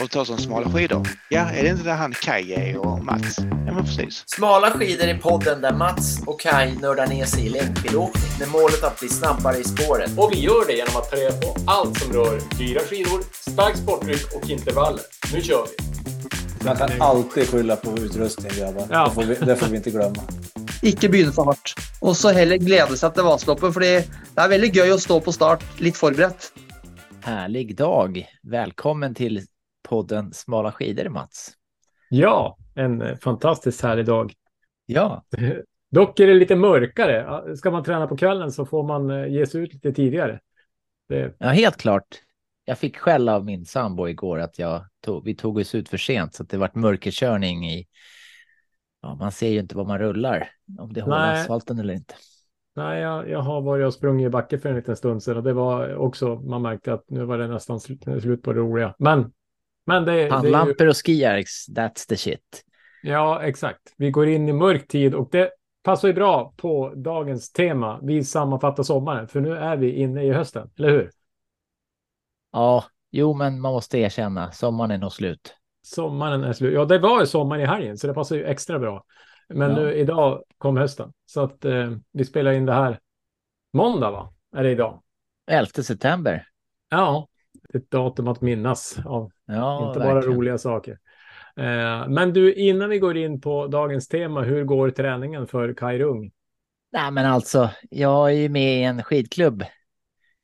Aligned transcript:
och 0.00 0.10
tar 0.10 0.24
som 0.24 0.38
smala 0.38 0.70
skidor. 0.70 1.08
Ja, 1.28 1.40
är 1.40 1.62
det 1.62 1.68
inte 1.68 1.84
där 1.84 1.94
han 1.94 2.12
Kaj 2.12 2.52
är 2.52 2.76
och 2.86 3.04
Mats? 3.04 3.38
Ja, 3.38 3.72
men 3.74 3.84
precis. 3.84 4.24
Smala 4.26 4.70
skidor 4.70 5.08
i 5.08 5.14
podden 5.14 5.60
där 5.60 5.72
Mats 5.72 6.22
och 6.26 6.40
Kai 6.40 6.74
nördar 6.74 7.06
ner 7.06 7.24
sig 7.24 7.46
i 7.46 7.48
längdskidåkning 7.48 8.30
med 8.38 8.48
målet 8.48 8.84
att 8.84 9.00
bli 9.00 9.08
snabbare 9.08 9.58
i 9.58 9.64
spåret. 9.64 10.10
Och 10.18 10.30
vi 10.32 10.40
gör 10.40 10.66
det 10.66 10.72
genom 10.72 10.96
att 10.96 11.10
ta 11.10 11.16
reda 11.16 11.36
på 11.36 11.56
allt 11.66 11.98
som 11.98 12.12
rör 12.12 12.58
dyra 12.58 12.80
skidor, 12.80 13.20
stark 13.50 13.76
sportdryck 13.76 14.34
och 14.34 14.50
intervaller. 14.50 15.02
Nu 15.32 15.40
kör 15.40 15.66
vi! 15.66 15.84
Man 16.64 16.76
kan 16.76 17.02
alltid 17.02 17.48
skylla 17.48 17.76
på 17.76 17.98
utrustning 17.98 18.52
grabbar. 18.58 18.86
Ja. 18.90 19.04
Det, 19.04 19.14
får 19.14 19.22
vi, 19.22 19.34
det 19.34 19.56
får 19.56 19.66
vi 19.66 19.76
inte 19.76 19.90
glömma. 19.90 20.22
Ikke 20.82 21.08
begynne 21.08 21.32
for 21.32 21.44
hardt. 21.44 21.74
Og 22.00 22.16
så 22.16 22.32
heller 22.36 22.60
glede 22.60 22.96
seg 23.00 23.14
til 23.16 23.24
Vasaloppet, 23.24 23.72
fordi 23.72 23.92
det 24.04 24.42
er 24.42 24.50
veldig 24.52 24.70
gøy 24.74 24.92
å 24.92 25.00
stå 25.00 25.20
på 25.24 25.32
start 25.32 25.64
litt 25.80 25.96
forberedt. 25.96 26.50
Härlig 27.24 27.76
dag. 27.76 28.26
Välkommen 28.42 29.14
till 29.14 29.40
podden 29.88 30.32
Smala 30.32 30.72
skidor, 30.72 31.08
Mats. 31.08 31.52
Ja, 32.10 32.58
en 32.74 33.02
eh, 33.02 33.16
fantastiskt 33.16 33.80
härlig 33.80 34.06
dag. 34.06 34.32
Ja, 34.86 35.24
Dock 35.94 36.20
är 36.20 36.26
det 36.26 36.34
lite 36.34 36.56
mörkare. 36.56 37.56
Ska 37.56 37.70
man 37.70 37.84
träna 37.84 38.06
på 38.06 38.16
kvällen 38.16 38.52
så 38.52 38.66
får 38.66 38.82
man 38.82 39.10
eh, 39.10 39.26
ge 39.26 39.46
sig 39.46 39.60
ut 39.60 39.74
lite 39.74 39.92
tidigare. 39.92 40.40
Det, 41.08 41.34
ja 41.38 41.48
helt 41.48 41.76
klart. 41.76 42.06
Jag 42.64 42.78
fick 42.78 42.98
skäll 42.98 43.28
av 43.28 43.44
min 43.44 43.64
sambo 43.64 44.08
igår 44.08 44.38
att 44.38 44.58
jag 44.58 44.84
tog, 45.00 45.24
vi 45.24 45.34
tog 45.34 45.58
oss 45.58 45.74
ut 45.74 45.88
för 45.88 45.96
sent 45.96 46.34
så 46.34 46.42
att 46.42 46.48
det 46.48 46.58
vart 46.58 46.74
mörkerkörning 46.74 47.70
i. 47.70 47.86
Ja, 49.02 49.14
man 49.14 49.32
ser 49.32 49.48
ju 49.48 49.58
inte 49.58 49.76
vad 49.76 49.86
man 49.86 49.98
rullar, 49.98 50.50
om 50.78 50.92
det 50.92 51.00
håller 51.00 51.18
Nej. 51.18 51.40
asfalten 51.40 51.78
eller 51.78 51.94
inte. 51.94 52.14
nej, 52.76 53.02
jag, 53.02 53.30
jag 53.30 53.40
har 53.40 53.60
varit 53.60 53.86
och 53.86 53.94
sprungit 53.94 54.26
i 54.26 54.30
backe 54.30 54.58
för 54.58 54.68
en 54.68 54.76
liten 54.76 54.96
stund 54.96 55.22
sedan 55.22 55.36
och 55.36 55.42
det 55.42 55.52
var 55.52 55.94
också, 55.94 56.34
man 56.34 56.62
märkte 56.62 56.92
att 56.92 57.10
nu 57.10 57.24
var 57.24 57.38
det 57.38 57.48
nästan 57.48 57.80
slut, 57.80 58.02
slut 58.02 58.42
på 58.42 58.52
det 58.52 58.60
roliga. 58.60 58.94
Men, 58.98 59.32
men 59.86 60.04
det, 60.04 60.12
det 60.12 60.18
är 60.18 60.22
ju, 60.24 60.30
Pannlampor 60.30 60.88
och 60.88 60.96
skijärks, 61.06 61.68
that's 61.68 62.08
the 62.08 62.16
shit. 62.16 62.64
Ja, 63.02 63.42
exakt. 63.42 63.80
Vi 63.96 64.10
går 64.10 64.28
in 64.28 64.48
i 64.48 64.52
mörk 64.52 64.88
tid 64.88 65.14
och 65.14 65.28
det 65.32 65.50
passar 65.82 66.08
ju 66.08 66.14
bra 66.14 66.54
på 66.56 66.92
dagens 66.96 67.52
tema. 67.52 68.00
Vi 68.02 68.24
sammanfattar 68.24 68.82
sommaren, 68.82 69.28
för 69.28 69.40
nu 69.40 69.56
är 69.56 69.76
vi 69.76 69.92
inne 69.92 70.22
i 70.22 70.32
hösten, 70.32 70.70
eller 70.78 70.90
hur? 70.90 71.10
Ja, 72.52 72.84
jo, 73.10 73.34
men 73.34 73.60
man 73.60 73.72
måste 73.72 73.98
erkänna, 73.98 74.52
sommaren 74.52 74.90
är 74.90 74.98
nog 74.98 75.12
slut. 75.12 75.56
Sommaren 75.82 76.44
är 76.44 76.52
slut. 76.52 76.74
Ja, 76.74 76.84
det 76.84 76.98
var 76.98 77.20
ju 77.20 77.26
sommar 77.26 77.58
i 77.58 77.64
helgen, 77.66 77.98
så 77.98 78.06
det 78.06 78.14
passar 78.14 78.36
ju 78.36 78.44
extra 78.44 78.78
bra. 78.78 79.04
Men 79.48 79.70
Ja. 79.70 79.76
nu 79.76 79.94
idag 79.94 80.42
kom 80.58 80.76
hösten, 80.76 81.12
så 81.26 81.40
att 81.40 81.64
eh, 81.64 81.90
vi 82.12 82.24
spelar 82.24 82.52
in 82.52 82.66
det 82.66 82.72
här 82.72 82.98
måndag, 83.72 84.10
va? 84.10 84.32
Är 84.56 84.62
det 84.62 84.70
idag? 84.70 85.02
11 85.46 85.66
september. 85.82 86.46
Ja, 86.88 87.28
ett 87.74 87.90
datum 87.90 88.28
att 88.28 88.40
minnas 88.40 88.98
av 89.06 89.30
Ja, 89.46 89.88
inte 89.88 90.00
bara 90.00 90.14
verkligen. 90.14 90.36
roliga 90.38 90.58
saker. 90.58 90.98
Eh, 91.56 92.08
men 92.08 92.32
du, 92.32 92.54
innan 92.54 92.88
vi 92.90 92.98
går 92.98 93.16
in 93.16 93.40
på 93.40 93.66
dagens 93.66 94.08
tema, 94.08 94.42
hur 94.42 94.64
går 94.64 94.90
träningen 94.90 95.46
för 95.46 95.74
Kai 95.74 95.98
Rung? 95.98 96.30
Nej, 96.92 97.10
men 97.10 97.26
alltså, 97.26 97.70
jag 97.90 98.30
är 98.30 98.34
ju 98.34 98.48
med 98.48 98.78
i 98.80 98.82
en 98.82 99.02
skidklubb, 99.02 99.64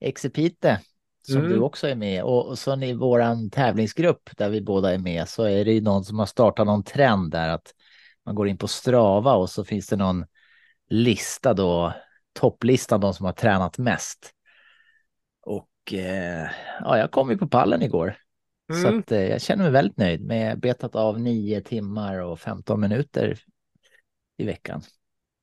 Exipite, 0.00 0.80
som 1.22 1.36
Mm. 1.38 1.50
du 1.50 1.58
också 1.60 1.88
är 1.88 1.94
med 1.94 2.24
och, 2.24 2.46
och 2.48 2.58
så 2.58 2.82
i 2.82 2.94
våran 2.94 3.50
tävlingsgrupp 3.50 4.30
där 4.36 4.48
vi 4.50 4.60
båda 4.60 4.94
är 4.94 4.98
med 4.98 5.28
så 5.28 5.42
är 5.44 5.64
det 5.64 5.72
ju 5.72 5.80
någon 5.80 6.04
som 6.04 6.18
har 6.18 6.26
startat 6.26 6.66
någon 6.66 6.84
trend 6.84 7.30
där 7.30 7.48
att 7.48 7.74
man 8.26 8.34
går 8.34 8.48
in 8.48 8.58
på 8.58 8.68
Strava 8.68 9.34
och 9.34 9.50
så 9.50 9.64
finns 9.64 9.86
det 9.86 9.96
någon 9.96 10.24
lista 10.90 11.54
då, 11.54 11.92
topplistan 12.32 13.00
de 13.00 13.14
som 13.14 13.26
har 13.26 13.32
tränat 13.32 13.78
mest. 13.78 14.30
Eh, 15.92 16.48
ja, 16.80 16.98
jag 16.98 17.10
kom 17.10 17.30
ju 17.30 17.38
på 17.38 17.48
pallen 17.48 17.82
igår. 17.82 18.14
Så 18.82 18.88
Mm. 18.88 18.98
att, 19.00 19.12
eh, 19.12 19.22
jag 19.28 19.40
känner 19.40 19.62
mig 19.64 19.72
väldigt 19.72 19.96
nöjd 19.96 20.24
med 20.24 20.60
betat 20.60 20.96
av 20.96 21.20
9 21.20 21.60
timmar 21.60 22.18
och 22.20 22.40
15 22.40 22.80
minuter 22.80 23.38
i 24.36 24.44
veckan. 24.44 24.82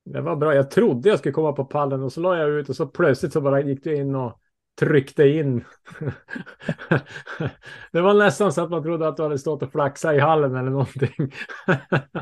Det 0.04 0.20
var 0.20 0.36
bra. 0.36 0.54
Jag 0.54 0.70
trodde 0.70 1.08
jag 1.08 1.18
skulle 1.18 1.32
komma 1.32 1.52
på 1.52 1.64
pallen 1.64 2.02
och 2.02 2.12
så 2.12 2.20
la 2.20 2.38
jag 2.38 2.50
ut 2.50 2.68
och 2.68 2.76
så 2.76 2.86
plötsligt 2.86 3.32
så 3.32 3.40
bara 3.40 3.60
gick 3.60 3.84
du 3.84 3.96
in 3.96 4.14
och 4.14 4.40
tryckte 4.80 5.28
in. 5.28 5.64
det 7.92 8.00
var 8.00 8.14
nästan 8.14 8.52
så 8.52 8.62
att 8.62 8.70
man 8.70 8.82
trodde 8.82 9.08
att 9.08 9.16
du 9.16 9.22
hade 9.22 9.38
stått 9.38 9.62
och 9.62 9.72
flaxat 9.72 10.14
i 10.14 10.18
hallen 10.18 10.56
eller 10.56 10.70
någonting. 10.70 11.32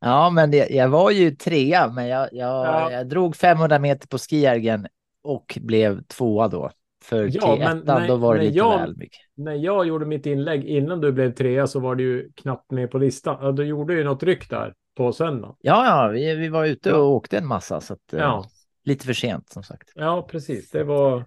Ja, 0.00 0.30
men 0.30 0.50
det, 0.50 0.70
jag 0.70 0.88
var 0.88 1.10
ju 1.10 1.30
trea, 1.30 1.88
men 1.92 2.06
jag, 2.08 2.28
jag, 2.32 2.66
Ja. 2.66 2.92
jag 2.92 3.08
drog 3.08 3.36
500 3.36 3.78
meter 3.78 4.08
på 4.08 4.18
skijärgen 4.18 4.86
och 5.22 5.58
blev 5.60 6.02
tvåa 6.02 6.48
då. 6.48 6.70
För 7.04 7.30
Ja, 7.32 7.54
till 7.56 7.64
men 7.64 7.78
ettan, 7.82 7.98
nej, 8.00 8.08
då 8.08 8.16
var 8.16 8.34
det 8.36 8.42
lite 8.42 8.56
jag- 8.58 8.78
väl 8.78 8.96
mycket. 8.96 9.18
När 9.36 9.54
jag 9.54 9.86
gjorde 9.86 10.06
mitt 10.06 10.26
inlägg 10.26 10.64
innan 10.64 11.00
du 11.00 11.12
blev 11.12 11.34
trea 11.34 11.66
så 11.66 11.80
var 11.80 11.94
du 11.94 12.02
ju 12.04 12.32
knappt 12.32 12.70
med 12.70 12.90
på 12.90 12.98
listan. 12.98 13.38
Ja, 13.40 13.52
du 13.52 13.64
gjorde 13.64 13.94
ju 13.94 14.04
något 14.04 14.22
ryck 14.22 14.50
där 14.50 14.74
på 14.96 15.12
söndag. 15.12 15.56
Ja, 15.60 15.86
ja, 15.86 16.08
vi, 16.12 16.34
vi 16.34 16.48
var 16.48 16.64
ute 16.66 16.92
och 16.92 17.10
åkte 17.12 17.38
en 17.38 17.46
massa, 17.46 17.80
så 17.80 17.92
att, 17.94 18.12
eh, 18.12 18.20
Ja, 18.20 18.44
lite 18.84 19.06
för 19.06 19.12
sent 19.12 19.48
som 19.52 19.62
sagt. 19.62 19.92
ja 19.94 20.26
precis. 20.30 20.70
Det 20.70 20.84
var, 20.84 21.24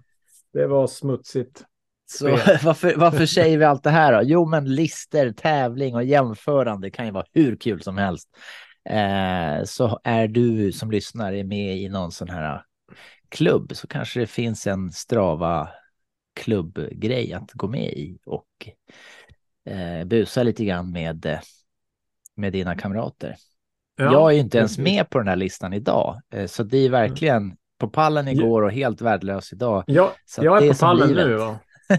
det 0.52 0.66
var 0.66 0.86
smutsigt. 0.86 1.64
Så 2.10 2.26
varför, 2.64 2.94
varför 2.96 3.26
säger 3.26 3.58
vi 3.58 3.64
allt 3.64 3.82
det 3.84 3.90
här 3.90 4.12
då? 4.12 4.20
Jo, 4.22 4.46
men 4.46 4.74
lister, 4.74 5.32
tävling 5.32 5.94
och 5.94 6.04
jämförande 6.04 6.90
kan 6.90 7.06
ju 7.06 7.12
vara 7.12 7.24
hur 7.32 7.56
kul 7.56 7.82
som 7.82 7.98
helst. 7.98 8.28
Eh, 8.90 9.64
så 9.64 10.00
är 10.04 10.28
du 10.28 10.72
som 10.72 10.90
lyssnar 10.90 11.44
med 11.44 11.76
i 11.78 11.88
någon 11.88 12.12
sån 12.12 12.28
här 12.28 12.62
klubb 13.28 13.76
så 13.76 13.86
kanske 13.86 14.20
det 14.20 14.26
finns 14.26 14.66
en 14.66 14.92
Strava 14.92 15.68
klubbgrej 16.36 17.32
att 17.32 17.52
gå 17.52 17.68
med 17.68 17.92
i 17.92 18.18
och 18.26 18.46
eh, 19.70 20.04
busa 20.04 20.42
lite 20.42 20.64
grann 20.64 20.92
med, 20.92 21.26
eh, 21.26 21.38
med 22.36 22.52
dina 22.52 22.74
kamrater. 22.74 23.36
Ja, 23.96 24.12
jag 24.12 24.30
är 24.30 24.34
ju 24.34 24.40
inte 24.40 24.58
ens 24.58 24.78
med 24.78 25.10
på 25.10 25.18
den 25.18 25.28
här 25.28 25.36
listan 25.36 25.72
idag, 25.72 26.20
eh, 26.32 26.46
så 26.46 26.62
det 26.62 26.78
är 26.78 26.90
verkligen 26.90 27.56
på 27.78 27.88
pallen 27.88 28.28
igår 28.28 28.62
och 28.62 28.72
helt 28.72 29.00
värdelös 29.00 29.52
idag. 29.52 29.84
Så 30.24 30.44
jag 30.44 30.64
är 30.64 30.72
på 30.72 30.78
pallen 30.78 31.08
livet. 31.08 31.26
nu 31.26 31.36
va? 31.36 31.58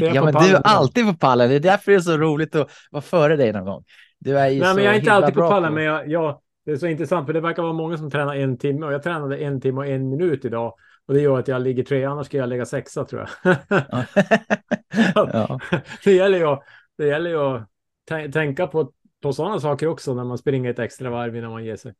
Ja, 0.00 0.20
på 0.20 0.24
men 0.24 0.34
du 0.34 0.54
är 0.54 0.66
alltid 0.66 1.06
på 1.06 1.14
pallen. 1.14 1.48
Det 1.48 1.54
är 1.54 1.60
därför 1.60 1.92
det 1.92 1.98
är 1.98 2.00
så 2.00 2.16
roligt 2.16 2.54
att 2.54 2.70
vara 2.90 3.02
före 3.02 3.36
dig 3.36 3.52
någon 3.52 3.64
gång. 3.64 3.84
Du 4.18 4.38
är 4.38 4.48
ju 4.48 4.60
Nej, 4.60 4.74
men 4.74 4.84
jag 4.84 4.94
är 4.94 4.98
inte 4.98 5.12
alltid 5.12 5.34
på 5.34 5.48
pallen, 5.48 5.74
men 5.74 5.84
jag, 5.84 6.08
jag, 6.08 6.40
det 6.70 6.74
är 6.74 6.78
så 6.78 6.86
intressant 6.86 7.26
för 7.26 7.32
det 7.32 7.40
verkar 7.40 7.62
vara 7.62 7.72
många 7.72 7.96
som 7.96 8.10
tränar 8.10 8.34
en 8.34 8.58
timme 8.58 8.86
och 8.86 8.92
jag 8.92 9.02
tränade 9.02 9.36
en 9.38 9.60
timme 9.60 9.78
och 9.78 9.86
en 9.86 10.08
minut 10.10 10.44
idag 10.44 10.74
och 11.06 11.14
det 11.14 11.20
gör 11.20 11.38
att 11.38 11.48
jag 11.48 11.62
ligger 11.62 11.82
tre, 11.82 12.04
annars 12.04 12.26
ska 12.26 12.36
jag 12.36 12.48
lägga 12.48 12.66
sexa 12.66 13.04
tror 13.04 13.28
jag. 13.42 13.56
Ja. 13.68 14.04
ja. 15.32 15.60
det 16.04 16.12
gäller 16.12 16.38
ju 16.38 16.44
att, 16.44 16.62
det 16.98 17.06
gäller 17.06 17.30
ju 17.30 17.36
att 17.36 17.68
tä- 18.10 18.32
tänka 18.32 18.66
på, 18.66 18.92
på 19.22 19.32
sådana 19.32 19.60
saker 19.60 19.86
också 19.86 20.14
när 20.14 20.24
man 20.24 20.38
springer 20.38 20.70
ett 20.70 20.78
extra 20.78 21.10
varv 21.10 21.36
innan 21.36 21.50
man 21.50 21.64
ger 21.64 21.76
sig. 21.76 21.94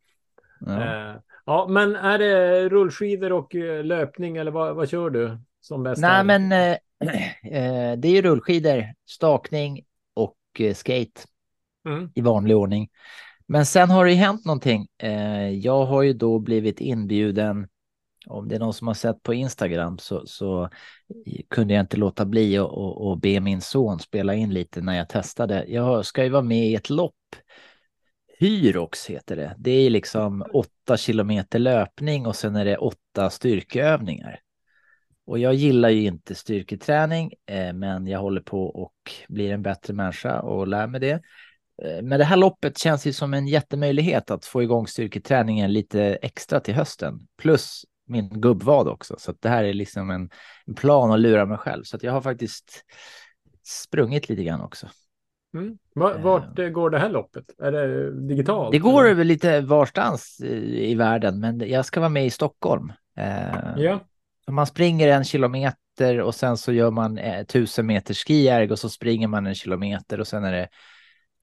Ja. 0.60 0.80
Eh, 0.82 1.16
ja, 1.46 1.66
men 1.70 1.96
är 1.96 2.18
det 2.18 2.68
rullskidor 2.68 3.32
och 3.32 3.54
eh, 3.54 3.84
löpning 3.84 4.36
eller 4.36 4.50
vad, 4.50 4.76
vad 4.76 4.88
kör 4.88 5.10
du 5.10 5.38
som 5.60 5.82
bäst? 5.82 6.02
Nej, 6.02 6.24
men 6.24 6.52
eh, 6.52 6.76
eh, 7.52 7.98
det 7.98 8.08
är 8.08 8.12
ju 8.12 8.22
rullskidor, 8.22 8.84
stakning 9.06 9.80
och 10.14 10.36
eh, 10.58 10.74
skate 10.74 11.20
Mm. 11.88 12.10
i 12.14 12.20
vanlig 12.20 12.56
ordning. 12.56 12.88
Men 13.52 13.66
sen 13.66 13.90
har 13.90 14.04
det 14.04 14.10
ju 14.10 14.16
hänt 14.16 14.44
någonting. 14.44 14.88
Eh, 14.98 15.50
jag 15.50 15.84
har 15.84 16.02
ju 16.02 16.12
då 16.12 16.38
blivit 16.38 16.80
inbjuden. 16.80 17.68
Om 18.26 18.48
det 18.48 18.54
är 18.54 18.58
någon 18.58 18.74
som 18.74 18.86
har 18.86 18.94
sett 18.94 19.22
på 19.22 19.34
Instagram 19.34 19.98
så, 19.98 20.26
så 20.26 20.68
kunde 21.50 21.74
jag 21.74 21.82
inte 21.82 21.96
låta 21.96 22.24
bli 22.24 22.58
att 22.58 22.70
och, 22.70 23.10
och 23.10 23.18
be 23.20 23.40
min 23.40 23.60
son 23.60 23.98
spela 23.98 24.34
in 24.34 24.54
lite 24.54 24.80
när 24.80 24.96
jag 24.96 25.08
testade. 25.08 25.64
Jag 25.68 26.06
ska 26.06 26.24
ju 26.24 26.30
vara 26.30 26.42
med 26.42 26.66
i 26.66 26.74
ett 26.74 26.90
lopp. 26.90 27.14
Hyrox 28.38 29.06
heter 29.06 29.36
det. 29.36 29.54
Det 29.58 29.70
är 29.70 29.90
liksom 29.90 30.44
åtta 30.52 30.96
kilometer 30.96 31.58
löpning 31.58 32.26
och 32.26 32.36
sen 32.36 32.56
är 32.56 32.64
det 32.64 32.76
åtta 32.76 33.30
styrkeövningar. 33.30 34.40
Och 35.26 35.38
jag 35.38 35.54
gillar 35.54 35.88
ju 35.88 36.02
inte 36.02 36.34
styrketräning, 36.34 37.32
eh, 37.46 37.72
men 37.72 38.06
jag 38.06 38.20
håller 38.20 38.40
på 38.40 38.66
och 38.66 38.94
blir 39.28 39.52
en 39.52 39.62
bättre 39.62 39.94
människa 39.94 40.40
och 40.40 40.68
lär 40.68 40.86
mig 40.86 41.00
det. 41.00 41.22
Eh, 41.84 42.02
Men 42.02 42.18
det 42.18 42.24
här 42.24 42.36
loppet 42.36 42.78
känns 42.78 43.06
ju 43.06 43.12
som 43.12 43.34
en 43.34 43.46
jättemöjlighet 43.46 44.30
att 44.30 44.44
få 44.44 44.62
igång 44.62 44.86
styrketräningen 44.86 45.72
lite 45.72 46.02
extra 46.04 46.60
till 46.60 46.74
hösten. 46.74 47.20
Plus 47.38 47.84
min 48.06 48.28
gubbvad 48.40 48.88
också. 48.88 49.14
Så 49.18 49.34
det 49.40 49.48
här 49.48 49.64
är 49.64 49.72
liksom 49.72 50.10
en, 50.10 50.30
en 50.66 50.74
plan 50.74 51.10
att 51.12 51.20
lura 51.20 51.46
mig 51.46 51.58
själv. 51.58 51.82
Så 51.84 51.96
att 51.96 52.02
jag 52.02 52.12
har 52.12 52.20
faktiskt 52.20 52.84
sprungit 53.64 54.28
lite 54.28 54.44
grann 54.44 54.60
också. 54.60 54.86
Mm. 55.54 55.78
Va- 55.94 56.18
Vart 56.18 56.58
eh, 56.58 56.68
går 56.68 56.90
det 56.90 56.98
här 56.98 57.10
loppet? 57.10 57.44
Är 57.62 57.72
det 57.72 58.12
digitalt? 58.28 58.72
Det 58.72 58.78
går 58.78 59.08
eller? 59.08 59.24
lite 59.24 59.60
varstans 59.60 60.40
i, 60.40 60.90
i 60.90 60.94
världen, 60.94 61.40
men 61.40 61.68
jag 61.70 61.84
ska 61.84 62.00
vara 62.00 62.08
med 62.10 62.26
i 62.26 62.30
Stockholm. 62.30 62.92
Ja, 63.76 64.00
Så 64.44 64.52
Man 64.52 64.66
springer 64.66 65.08
en 65.08 65.24
kilometer 65.24 66.20
och 66.20 66.34
sen 66.34 66.56
så 66.56 66.72
gör 66.72 66.90
man 66.90 67.18
eh, 67.18 67.44
tusen 67.44 67.86
meter 67.86 68.14
skijärg 68.14 68.70
och 68.70 68.78
så 68.78 68.88
springer 68.88 69.28
man 69.28 69.46
en 69.46 69.54
kilometer 69.54 70.20
och 70.20 70.26
sen 70.26 70.44
är 70.44 70.52
det 70.52 70.68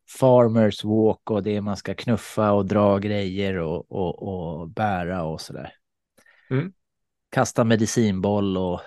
farmers 0.08 0.84
walk 0.84 1.32
och 1.32 1.44
det 1.44 1.62
man 1.62 1.78
ska 1.78 1.94
knuffa 1.94 2.52
och 2.52 2.66
dra 2.66 2.98
grejer 2.98 3.58
och, 3.58 3.92
och, 3.92 4.24
och 4.24 4.70
bära 4.70 5.24
och 5.24 5.42
sådär. 5.42 5.74
Mm. 6.50 6.74
Kasta 7.32 7.64
medicinboll 7.64 8.58
och 8.58 8.82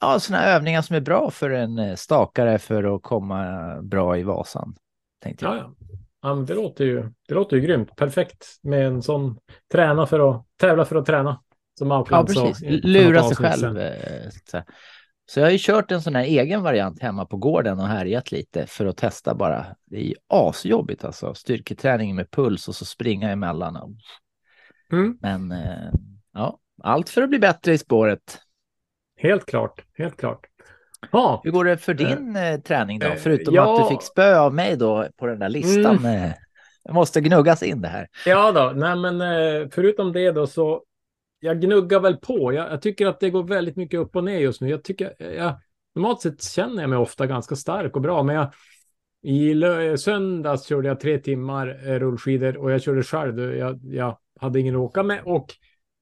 ja, 0.00 0.20
sådana 0.20 0.44
övningar 0.44 0.82
som 0.82 0.96
är 0.96 1.00
bra 1.00 1.30
för 1.30 1.50
en 1.50 1.78
eh, 1.78 1.94
stakare 1.94 2.58
för 2.58 2.96
att 2.96 3.02
komma 3.02 3.74
bra 3.82 4.18
i 4.18 4.22
Vasan. 4.22 4.76
Tänkte 5.22 5.44
jag. 5.44 5.56
Ja, 5.56 5.74
ja. 6.22 6.34
det, 6.34 6.54
låter 6.54 6.84
ju, 6.84 7.12
det 7.28 7.34
låter 7.34 7.56
ju 7.56 7.62
grymt. 7.62 7.96
Perfekt 7.96 8.46
med 8.62 8.86
en 8.86 9.02
sån 9.02 9.38
träna 9.72 10.06
för 10.06 10.30
att 10.30 10.46
tävla 10.56 10.84
för 10.84 10.96
att 10.96 11.06
träna. 11.06 11.42
Som 11.78 11.90
Ja, 11.90 12.24
precis. 12.26 12.84
Lura 12.84 13.22
sig 13.22 13.36
själv. 13.36 13.78
Eh, 15.28 15.32
Så, 15.32 15.40
jag 15.40 15.46
har 15.46 15.50
ju 15.50 15.58
kört 15.60 15.90
en 15.92 16.02
sån 16.02 16.14
här 16.14 16.24
egen 16.24 16.62
variant 16.62 17.02
hemma 17.02 17.26
på 17.26 17.36
gården 17.36 17.80
och 17.80 17.86
härjat 17.86 18.32
lite 18.32 18.66
för 18.66 18.86
att 18.86 18.96
testa 18.96 19.34
bara. 19.34 19.66
Det 19.84 19.96
är 19.96 20.02
ju 20.04 20.14
asjobbigt 20.28 21.04
alltså. 21.04 21.34
Styrketräning 21.34 22.16
med 22.16 22.30
puls 22.30 22.68
och 22.68 22.74
så 22.74 22.84
springa 22.84 23.30
emellan. 23.30 23.98
Mm. 24.92 25.18
Men 25.20 25.52
eh, 25.52 25.90
ja, 26.32 26.58
allt 26.82 27.08
för 27.08 27.22
att 27.22 27.28
bli 27.28 27.38
bättre 27.38 27.72
i 27.72 27.78
spåret. 27.78 28.38
Helt 29.18 29.46
klart, 29.46 29.84
helt 29.98 30.16
klart. 30.16 30.40
Ja, 31.12 31.40
Hur 31.44 31.50
går 31.50 31.64
det 31.64 31.76
för 31.76 31.94
din 31.94 32.36
eh, 32.36 32.60
träning 32.60 32.98
då? 32.98 33.06
eh, 33.06 33.14
Förutom 33.14 33.54
ja. 33.54 33.74
att 33.74 33.88
du 33.88 33.94
fick 33.94 34.02
spö 34.02 34.38
av 34.38 34.54
mig 34.54 34.76
då 34.76 35.06
på 35.16 35.26
den 35.26 35.38
där 35.38 35.48
listan. 35.48 36.04
Eh, 36.04 36.30
det 36.84 36.92
måste 36.92 37.20
gnuggas 37.20 37.62
in 37.62 37.80
det 37.80 37.88
här. 37.88 38.08
Ja 38.26 38.52
då, 38.52 38.72
nej 38.76 38.96
men 38.96 39.20
eh, 39.20 39.68
förutom 39.72 40.12
det 40.12 40.30
då 40.30 40.46
så 40.46 40.82
jag 41.40 41.60
gnuggar 41.60 42.00
väl 42.00 42.16
på. 42.16 42.52
Jag, 42.52 42.72
jag 42.72 42.82
tycker 42.82 43.06
att 43.06 43.20
det 43.20 43.30
går 43.30 43.42
väldigt 43.42 43.76
mycket 43.76 44.00
upp 44.00 44.16
och 44.16 44.24
ner 44.24 44.38
just 44.38 44.60
nu. 44.60 44.68
Jag 44.68 44.84
tycker, 44.84 45.14
jag, 45.18 45.60
normalt 45.94 46.20
sett 46.20 46.42
känner 46.42 46.82
jag 46.82 46.90
mig 46.90 46.98
ofta 46.98 47.26
ganska 47.26 47.56
stark 47.56 47.96
och 47.96 48.02
bra, 48.02 48.22
men 48.22 48.34
jag, 48.36 48.52
i 49.22 49.54
lö- 49.54 49.96
söndags 49.96 50.66
körde 50.66 50.88
jag 50.88 51.00
tre 51.00 51.18
timmar 51.18 51.88
eh, 51.88 51.98
rullskidor 51.98 52.56
och 52.56 52.70
jag 52.70 52.82
körde 52.82 53.02
själv. 53.02 53.40
Jag, 53.40 53.80
jag 53.82 54.18
hade 54.40 54.60
ingen 54.60 54.74
att 54.74 54.80
åka 54.80 55.02
med 55.02 55.22
och 55.24 55.54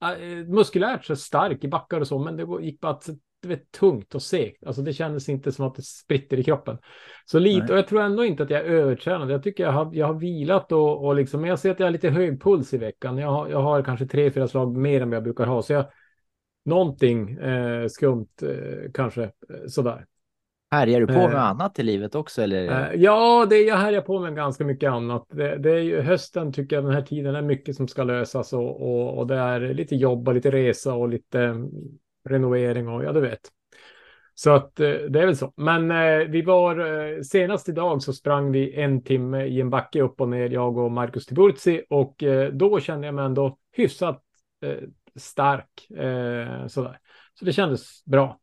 äh, 0.03 0.47
muskulärt 0.47 1.05
så 1.05 1.17
stark 1.17 1.65
i 1.65 1.69
backar 1.69 2.01
och 2.01 2.09
så, 2.09 2.19
men 2.19 2.37
det 2.37 2.47
gick 2.65 2.81
bara 2.81 2.93
att 2.93 3.09
det 3.49 3.55
var 3.55 3.63
tungt 3.79 4.15
och 4.15 4.23
segt. 4.23 4.67
Alltså 4.67 4.83
det 4.83 4.93
kändes 4.93 5.29
inte 5.29 5.53
som 5.53 5.67
att 5.67 5.75
det 5.75 5.83
spritter 5.83 6.39
i 6.39 6.45
kroppen. 6.45 6.79
Så 7.25 7.39
lite, 7.39 7.61
Nej. 7.61 7.73
och 7.73 7.79
jag 7.79 7.89
tror 7.89 8.03
ändå 8.03 8.25
inte 8.25 8.43
att 8.43 8.51
jag 8.51 8.61
är 8.61 8.65
övertränad. 8.65 9.31
Jag 9.31 9.43
tycker 9.43 9.65
jag 9.65 9.73
har, 9.73 9.91
jag 9.93 10.07
har 10.07 10.15
vilat 10.15 10.73
och, 10.73 11.05
och 11.05 11.17
liksom, 11.17 11.41
men 11.41 11.51
jag 11.51 11.59
ser 11.59 11.71
att 11.71 11.81
jag 11.81 11.87
har 11.87 11.93
lite 11.93 12.11
hög 12.11 12.43
puls 12.43 12.75
i 12.75 12.79
veckan. 12.79 13.19
Jag 13.19 13.29
har, 13.29 13.49
jag 13.49 13.63
har 13.63 13.83
kanske 13.83 14.07
tre, 14.07 14.31
fyra 14.31 14.49
slag 14.49 14.77
mer 14.77 15.01
än 15.01 15.11
vad 15.11 15.17
jag 15.17 15.25
brukar 15.25 15.47
ha. 15.47 15.63
Så 15.63 15.73
jag, 15.73 15.85
någonting 16.65 17.31
eh, 17.31 17.87
skumt 17.89 18.29
eh, 18.43 18.93
kanske 18.95 19.23
eh, 19.23 19.31
sådär. 19.69 20.05
Härjar 20.71 21.01
du 21.01 21.07
på 21.07 21.13
Eh. 21.13 21.31
med 21.31 21.45
annat 21.45 21.79
i 21.79 21.83
livet 21.83 22.15
också? 22.15 22.43
Eller? 22.43 22.93
Eh, 22.93 23.03
ja, 23.03 23.47
det, 23.51 23.57
jag 23.57 23.77
härjar 23.77 24.01
på 24.01 24.21
med 24.21 24.37
ganska 24.37 24.65
mycket 24.65 24.91
annat. 24.91 25.27
Det, 25.33 25.57
det 25.57 25.71
är 25.71 25.81
ju, 25.81 26.01
hösten 26.01 26.53
tycker 26.53 26.77
jag 26.77 26.85
den 26.85 26.95
här 26.95 27.03
tiden 27.03 27.35
är 27.35 27.43
mycket 27.43 27.77
som 27.77 27.89
ska 27.89 28.05
lösas 28.05 28.53
och, 28.53 28.83
och, 28.83 29.19
och 29.19 29.27
det 29.27 29.35
är 29.37 29.61
lite 29.61 29.97
jobb 29.97 30.29
och 30.29 30.35
lite 30.35 30.51
resa 30.51 30.95
och 30.95 31.09
lite 31.09 31.55
renovering 32.25 32.89
och 32.89 33.05
ja, 33.05 33.13
du 33.13 33.21
vet. 33.21 33.41
Så 34.35 34.51
att 34.51 34.81
eh, 34.81 34.91
det 34.91 35.21
är 35.21 35.27
väl 35.27 35.37
så. 35.37 35.53
Men 35.57 35.91
eh, 35.91 36.29
vi 36.29 36.43
var 36.43 36.79
eh, 36.79 37.21
senast 37.21 37.69
idag 37.69 38.03
så 38.03 38.13
sprang 38.13 38.53
vi 38.53 38.81
en 38.81 39.03
timme 39.03 39.45
i 39.45 39.61
en 39.61 39.71
backe 39.71 40.03
upp 40.03 40.21
och 40.21 40.29
ner, 40.29 40.51
jag 40.51 40.79
och 40.79 40.93
Marcus 40.93 41.27
Tiburzi 41.27 41.83
och 41.91 42.23
eh, 42.23 42.53
då 42.53 42.81
kände 42.81 43.07
jag 43.07 43.15
mig 43.15 43.25
ändå 43.25 43.59
hyfsat 43.73 44.23
eh, 44.65 44.89
stark. 45.17 45.91
Eh, 45.91 46.67
sådär. 46.67 46.99
Så 47.39 47.45
det 47.45 47.53
kändes 47.53 48.05
bra. 48.05 48.39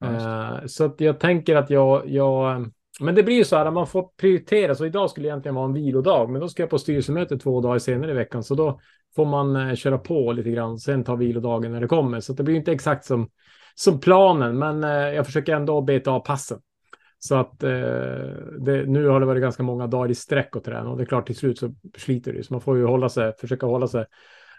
Ja, 0.00 0.60
så 0.66 0.84
att 0.84 1.00
jag 1.00 1.20
tänker 1.20 1.56
att 1.56 1.70
jag, 1.70 2.08
jag, 2.08 2.70
men 3.00 3.14
det 3.14 3.22
blir 3.22 3.36
ju 3.36 3.44
så 3.44 3.56
här, 3.56 3.70
man 3.70 3.86
får 3.86 4.08
prioritera. 4.16 4.74
Så 4.74 4.86
idag 4.86 5.10
skulle 5.10 5.28
egentligen 5.28 5.54
vara 5.54 5.64
en 5.64 5.72
vilodag, 5.72 6.30
men 6.30 6.40
då 6.40 6.48
ska 6.48 6.62
jag 6.62 6.70
på 6.70 6.78
styrelsemöte 6.78 7.38
två 7.38 7.60
dagar 7.60 7.78
senare 7.78 8.10
i 8.10 8.14
veckan, 8.14 8.42
så 8.42 8.54
då 8.54 8.80
får 9.16 9.24
man 9.24 9.56
eh, 9.56 9.74
köra 9.74 9.98
på 9.98 10.32
lite 10.32 10.50
grann, 10.50 10.78
sen 10.78 11.04
ta 11.04 11.16
vilodagen 11.16 11.72
när 11.72 11.80
det 11.80 11.88
kommer. 11.88 12.20
Så 12.20 12.32
det 12.32 12.42
blir 12.42 12.54
inte 12.54 12.72
exakt 12.72 13.04
som, 13.04 13.28
som 13.74 14.00
planen, 14.00 14.58
men 14.58 14.84
eh, 14.84 14.90
jag 14.90 15.26
försöker 15.26 15.54
ändå 15.54 15.80
beta 15.80 16.10
av 16.10 16.20
passen. 16.20 16.58
Så 17.18 17.34
att 17.34 17.62
eh, 17.62 17.70
det, 18.58 18.86
nu 18.86 19.06
har 19.06 19.20
det 19.20 19.26
varit 19.26 19.42
ganska 19.42 19.62
många 19.62 19.86
dagar 19.86 20.10
i 20.10 20.14
sträck 20.14 20.56
att 20.56 20.64
träna 20.64 20.90
och 20.90 20.96
det 20.96 21.02
är 21.02 21.06
klart 21.06 21.26
till 21.26 21.36
slut 21.36 21.58
så 21.58 21.74
sliter 21.96 22.32
det 22.32 22.36
ju. 22.36 22.42
Så 22.42 22.54
man 22.54 22.60
får 22.60 22.76
ju 22.76 22.84
hålla 22.84 23.08
sig, 23.08 23.32
försöka 23.40 23.66
hålla 23.66 23.88
sig 23.88 24.04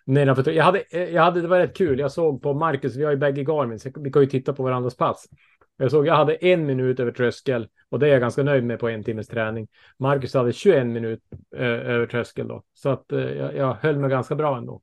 nedanför. 0.05 0.51
Jag 0.51 0.63
hade, 0.63 0.83
eh, 0.91 1.03
jag 1.03 1.21
hade, 1.21 1.41
det 1.41 1.47
var 1.47 1.59
rätt 1.59 1.77
kul. 1.77 1.99
Jag 1.99 2.11
såg 2.11 2.41
på 2.41 2.53
Marcus, 2.53 2.95
vi 2.95 3.03
har 3.03 3.11
ju 3.11 3.17
bägge 3.17 3.43
Garmin, 3.43 3.79
så 3.79 3.89
vi 3.95 4.11
kan 4.11 4.21
ju 4.21 4.27
titta 4.27 4.53
på 4.53 4.63
varandras 4.63 4.97
pass. 4.97 5.25
Jag 5.77 5.91
såg, 5.91 6.07
jag 6.07 6.15
hade 6.15 6.35
en 6.35 6.65
minut 6.65 6.99
över 6.99 7.11
tröskel 7.11 7.67
och 7.89 7.99
det 7.99 8.07
är 8.07 8.11
jag 8.11 8.21
ganska 8.21 8.43
nöjd 8.43 8.63
med 8.63 8.79
på 8.79 8.89
en 8.89 9.03
timmes 9.03 9.27
träning. 9.27 9.67
Marcus 9.97 10.33
hade 10.33 10.53
21 10.53 10.87
minut 10.87 11.19
eh, 11.55 11.61
över 11.67 12.05
tröskel 12.05 12.47
då, 12.47 12.63
så 12.73 12.89
att 12.89 13.11
eh, 13.11 13.19
jag, 13.19 13.55
jag 13.55 13.73
höll 13.73 13.99
mig 13.99 14.09
ganska 14.09 14.35
bra 14.35 14.57
ändå. 14.57 14.81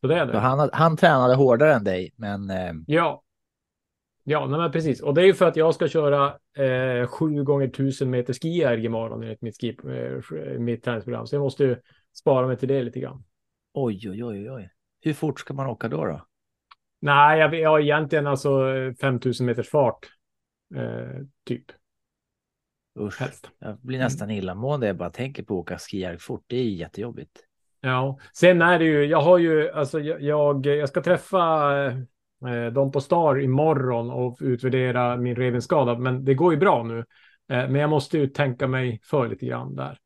Så 0.00 0.06
det 0.06 0.14
är 0.14 0.26
det. 0.26 0.38
han, 0.38 0.70
han 0.72 0.96
tränade 0.96 1.34
hårdare 1.34 1.74
än 1.74 1.84
dig, 1.84 2.12
men 2.16 2.50
eh, 2.50 2.72
Ja. 2.86 3.22
Ja, 4.30 4.46
nej, 4.46 4.60
men 4.60 4.72
precis. 4.72 5.02
Och 5.02 5.14
det 5.14 5.22
är 5.22 5.26
ju 5.26 5.34
för 5.34 5.46
att 5.46 5.56
jag 5.56 5.74
ska 5.74 5.88
köra 5.88 6.26
eh, 6.64 7.06
sju 7.06 7.44
gånger 7.44 7.68
tusen 7.68 8.10
meter 8.10 8.34
skijärg 8.34 8.84
imorgon 8.84 9.22
enligt 9.22 9.42
mitt, 9.42 9.60
ski, 9.60 9.76
eh, 9.84 10.58
mitt 10.58 10.84
träningsprogram. 10.84 11.26
Så 11.26 11.34
jag 11.34 11.40
måste 11.40 11.64
ju 11.64 11.76
spara 12.14 12.46
mig 12.46 12.56
till 12.56 12.68
det 12.68 12.82
lite 12.82 13.00
grann. 13.00 13.24
oj, 13.74 14.10
oj, 14.10 14.24
oj, 14.24 14.50
oj. 14.50 14.70
Hur 15.00 15.12
fort 15.12 15.40
ska 15.40 15.54
man 15.54 15.66
åka 15.66 15.88
då? 15.88 16.04
då? 16.04 16.26
Nej, 17.00 17.40
jag, 17.40 17.54
jag 17.54 17.70
har 17.70 17.80
egentligen 17.80 18.26
alltså 18.26 18.76
eh, 18.76 18.94
5000 18.94 19.46
meters 19.46 19.68
fart. 19.68 20.06
Eh, 20.76 21.22
typ. 21.46 21.64
Usch, 23.00 23.20
Helst. 23.20 23.50
jag 23.58 23.78
blir 23.78 23.98
nästan 23.98 24.30
illamående. 24.30 24.86
Jag 24.86 24.96
bara 24.96 25.10
tänker 25.10 25.42
på 25.42 25.54
att 25.54 25.60
åka 25.60 25.78
skijärg 25.78 26.18
fort. 26.18 26.44
Det 26.46 26.56
är 26.56 26.64
jättejobbigt. 26.64 27.44
Ja, 27.80 28.18
sen 28.32 28.62
är 28.62 28.78
det 28.78 28.84
ju, 28.84 29.04
jag 29.04 29.20
har 29.20 29.38
ju, 29.38 29.70
alltså 29.70 30.00
jag, 30.00 30.66
jag, 30.66 30.88
ska 30.88 31.02
träffa 31.02 31.74
eh, 32.46 32.66
dem 32.72 32.92
på 32.92 33.00
Star 33.00 33.40
imorgon 33.40 34.10
och 34.10 34.38
utvärdera 34.40 35.16
min 35.16 35.36
revbensskada, 35.36 35.98
men 35.98 36.24
det 36.24 36.34
går 36.34 36.52
ju 36.52 36.58
bra 36.58 36.82
nu. 36.82 36.98
Eh, 36.98 37.04
men 37.68 37.74
jag 37.74 37.90
måste 37.90 38.18
ju 38.18 38.26
tänka 38.26 38.66
mig 38.66 39.00
för 39.04 39.28
lite 39.28 39.46
grann 39.46 39.76
där. 39.76 39.98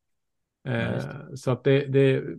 Ja, 0.62 0.70
Eh, 0.70 0.92
just 0.94 1.44
så 1.44 1.50
att 1.50 1.64
det, 1.64 1.86
det 1.86 1.98
är 1.98 2.36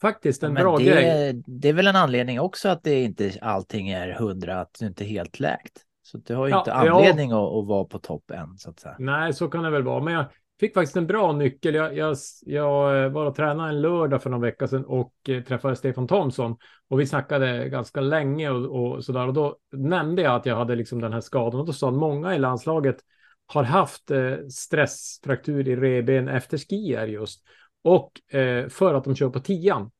faktiskt 0.00 0.42
en 0.42 0.52
Men 0.52 0.62
bra 0.62 0.78
det, 0.78 0.84
grej. 0.84 1.42
det 1.46 1.68
är 1.68 1.72
väl 1.72 1.86
en 1.86 1.96
anledning 1.96 2.40
också 2.40 2.68
att 2.68 2.82
det 2.82 3.02
inte 3.02 3.32
allting 3.40 3.88
är 3.88 4.12
hundra, 4.12 4.60
att 4.60 4.76
du 4.80 4.86
inte 4.86 5.04
är 5.04 5.08
helt 5.08 5.40
läkt. 5.40 5.82
Så 6.02 6.18
du 6.18 6.34
har 6.34 6.46
ju 6.46 6.50
Ja, 6.50 6.58
inte 6.58 6.70
ja. 6.70 6.76
anledning 6.76 7.32
att, 7.32 7.38
att 7.38 7.66
vara 7.66 7.84
på 7.84 7.98
topp 7.98 8.30
än, 8.30 8.58
så 8.58 8.70
att 8.70 8.80
säga. 8.80 8.96
Nej, 8.98 9.32
så 9.32 9.48
kan 9.48 9.62
det 9.62 9.70
väl 9.70 9.82
vara. 9.82 10.02
Men 10.04 10.14
jag 10.14 10.24
fick 10.60 10.74
faktiskt 10.74 10.96
en 10.96 11.06
bra 11.06 11.32
nyckel. 11.32 11.74
Jag, 11.74 11.96
jag, 11.96 12.16
jag 12.42 13.10
var 13.10 13.26
och 13.26 13.34
tränade 13.34 13.68
en 13.68 13.80
lördag 13.80 14.22
för 14.22 14.30
någon 14.30 14.40
vecka 14.40 14.68
sedan 14.68 14.84
och 14.84 15.14
eh, 15.28 15.42
träffade 15.42 15.76
Stefan 15.76 16.08
Thomsson. 16.08 16.56
Och 16.88 17.00
vi 17.00 17.06
snackade 17.06 17.68
ganska 17.68 18.00
länge 18.00 18.50
och, 18.50 18.92
och 18.92 19.04
sådär. 19.04 19.26
Och 19.26 19.34
då 19.34 19.56
nämnde 19.72 20.22
jag 20.22 20.34
att 20.34 20.46
jag 20.46 20.56
hade 20.56 20.74
liksom 20.74 21.00
den 21.00 21.12
här 21.12 21.20
skadan. 21.20 21.60
Och 21.60 21.66
då 21.66 21.72
sa 21.72 21.86
han 21.86 21.96
många 21.96 22.34
i 22.34 22.38
landslaget 22.38 22.96
har 23.46 23.62
haft 23.62 24.10
eh, 24.10 24.34
stressfraktur 24.50 25.68
i 25.68 25.76
revben 25.76 26.28
efter 26.28 26.58
skier 26.58 27.06
just. 27.06 27.42
Och 27.84 28.34
eh, 28.36 28.68
för 28.68 28.94
att 28.94 29.04
de 29.04 29.14
kör 29.14 29.30
på 29.30 29.40
tian. 29.40 29.90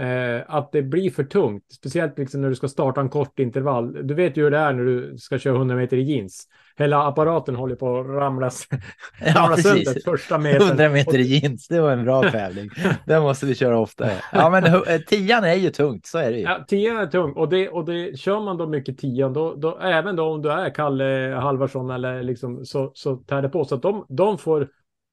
Eh, 0.00 0.42
att 0.46 0.72
det 0.72 0.82
blir 0.82 1.10
för 1.10 1.24
tungt, 1.24 1.72
speciellt 1.72 2.18
liksom 2.18 2.40
när 2.40 2.48
du 2.48 2.54
ska 2.54 2.68
starta 2.68 3.00
en 3.00 3.08
kort 3.08 3.38
intervall. 3.38 4.06
Du 4.06 4.14
vet 4.14 4.36
ju 4.36 4.42
hur 4.42 4.50
det 4.50 4.58
är 4.58 4.72
när 4.72 4.84
du 4.84 5.18
ska 5.18 5.38
köra 5.38 5.56
100 5.56 5.76
meter 5.76 5.96
i 5.96 6.02
jeans. 6.02 6.48
Hela 6.76 7.06
apparaten 7.06 7.54
håller 7.54 7.76
på 7.76 8.00
att 8.00 8.06
ramlas, 8.06 8.66
Ja, 9.20 9.34
ramla 9.36 9.56
sönder 9.56 10.00
första 10.04 10.38
metern. 10.38 10.68
100 10.68 10.88
meter 10.88 11.18
i 11.18 11.22
jeans, 11.22 11.68
det 11.68 11.80
var 11.80 11.92
en 11.92 12.04
bra 12.04 12.30
tävling. 12.30 12.70
Den 13.06 13.22
måste 13.22 13.46
vi 13.46 13.54
köra 13.54 13.78
oftare. 13.78 14.12
Ja, 14.32 14.50
men 14.50 14.64
eh, 14.64 15.00
tian 15.06 15.44
är 15.44 15.54
ju 15.54 15.70
tungt, 15.70 16.06
så 16.06 16.18
är 16.18 16.30
det 16.32 16.38
ju. 16.38 16.42
Ja, 16.42 16.64
tian 16.68 16.96
är 16.96 17.06
tung 17.06 17.32
och 17.32 17.48
det, 17.48 17.68
och 17.68 17.84
det 17.84 18.18
kör 18.18 18.40
man 18.40 18.56
då 18.56 18.66
mycket 18.66 18.98
tian, 18.98 19.32
då, 19.32 19.54
då, 19.54 19.78
även 19.78 20.16
då 20.16 20.24
om 20.24 20.42
du 20.42 20.50
är 20.50 20.74
Kalle 20.74 21.38
Halvarsson 21.40 21.90
eller 21.90 22.22
liksom 22.22 22.64
så, 22.64 22.90
så 22.94 23.16
tär 23.16 23.42
det 23.42 23.48
på. 23.48 23.64
Så 23.64 23.74
att 23.74 23.82
de, 23.82 24.06
de 24.08 24.38
får, 24.38 24.68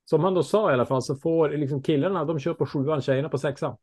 som 0.10 0.24
han 0.24 0.34
då 0.34 0.44
sa 0.44 0.72
i 0.72 0.74
alla 0.74 0.86
fall, 0.86 1.02
så 1.02 1.16
får 1.16 1.50
liksom 1.50 1.84
killarna, 1.84 2.26
de 2.26 2.40
kör 2.40 2.54
på 2.54 2.66
sjuan, 2.66 3.02
tjejerna 3.02 3.30
på 3.30 3.38
sexan. 3.38 3.76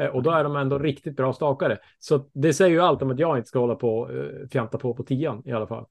Eh, 0.00 0.06
Och 0.06 0.22
då 0.22 0.30
är 0.30 0.44
de 0.44 0.56
ändå 0.56 0.78
riktigt 0.78 1.16
bra 1.16 1.32
stakare. 1.32 1.78
Så 1.98 2.30
det 2.32 2.54
säger 2.54 2.70
ju 2.70 2.80
allt 2.80 3.02
om 3.02 3.10
att 3.10 3.18
jag 3.18 3.36
inte 3.38 3.48
ska 3.48 3.58
hålla 3.58 3.74
på 3.74 4.10
eh, 4.10 4.48
fjanta 4.48 4.78
på 4.78 4.94
på 4.94 5.02
tian 5.02 5.42
i 5.44 5.52
alla 5.52 5.66
fall. 5.66 5.84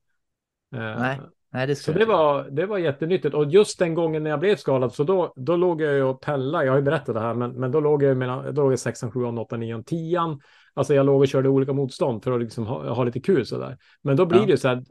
Eh, 0.75 0.80
Nej, 0.80 1.20
Nej, 1.51 1.68
det 1.68 1.75
Så 1.75 1.92
det 1.92 2.06
var, 2.06 2.50
det 2.50 2.66
var 2.66 2.78
jättenyttigt. 2.78 3.36
Och 3.36 3.46
just 3.46 3.80
den 3.80 3.94
gången 3.94 4.24
när 4.24 4.30
jag 4.30 4.39
blev 4.39 4.56
skadad, 4.56 4.94
så 4.94 5.04
då, 5.04 5.34
då 5.36 5.56
låg 5.56 5.82
jag 5.82 5.94
ju 5.94 6.04
och 6.04 6.22
pellade. 6.22 6.66
Jag 6.66 6.72
har 6.72 6.78
ju 6.78 6.84
berättat 6.84 7.16
det 7.16 7.22
här, 7.22 7.34
men, 7.34 7.51
men 7.51 7.72
då 7.72 7.80
låg 7.80 8.04
jag 8.04 8.18
mellan, 8.18 8.54
då 8.56 8.62
låg 8.62 8.72
jag 8.72 8.80
6, 8.80 9.01
7, 9.13 9.25
8, 9.25 9.58
9, 9.58 9.84
10. 9.84 10.39
Alltså 10.74 10.94
jag 10.94 11.06
låg 11.06 11.22
och 11.22 11.28
körde 11.28 11.50
olika 11.50 11.74
motstånd 11.74 12.24
för 12.24 12.32
att 12.32 12.42
liksom 12.42 12.66
ha, 12.68 12.94
ha 12.94 13.04
lite 13.04 13.20
kul 13.20 13.46
sådär. 13.46 13.78
Men 14.01 14.16
då 14.16 14.25
blir 14.25 14.39
Ja. 14.39 14.46
det 14.46 14.58
så 14.58 14.68
här, 14.68 14.84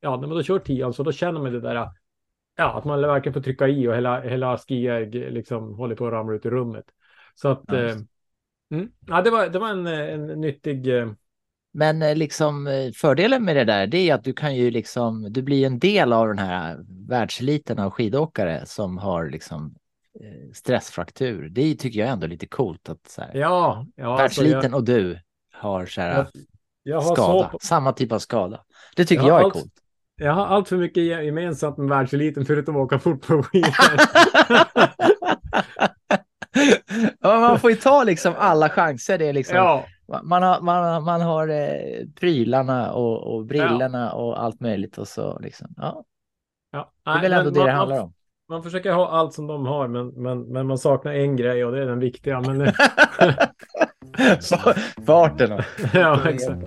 ja, 0.00 0.16
när 0.16 0.28
man 0.28 0.36
då 0.36 0.42
kör 0.42 0.58
10, 0.58 0.92
så 0.92 1.02
då 1.02 1.12
känner 1.12 1.40
man 1.40 1.52
det 1.52 1.60
där, 1.60 1.88
ja, 2.56 2.78
att 2.78 2.84
man 2.84 3.00
verkligen 3.00 3.34
får 3.34 3.40
trycka 3.40 3.68
i 3.68 3.88
och 3.88 3.94
hela, 3.94 4.20
hela 4.20 4.58
skijärg 4.58 5.30
liksom 5.30 5.74
håller 5.74 5.94
på 5.94 6.06
att 6.06 6.12
ramla 6.12 6.34
ut 6.34 6.46
i 6.46 6.50
rummet. 6.50 6.84
Så 7.34 7.48
att, 7.48 7.62
Ja, 7.66 7.76
eh, 7.76 7.96
mm, 8.72 8.88
ja, 9.06 9.22
det 9.22 9.30
var, 9.30 9.48
det 9.48 9.58
var 9.58 9.68
en, 9.68 9.86
en 9.86 10.26
nyttig, 10.40 10.98
eh, 10.98 11.08
Men 11.74 12.02
eh, 12.02 12.16
liksom 12.16 12.66
eh, 12.66 12.92
fördelen 12.94 13.44
med 13.44 13.56
det 13.56 13.64
där, 13.64 13.86
det 13.86 14.10
är 14.10 14.14
att 14.14 14.24
du 14.24 14.32
kan 14.32 14.54
ju 14.56 14.70
liksom, 14.70 15.32
du 15.32 15.42
blir 15.42 15.66
en 15.66 15.78
del 15.78 16.12
av 16.12 16.28
den 16.28 16.38
här 16.38 16.78
världseliten 17.08 17.78
av 17.78 17.90
skidåkare 17.90 18.66
som 18.66 18.98
har 18.98 19.30
liksom 19.30 19.74
stressfraktur. 20.54 21.48
Det 21.48 21.74
tycker 21.74 22.00
jag 22.00 22.08
ändå 22.08 22.24
är 22.24 22.28
lite 22.28 22.46
coolt 22.46 22.88
att 22.88 23.08
så 23.08 23.20
här, 23.22 23.30
ja, 23.34 23.86
ja, 23.96 24.22
alltså, 24.22 24.42
världseliten 24.42 24.70
jag, 24.70 24.78
och 24.78 24.84
du 24.84 25.18
har 25.52 25.86
så 25.86 26.00
här 26.00 26.14
jag, 26.16 26.26
jag 26.82 27.00
har 27.00 27.14
skada, 27.14 27.50
så, 27.52 27.58
samma 27.62 27.92
typ 27.92 28.12
av 28.12 28.18
skada. 28.18 28.64
Det 28.96 29.04
tycker 29.04 29.22
Ja, 29.22 29.28
jag 29.28 29.40
är 29.40 29.44
allt- 29.44 29.52
coolt. 29.52 29.72
Jag 30.16 30.32
har 30.32 30.46
allt 30.46 30.68
för 30.68 30.76
mycket 30.76 31.02
ge- 31.02 31.22
gemensamt 31.22 31.78
med 31.78 31.88
världseliten 31.88 32.44
förutom 32.46 32.76
att 32.76 32.82
åka 32.82 32.98
fort 32.98 33.26
på 33.26 33.42
skidor. 33.52 33.72
Ja, 37.20 37.40
man 37.40 37.60
får 37.60 37.70
ju 37.70 37.76
ta 37.76 38.04
liksom 38.04 38.34
alla 38.38 38.68
chanser. 38.68 39.18
Det 39.18 39.28
är 39.28 39.32
liksom, 39.32 39.56
ja, 39.56 39.86
Man 40.22 40.42
har, 40.42 40.60
man 40.60 41.04
man 41.04 41.20
har 41.20 41.48
eh, 41.48 42.06
prylarna 42.20 42.92
och, 42.92 43.34
och 43.34 43.46
brillorna 43.46 44.12
och 44.12 44.42
allt 44.42 44.60
möjligt 44.60 44.98
och 44.98 45.08
så 45.08 45.38
liksom. 45.38 45.68
Ja, 45.76 46.04
ja. 46.72 46.92
det 47.04 47.10
är 47.10 47.22
väl 47.22 47.32
ändå 47.32 47.50
det 47.50 47.58
man, 47.58 47.66
det 47.66 47.72
handlar 47.72 48.00
om. 48.00 48.12
man 48.48 48.62
försöker 48.62 48.92
ha 48.92 49.08
allt 49.08 49.34
som 49.34 49.46
de 49.46 49.66
har, 49.66 49.88
men, 49.88 50.08
men, 50.08 50.42
men 50.42 50.66
man 50.66 50.78
saknar 50.78 51.12
en 51.12 51.36
grej 51.36 51.64
och 51.64 51.72
det 51.72 51.82
är 51.82 51.86
den 51.86 52.00
viktiga. 52.00 52.40
Men, 52.40 52.72
Farten. 55.06 55.62
ja, 55.94 56.28
exakt. 56.28 56.62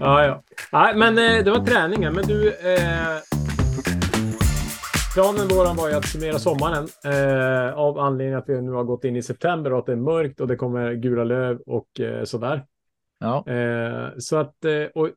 Ja, 0.00 0.24
ja. 0.24 0.42
Nej, 0.72 0.96
men 0.96 1.18
eh, 1.18 1.44
det 1.44 1.50
var 1.50 1.64
träningen. 1.64 2.14
Men 2.14 2.24
du, 2.24 2.48
eh, 2.48 3.33
planen 5.14 5.48
våran 5.48 5.76
var 5.76 5.88
ju 5.88 5.94
att 5.94 6.08
summera 6.08 6.38
sommaren 6.38 6.88
eh, 7.04 7.78
av 7.78 7.98
anledning 7.98 8.34
att 8.34 8.48
vi 8.48 8.62
nu 8.62 8.70
har 8.70 8.84
gått 8.84 9.04
in 9.04 9.16
i 9.16 9.22
september 9.22 9.72
och 9.72 9.78
att 9.78 9.86
det 9.86 9.92
är 9.92 9.96
mörkt 9.96 10.40
och 10.40 10.48
det 10.48 10.56
kommer 10.56 10.94
gula 10.94 11.24
löv 11.24 11.58
och 11.66 12.00
eh, 12.00 12.24
sådär. 12.24 12.66
Ja, 13.18 13.44
Eh, 13.46 14.08
så 14.18 14.36
att, 14.36 14.64
eh, 14.64 14.84
och 14.94 15.10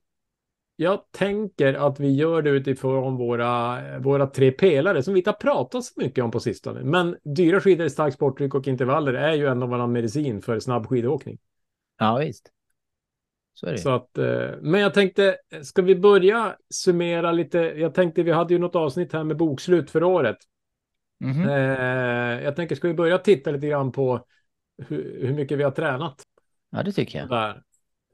jag 0.76 1.00
tänker 1.12 1.74
att 1.74 2.00
vi 2.00 2.12
gör 2.12 2.42
det 2.42 2.50
utifrån 2.50 3.18
våra, 3.18 3.80
våra 4.00 4.28
tre 4.28 4.52
pelare 4.52 5.04
som 5.04 5.14
vi 5.14 5.20
inte 5.20 5.30
har 5.30 5.36
pratat 5.36 5.84
så 5.84 6.02
mycket 6.02 6.24
om 6.24 6.32
på 6.32 6.40
sistone. 6.40 6.84
Men 6.84 7.18
dyra 7.36 7.62
skidor, 7.62 7.88
starkt 7.88 8.16
sporttryck 8.16 8.56
och 8.56 8.68
intervaller 8.68 9.14
är 9.14 9.34
ju 9.34 9.48
ändå 9.48 9.68
våran 9.68 9.92
medicin 9.92 10.42
för 10.42 10.60
snabb 10.60 10.88
skidåkning. 10.88 11.38
ja 12.00 12.18
visst. 12.18 12.52
Så. 13.60 13.78
Så 13.78 13.90
att, 13.96 14.18
eh, 14.18 14.50
men 14.62 14.82
jag 14.82 14.94
tänkte, 14.94 15.38
ska 15.64 15.82
vi 15.82 15.96
börja 15.96 16.56
summera 16.70 17.32
lite? 17.32 17.58
Jag 17.58 17.94
tänkte, 17.94 18.24
vi 18.24 18.32
hade 18.32 18.54
ju 18.54 18.60
något 18.60 18.76
avsnitt 18.76 19.14
här 19.14 19.24
med 19.24 19.38
bokslut 19.38 19.92
för 19.92 20.04
året. 20.04 20.38
Mhm. 21.20 21.50
Eh, 21.50 22.44
jag 22.44 22.56
tänker, 22.56 22.76
ska 22.76 22.88
vi 22.88 22.94
börja 22.94 23.18
titta 23.18 23.52
lite 23.52 23.68
grann 23.68 23.92
på 23.92 24.26
hur, 24.88 25.28
hur 25.28 25.34
mycket 25.34 25.58
vi 25.58 25.64
har 25.64 25.72
tränat? 25.72 26.24
Ja, 26.70 26.84
det 26.84 26.92
tycker 26.92 27.20
jag. 27.20 27.30
Där. 27.30 27.62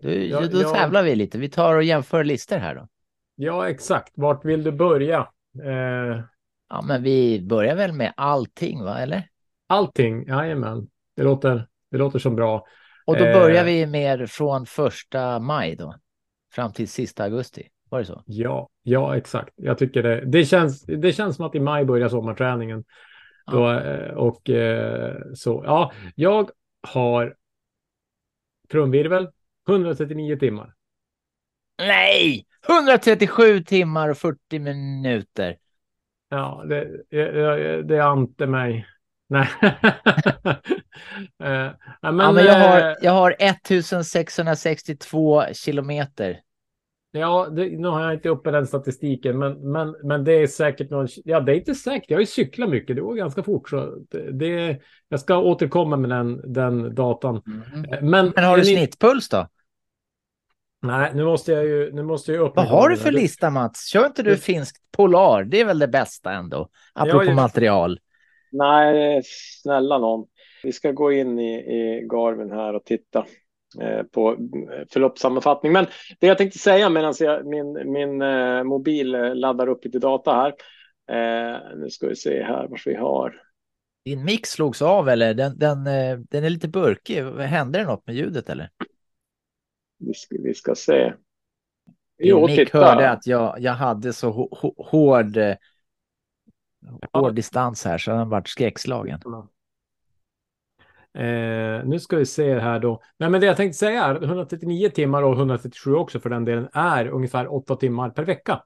Då, 0.02 0.10
Ja, 0.12 0.42
då 0.52 0.62
ja. 0.62 0.74
tävlar 0.74 1.04
vi 1.04 1.16
lite. 1.16 1.38
Vi 1.38 1.50
tar 1.50 1.76
och 1.76 1.84
jämför 1.84 2.24
listor 2.24 2.58
här 2.58 2.76
då. 2.76 2.88
Ja, 3.36 3.70
exakt. 3.70 4.14
Vart 4.16 4.46
vill 4.46 4.64
du 4.64 4.72
börja? 4.72 5.28
Eh, 5.64 6.22
Ja, 6.70 6.82
men 6.82 7.04
vi 7.04 7.42
börjar 7.42 7.76
väl 7.76 7.94
med 7.94 8.14
allting, 8.18 8.84
va? 8.84 9.00
Eller? 9.00 9.28
allting, 9.68 10.28
jajamän. 10.28 10.88
Det 11.16 11.24
låter, 11.24 11.68
det 11.92 11.98
låter 11.98 12.20
som 12.20 12.36
bra. 12.36 12.66
Och 13.06 13.18
då 13.18 13.26
Eh. 13.26 13.34
börjar 13.40 13.64
vi 13.64 13.86
med 13.86 14.30
från 14.30 14.66
första 14.66 15.40
maj 15.40 15.76
då. 15.76 15.96
Fram 16.54 16.74
till 16.74 16.88
sista 16.88 17.24
augusti. 17.24 17.68
Var 17.90 18.00
det 18.00 18.06
så? 18.06 18.24
Ja, 18.26 18.70
ja, 18.84 19.18
exakt. 19.18 19.54
Jag 19.56 19.78
tycker 19.78 20.04
det. 20.04 20.26
Det 20.26 20.46
känns, 20.46 20.82
det 20.84 21.14
känns 21.14 21.36
som 21.36 21.46
att 21.46 21.56
i 21.56 21.60
maj 21.60 21.86
börjar 21.86 22.10
sommarträningen. 22.10 22.84
Då, 23.52 23.72
eh, 23.72 24.14
och 24.14 24.50
eh, 24.50 25.16
så, 25.36 25.64
ja, 25.66 25.92
jag 26.16 26.50
har 26.88 27.36
trumvirvel 28.72 29.28
139 29.68 30.36
timmar. 30.40 30.74
Nej! 31.78 32.46
137 32.68 33.64
timmar 33.64 34.10
och 34.10 34.18
40 34.18 34.60
minuter. 34.60 35.58
Ja, 36.30 36.64
det, 36.70 37.04
det, 37.10 37.84
det 37.84 38.00
ante 38.00 38.48
mig. 38.48 38.88
Nej. 39.28 39.48
Eh, 41.44 41.72
men, 42.02 42.02
ja, 42.02 42.12
men 42.32 42.46
jag, 42.46 42.62
eh, 42.62 42.68
har, 42.70 42.98
jag 43.02 43.12
har 43.12 43.36
1662 43.40 45.44
kilometer. 45.54 46.40
Ja, 47.16 47.48
det, 47.50 47.80
nu 47.80 47.88
har 47.88 48.04
jag 48.04 48.14
inte 48.14 48.30
uppe 48.30 48.52
den 48.52 48.68
statistiken, 48.68 49.40
men, 49.40 49.72
men, 49.72 49.96
men 50.04 50.24
det 50.24 50.34
är 50.34 50.48
säkert 50.48 50.90
någon... 50.90 51.08
Ja, 51.26 51.40
det 51.40 51.52
är 51.52 51.56
inte 51.56 51.76
säkert. 51.76 52.10
Jag 52.10 52.18
har 52.18 52.22
ju 52.22 52.26
cyklat 52.26 52.70
mycket. 52.70 52.96
Det 52.96 53.02
går 53.02 53.16
ganska 53.16 53.44
fort. 53.44 53.70
Så 53.70 53.96
det, 54.12 54.32
det, 54.32 54.80
jag 55.10 55.20
ska 55.20 55.38
återkomma 55.38 55.98
med 55.98 56.10
den, 56.10 56.54
den 56.54 56.96
datan. 56.96 57.36
Eh, 57.36 58.02
Men, 58.02 58.32
Men 58.36 58.44
har 58.44 58.58
du 58.58 58.64
ni- 58.64 58.76
snittpuls 58.76 59.30
då? 59.30 59.48
Nej, 60.82 61.12
nu 61.14 61.26
måste 61.26 61.52
jag 61.52 61.66
ju... 61.66 61.92
Nu 61.94 62.04
måste 62.04 62.34
jag 62.34 62.42
upp 62.42 62.56
Vad 62.56 62.68
har 62.68 62.90
du 62.90 62.98
för 62.98 63.12
lista 63.12 63.50
Mats? 63.50 63.88
Kör 63.88 64.06
inte 64.06 64.24
du 64.24 64.30
Det- 64.30 64.38
finsk 64.38 64.76
Polar? 64.92 65.44
Det 65.44 65.62
är 65.62 65.66
väl 65.66 65.80
det 65.80 65.88
bästa 65.88 66.32
ändå? 66.32 66.70
Apropå 66.94 67.26
ja. 67.26 67.34
material. 67.34 68.00
Nej, 68.52 69.22
snälla 69.62 69.98
någon. 69.98 70.26
Vi 70.64 70.72
ska 70.72 70.92
gå 70.92 71.12
in 71.12 71.40
i, 71.40 71.54
i 71.56 72.08
Garmin 72.08 72.52
här 72.52 72.74
och 72.74 72.86
titta 72.86 73.26
eh, 73.82 74.04
på 74.04 74.38
förloppssammanfattning. 74.94 75.72
Men 75.72 75.86
det 76.20 76.28
jag 76.28 76.38
tänkte 76.38 76.60
säga 76.60 76.90
medan 76.90 77.14
jag, 77.20 77.46
min, 77.46 77.92
min 77.92 78.22
eh, 78.22 78.64
mobil 78.64 79.16
eh, 79.16 79.36
laddar 79.36 79.68
upp 79.68 79.86
lite 79.86 80.00
data 80.00 80.32
här. 80.34 80.54
Eh, 81.12 81.60
nu 81.78 81.90
ska 81.90 82.08
vi 82.08 82.16
se 82.16 82.44
här 82.44 82.68
vad 82.68 82.80
vi 82.86 82.96
har. 82.96 83.42
Din 84.06 84.26
mix 84.26 84.50
slogs 84.50 84.82
av 84.82 85.10
eller? 85.10 85.34
Den, 85.34 85.58
den, 85.60 85.88
eh, 85.88 86.18
den 86.30 86.44
är 86.44 86.50
lite 86.50 86.68
burkig. 86.68 87.24
Hände 87.26 87.80
det 87.80 87.86
något 87.86 88.08
med 88.08 88.16
ljudet 88.16 88.50
eller? 88.50 88.70
Vi 90.00 90.14
ska, 90.14 90.36
vi 90.44 90.54
ska 90.54 90.76
se. 90.76 91.14
Din 92.18 92.30
Jo, 92.30 92.48
mick 92.48 92.58
titta. 92.60 92.86
hörde 92.86 93.10
att 93.10 93.28
jag, 93.28 93.60
jag 93.60 93.74
hade 93.74 94.14
så 94.14 94.32
hå- 94.32 94.50
hå- 94.62 94.74
hård, 94.78 95.38
eh, 95.38 95.56
hård 97.14 97.36
distans 97.36 97.86
här 97.86 97.98
så 97.98 98.12
den 98.12 98.30
vart 98.30 98.48
skräckslagen. 98.48 99.22
Eh, 101.16 101.86
nu 101.86 102.00
ska 102.00 102.18
vi 102.18 102.26
se 102.26 102.60
här 102.60 102.80
då. 102.80 103.02
Nej, 103.18 103.30
men 103.30 103.42
det 103.42 103.48
jag 103.48 103.58
tänkte 103.58 103.78
säga 103.78 104.04
är 104.04 104.24
139 104.24 104.90
timmar 104.90 105.24
och 105.24 105.34
137 105.38 105.96
också 105.96 106.20
för 106.20 106.30
den 106.30 106.46
delen 106.46 106.68
är 106.74 107.08
ungefär 107.08 107.54
8 107.54 107.76
timmar 107.76 108.10
per 108.10 108.24
vecka. 108.24 108.64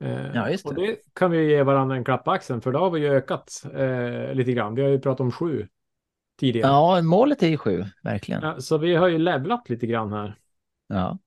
Eh, 0.00 0.26
Ja, 0.34 0.50
just 0.50 0.66
Och 0.66 0.74
det. 0.74 0.86
det 0.86 0.96
kan 1.14 1.30
vi 1.30 1.50
ge 1.50 1.62
varandra 1.62 1.96
en 1.96 2.04
klapp 2.04 2.24
på 2.24 2.30
axeln 2.30 2.60
för 2.60 2.72
då 2.72 2.78
har 2.78 2.90
vi 2.90 3.00
ju 3.00 3.08
ökat 3.14 3.62
eh, 3.74 4.34
lite 4.34 4.52
grann. 4.52 4.74
Vi 4.74 4.82
har 4.82 4.88
ju 4.88 5.00
pratat 5.00 5.20
om 5.20 5.32
sju 5.32 5.68
tidigare. 6.40 6.70
Ja, 6.70 7.02
målet 7.02 7.42
är 7.42 7.48
ju 7.48 7.56
sju, 7.56 7.84
verkligen. 8.02 8.42
Ja, 8.42 8.60
så 8.60 8.78
vi 8.78 8.94
har 8.94 9.08
ju 9.08 9.18
levlat 9.18 9.68
lite 9.70 9.86
grann 9.86 10.12
här. 10.12 10.36
Ja. 10.88 11.18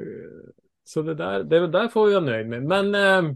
så 0.85 1.03
det 1.03 1.15
där, 1.15 1.43
det 1.45 1.67
där 1.67 1.89
får 1.89 2.11
jag 2.11 2.23
nöjd 2.23 2.49
med. 2.49 2.63
Men, 2.63 2.95
eh, 2.95 3.33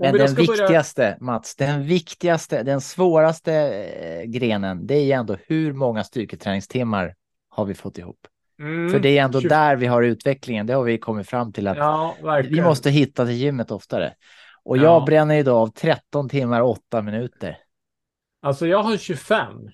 Men 0.00 0.14
den 0.18 0.28
ska 0.28 0.42
börja- 0.44 0.62
viktigaste, 0.62 1.16
Mats, 1.20 1.56
den 1.56 1.82
viktigaste, 1.82 2.62
den 2.62 2.80
svåraste 2.80 3.52
eh, 3.54 4.22
grenen, 4.24 4.86
det 4.86 4.94
är 4.94 5.16
ändå 5.18 5.36
hur 5.46 5.72
många 5.72 6.04
styrketräningstimmar 6.04 7.14
har 7.48 7.64
vi 7.64 7.74
fått 7.74 7.98
ihop? 7.98 8.18
Mm, 8.60 8.90
För 8.90 8.98
det 8.98 9.18
är 9.18 9.22
ändå 9.24 9.40
20 9.40 9.48
där 9.48 9.76
vi 9.76 9.86
har 9.86 10.02
utvecklingen. 10.02 10.66
Det 10.66 10.72
har 10.74 10.82
vi 10.84 10.98
kommit 10.98 11.28
fram 11.28 11.52
till 11.52 11.68
att 11.68 11.76
Ja, 11.76 12.16
vi 12.50 12.60
måste 12.62 12.90
hitta 12.90 13.26
till 13.26 13.34
gymmet 13.34 13.70
oftare. 13.70 14.12
Och 14.64 14.76
Ja. 14.78 14.82
jag 14.82 15.04
bränner 15.04 15.34
idag 15.38 15.56
av 15.56 15.66
13 15.68 16.28
timmar 16.28 16.60
8 16.62 17.02
minuter. 17.02 17.56
Alltså 18.42 18.66
jag 18.66 18.82
har 18.82 18.96
25. 18.96 19.68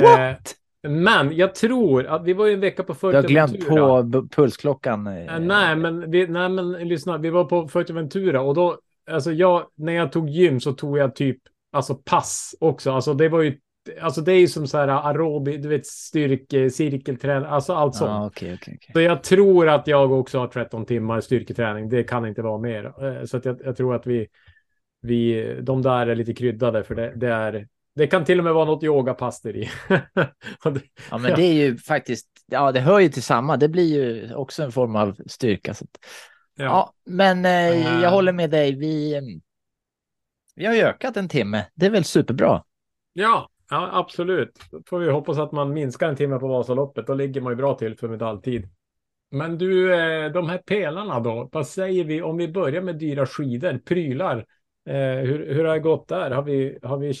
What? 0.00 0.18
Eh, 0.18 0.90
men 0.90 1.36
jag 1.36 1.54
tror 1.54 2.06
att 2.06 2.24
vi 2.24 2.32
var 2.32 2.46
ju 2.46 2.54
en 2.54 2.60
vecka 2.60 2.82
på 2.82 3.10
Du 3.10 3.16
har 3.16 3.22
glömt 3.22 3.50
Fuerteventura. 3.52 4.20
på 4.22 4.28
pulsklockan. 4.28 5.06
eh, 5.06 5.34
Eh, 5.34 5.40
Nej, 5.40 5.76
men, 5.76 6.10
vi, 6.10 6.26
nej, 6.26 6.48
men 6.48 6.72
lyssna, 6.72 7.18
vi 7.18 7.30
var 7.30 7.44
på 7.44 7.68
Fuerteventura 7.68 8.40
och 8.40 8.54
då, 8.54 8.78
alltså 9.10 9.32
jag, 9.32 9.66
när 9.74 9.92
jag 9.92 10.12
tog 10.12 10.28
gym 10.28 10.60
så 10.60 10.72
tog 10.72 10.98
jag 10.98 11.14
typ, 11.14 11.38
alltså 11.72 11.94
pass 11.94 12.54
också. 12.60 12.92
Alltså 12.92 13.14
det 13.14 13.28
var 13.28 13.42
ju, 13.42 13.58
alltså 14.00 14.20
det 14.20 14.32
är 14.32 14.40
ju 14.40 14.48
som 14.48 14.66
så 14.66 14.78
här 14.78 14.88
aerobi, 14.88 15.56
du 15.56 15.68
vet 15.68 15.86
styrke, 15.86 16.70
cirkelträning, 16.70 17.48
alltså 17.48 17.72
allt 17.72 17.94
sånt. 17.94 18.10
Ja, 18.10 18.26
okej, 18.26 18.54
okej, 18.54 18.78
okej. 18.78 18.92
Så 18.92 19.00
jag 19.00 19.22
tror 19.22 19.68
att 19.68 19.86
jag 19.86 20.12
också 20.12 20.38
har 20.38 20.46
13 20.46 20.86
timmar 20.86 21.20
styrketräning. 21.20 21.88
Det 21.88 22.04
kan 22.04 22.26
inte 22.26 22.42
vara 22.42 22.58
mer. 22.58 23.04
Eh, 23.04 23.24
Så 23.24 23.36
att 23.36 23.44
jag, 23.44 23.60
jag 23.64 23.76
tror 23.76 23.94
att 23.94 24.06
vi, 24.06 24.26
vi, 25.00 25.54
de 25.62 25.82
där 25.82 26.06
är 26.06 26.14
lite 26.14 26.34
kryddade 26.34 26.84
för 26.84 26.94
det, 26.94 27.12
det 27.16 27.28
är, 27.28 27.66
det 27.94 28.06
kan 28.06 28.24
till 28.24 28.38
och 28.38 28.44
med 28.44 28.54
vara 28.54 28.64
något 28.64 28.84
yogapass 28.84 29.40
där 29.40 29.56
i. 29.56 29.70
Ja, 31.10 31.18
men 31.18 31.34
det 31.34 31.42
är 31.42 31.52
ju 31.52 31.76
faktiskt, 31.76 32.28
ja, 32.46 32.72
det 32.72 32.80
hör 32.80 32.98
ju 32.98 33.08
till 33.08 33.22
samma. 33.22 33.56
Det 33.56 33.68
blir 33.68 33.84
ju 33.94 34.34
också 34.34 34.62
en 34.62 34.72
form 34.72 34.96
av 34.96 35.16
styrka. 35.26 35.74
Så 35.74 35.86
ja. 36.58 36.64
ja. 36.64 36.94
men 37.04 37.44
eh, 37.44 37.52
Eh. 37.52 38.02
jag 38.02 38.10
håller 38.10 38.32
med 38.32 38.50
dig. 38.50 38.76
Vi, 38.76 39.14
eh, 39.14 39.22
vi 40.54 40.66
har 40.66 40.74
ökat 40.74 41.16
en 41.16 41.28
timme. 41.28 41.66
Det 41.74 41.86
är 41.86 41.90
väl 41.90 42.04
superbra. 42.04 42.64
Ja, 43.12 43.48
ja, 43.70 43.90
absolut. 43.92 44.58
Då 44.70 44.82
får 44.86 44.98
vi 44.98 45.10
hoppas 45.10 45.38
att 45.38 45.52
man 45.52 45.72
minskar 45.72 46.08
en 46.08 46.16
timme 46.16 46.38
på 46.38 46.48
Vasaloppet. 46.48 47.06
Då 47.06 47.14
ligger 47.14 47.40
man 47.40 47.52
ju 47.52 47.56
bra 47.56 47.74
till 47.74 47.96
för 47.98 48.08
medaljtid. 48.08 48.68
Men 49.30 49.58
du, 49.58 49.94
eh, 49.94 50.32
de 50.32 50.48
här 50.48 50.58
pelarna 50.58 51.20
då? 51.20 51.48
Vad 51.52 51.66
säger 51.66 52.04
vi 52.04 52.22
om 52.22 52.36
vi 52.36 52.48
börjar 52.48 52.82
med 52.82 52.96
dyra 52.96 53.26
skidor, 53.26 53.78
prylar? 53.78 54.46
Eh, 54.88 54.94
hur, 54.94 55.54
hur 55.54 55.64
har 55.64 55.74
det 55.74 55.80
gått 55.80 56.08
där? 56.08 56.30
Har 56.30 56.42
vi, 56.42 56.78
har 56.82 56.98
vi 56.98 57.14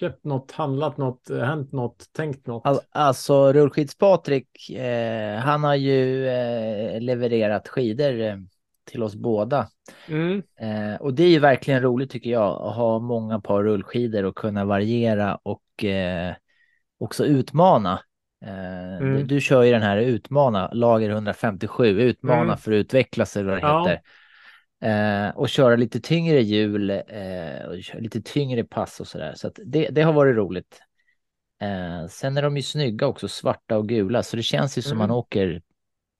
köpt 0.00 0.24
något, 0.24 0.52
handlat 0.52 0.96
något, 0.96 1.30
eh, 1.30 1.38
hänt 1.38 1.72
något, 1.72 2.12
tänkt 2.12 2.46
något? 2.46 2.66
Al- 2.66 2.80
Alltså 2.90 3.52
rullskids-Patrik, 3.52 4.70
eh, 4.76 5.38
han 5.38 5.64
har 5.64 5.74
ju 5.74 6.28
eh, 6.28 7.00
levererat 7.00 7.68
skidor 7.68 8.20
eh, 8.20 8.36
till 8.84 9.02
oss 9.02 9.14
båda. 9.14 9.68
Mm, 10.08 10.42
Eh, 10.60 11.00
och 11.00 11.14
det 11.14 11.22
är 11.22 11.28
ju 11.28 11.38
verkligen 11.38 11.82
roligt 11.82 12.10
tycker 12.10 12.30
jag 12.30 12.62
att 12.62 12.76
ha 12.76 12.98
många 12.98 13.40
par 13.40 13.62
rullskidor 13.62 14.24
och 14.24 14.36
kunna 14.36 14.64
variera 14.64 15.34
och 15.42 15.84
också 16.98 17.24
utmana. 17.26 18.00
Mm. 18.42 19.16
du, 19.16 19.22
du 19.24 19.40
kör 19.40 19.62
ju 19.62 19.72
den 19.72 19.82
här 19.82 19.96
utmana, 19.96 20.70
lager 20.72 21.10
157, 21.10 22.00
utmana 22.00 22.42
Mm. 22.42 22.56
för 22.56 22.72
att 22.72 22.76
utvecklas 22.76 23.36
eller 23.36 23.50
vad 23.50 23.58
det 23.62 23.66
Ja. 23.66 23.88
heter. 23.88 24.00
Eh, 24.80 25.36
och 25.36 25.48
köra 25.48 25.76
lite 25.76 26.00
tyngre 26.00 26.40
hjul 26.42 26.90
eh, 26.90 27.66
och 27.68 28.00
lite 28.00 28.22
tyngre 28.22 28.64
pass 28.64 29.00
och 29.00 29.06
sådär. 29.06 29.32
Så 29.36 29.46
att 29.48 29.58
det, 29.64 29.88
det 29.88 30.02
har 30.02 30.12
varit 30.12 30.36
roligt. 30.36 30.80
Eh, 31.60 32.06
sen 32.08 32.36
är 32.36 32.42
de 32.42 32.56
ju 32.56 32.62
snygga 32.62 33.06
också, 33.06 33.28
svarta 33.28 33.76
och 33.78 33.88
gula, 33.88 34.22
så 34.22 34.36
det 34.36 34.42
känns 34.42 34.78
ju 34.78 34.82
som 34.82 34.92
Mm. 34.92 35.08
man 35.08 35.10
åker 35.10 35.62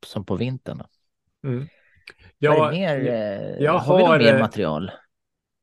som 0.07 0.25
på 0.25 0.37
vintern. 0.37 0.83
mm. 1.45 1.67
Jag, 2.39 2.73
mer? 2.73 3.09
Eh, 3.09 3.65
jag 3.65 3.79
har 3.79 3.97
vi 3.99 4.05
något 4.05 4.19
mer 4.19 4.35
eh, 4.35 4.41
material? 4.41 4.91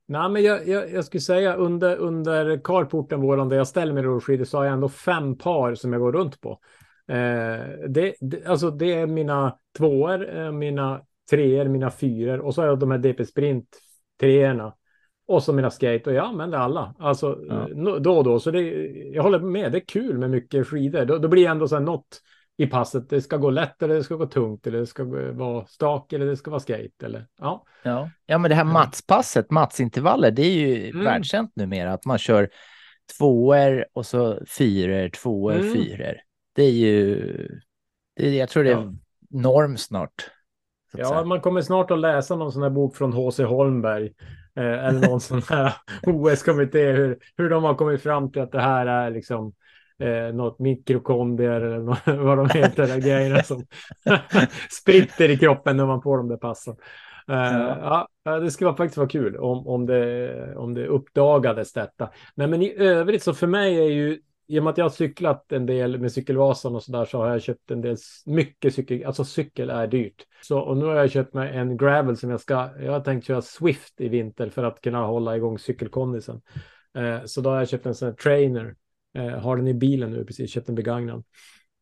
Nej, 0.08 0.30
men 0.30 0.44
jag, 0.44 0.68
jag, 0.68 0.91
jag 0.91 1.06
skulle 1.06 1.22
säga 1.22 1.56
under, 1.56 1.96
under 1.98 2.62
carporten 2.63 3.22
våran 3.22 3.50
där 3.50 3.58
jag 3.58 3.67
ställer 3.67 3.93
mig 3.93 4.04
rullskidor 4.04 4.46
så 4.46 4.58
har 4.58 4.65
jag 4.65 4.74
ändå 4.74 4.89
fem 4.89 5.38
par 5.38 5.76
som 5.76 5.93
jag 5.93 6.02
går 6.02 6.12
runt 6.12 6.41
på. 6.41 6.60
Eh, 7.08 7.15
det, 7.89 8.15
det, 8.22 8.46
alltså 8.46 8.72
det 8.72 8.93
är 8.93 9.08
mina 9.08 9.58
tvåor, 9.78 10.38
eh, 10.38 10.52
mina 10.52 11.02
treor, 11.30 11.66
mina 11.66 11.92
fyror 11.92 12.40
och 12.40 12.56
så 12.56 12.62
har 12.62 12.68
jag 12.68 12.80
de 12.80 12.92
här 12.92 12.98
DP 12.98 13.26
Sprint 13.26 13.68
treorna. 14.20 14.74
Och 15.28 15.44
så 15.44 15.54
mina 15.54 15.72
skate 15.72 16.02
och 16.10 16.14
jag 16.16 16.26
använder 16.26 16.58
alla. 16.58 16.96
Alltså 17.00 17.40
Ja. 17.50 17.68
då 18.00 18.18
och 18.18 18.24
då. 18.24 18.40
Så 18.40 18.52
det, 18.52 18.62
jag 19.14 19.24
håller 19.24 19.40
med, 19.40 19.72
det 19.72 19.78
är 19.78 19.86
kul 19.88 20.18
med 20.18 20.30
mycket 20.30 20.68
skidor. 20.68 21.06
Då, 21.06 21.18
då 21.18 21.28
blir 21.28 21.44
det 21.44 21.50
ändå 21.52 21.68
så 21.68 21.76
här 21.76 21.82
något 21.84 22.22
i 22.58 22.68
passet. 22.68 23.10
Det 23.10 23.22
ska 23.22 23.38
gå 23.38 23.50
lätt 23.50 23.84
eller 23.84 23.96
det 23.96 24.04
ska 24.04 24.16
gå 24.16 24.26
tungt 24.26 24.68
eller 24.68 24.80
det 24.80 24.86
ska 24.88 25.04
vara 25.34 25.66
stak 25.66 26.14
eller 26.14 26.26
det 26.26 26.38
ska 26.38 26.52
vara 26.52 26.60
skate. 26.60 27.06
Eller, 27.06 27.28
ja. 27.40 27.66
Ja. 27.84 28.10
ja, 28.26 28.38
men 28.38 28.50
det 28.50 28.56
här 28.56 28.64
Matspasset, 28.64 29.52
Matsintervaller, 29.52 30.32
det 30.32 30.42
är 30.42 30.52
ju 30.52 30.90
Mm. 30.90 31.04
världskänt 31.06 31.52
numera. 31.56 31.94
Att 31.94 32.06
man 32.06 32.18
kör 32.18 32.50
tvåor 33.18 33.86
och 33.94 34.06
så 34.06 34.40
fyror, 34.48 35.10
tvåor, 35.10 35.54
Mm. 35.54 35.74
fyror. 35.74 36.16
Det 36.56 36.64
är 36.64 36.72
ju, 36.72 37.18
det 38.16 38.36
jag 38.36 38.50
tror 38.50 38.64
det 38.64 38.70
är 38.72 38.74
Ja. 38.74 38.94
norm 39.30 39.78
snart. 39.78 40.30
Ja, 40.97 41.23
man 41.23 41.41
kommer 41.41 41.62
snart 41.62 41.91
att 41.91 41.99
läsa 41.99 42.36
någon 42.36 42.51
sån 42.51 42.63
här 42.63 42.69
bok 42.69 42.95
från 42.95 43.13
H.C. 43.13 43.43
Holmberg. 43.43 44.13
Eh, 44.55 44.86
eller 44.86 45.08
någon 45.08 45.21
sån 45.21 45.41
här 45.49 45.73
OS-kommitté. 46.08 46.91
Hur, 46.91 47.17
hur 47.38 47.49
de 47.49 47.63
har 47.63 47.75
kommit 47.75 48.03
fram 48.03 48.31
till 48.31 48.41
att 48.41 48.51
det 48.51 48.62
här 48.62 48.86
är 48.86 49.12
liksom 49.12 49.53
eh, 49.99 50.36
något 50.36 50.60
mikrokondrier 50.60 51.62
eller 51.62 51.79
nå- 51.79 51.97
vad 52.23 52.38
de 52.38 52.49
heter, 52.49 52.88
de 52.88 52.99
grejerna 52.99 53.43
som 53.43 53.63
spritter 54.81 55.29
i 55.29 55.38
kroppen 55.38 55.77
när 55.77 55.86
man 55.86 56.01
får 56.01 56.17
de 56.17 56.27
där 56.27 56.38
passen. 56.38 56.75
Eh, 57.29 57.36
ja. 57.36 58.08
ja, 58.23 58.39
det 58.39 58.51
skulle 58.51 58.75
faktiskt 58.75 58.97
vara 58.97 59.10
kul 59.10 59.38
om, 59.38 59.67
om, 59.67 59.86
det, 59.86 60.55
om 60.55 60.73
det 60.73 60.88
uppdagades 60.88 61.73
detta. 61.73 62.10
Nej, 62.36 62.47
men 62.47 62.62
i 62.62 62.75
övrigt 62.77 63.23
så 63.23 63.34
för 63.34 63.47
mig 63.47 63.79
är 63.79 63.89
ju 63.89 64.19
i 64.47 64.60
och 64.60 64.63
med 64.63 64.71
att 64.71 64.77
jag 64.77 64.86
har 64.86 64.89
cyklat 64.89 65.51
en 65.51 65.65
del 65.65 65.99
med 65.99 66.12
cykelvasan 66.12 66.75
och 66.75 66.84
så 66.84 66.91
där 66.91 67.05
så 67.05 67.17
har 67.17 67.27
jag 67.27 67.41
köpt 67.41 67.71
en 67.71 67.81
del 67.81 67.97
mycket 68.25 68.75
cykel. 68.75 69.05
Alltså 69.05 69.23
cykel 69.23 69.69
är 69.69 69.88
dyrt. 69.88 70.23
Så 70.41 70.60
och 70.60 70.77
nu 70.77 70.86
har 70.86 70.95
jag 70.95 71.12
köpt 71.12 71.34
mig 71.34 71.58
en 71.58 71.77
gravel 71.77 72.17
som 72.17 72.29
jag 72.29 72.41
ska. 72.41 72.69
Jag 72.79 72.91
har 72.91 72.99
tänkt 72.99 73.27
köra 73.27 73.41
Swift 73.41 74.01
i 74.01 74.10
vinter 74.10 74.49
för 74.49 74.63
att 74.63 74.81
kunna 74.81 75.05
hålla 75.05 75.38
igång 75.38 75.60
cykelkondisen. 75.60 76.41
Eh, 76.97 77.25
så 77.25 77.41
då 77.41 77.49
har 77.49 77.58
jag 77.58 77.69
köpt 77.69 77.86
en 77.86 77.95
sån 77.95 78.08
här 78.08 78.15
trainer. 78.15 78.75
Eh, 79.17 79.39
har 79.39 79.58
den 79.58 79.67
i 79.67 79.73
bilen 79.73 80.12
nu 80.12 80.25
precis. 80.25 80.51
Köpt 80.51 80.69
en 80.69 80.75
begagnad. 80.75 81.23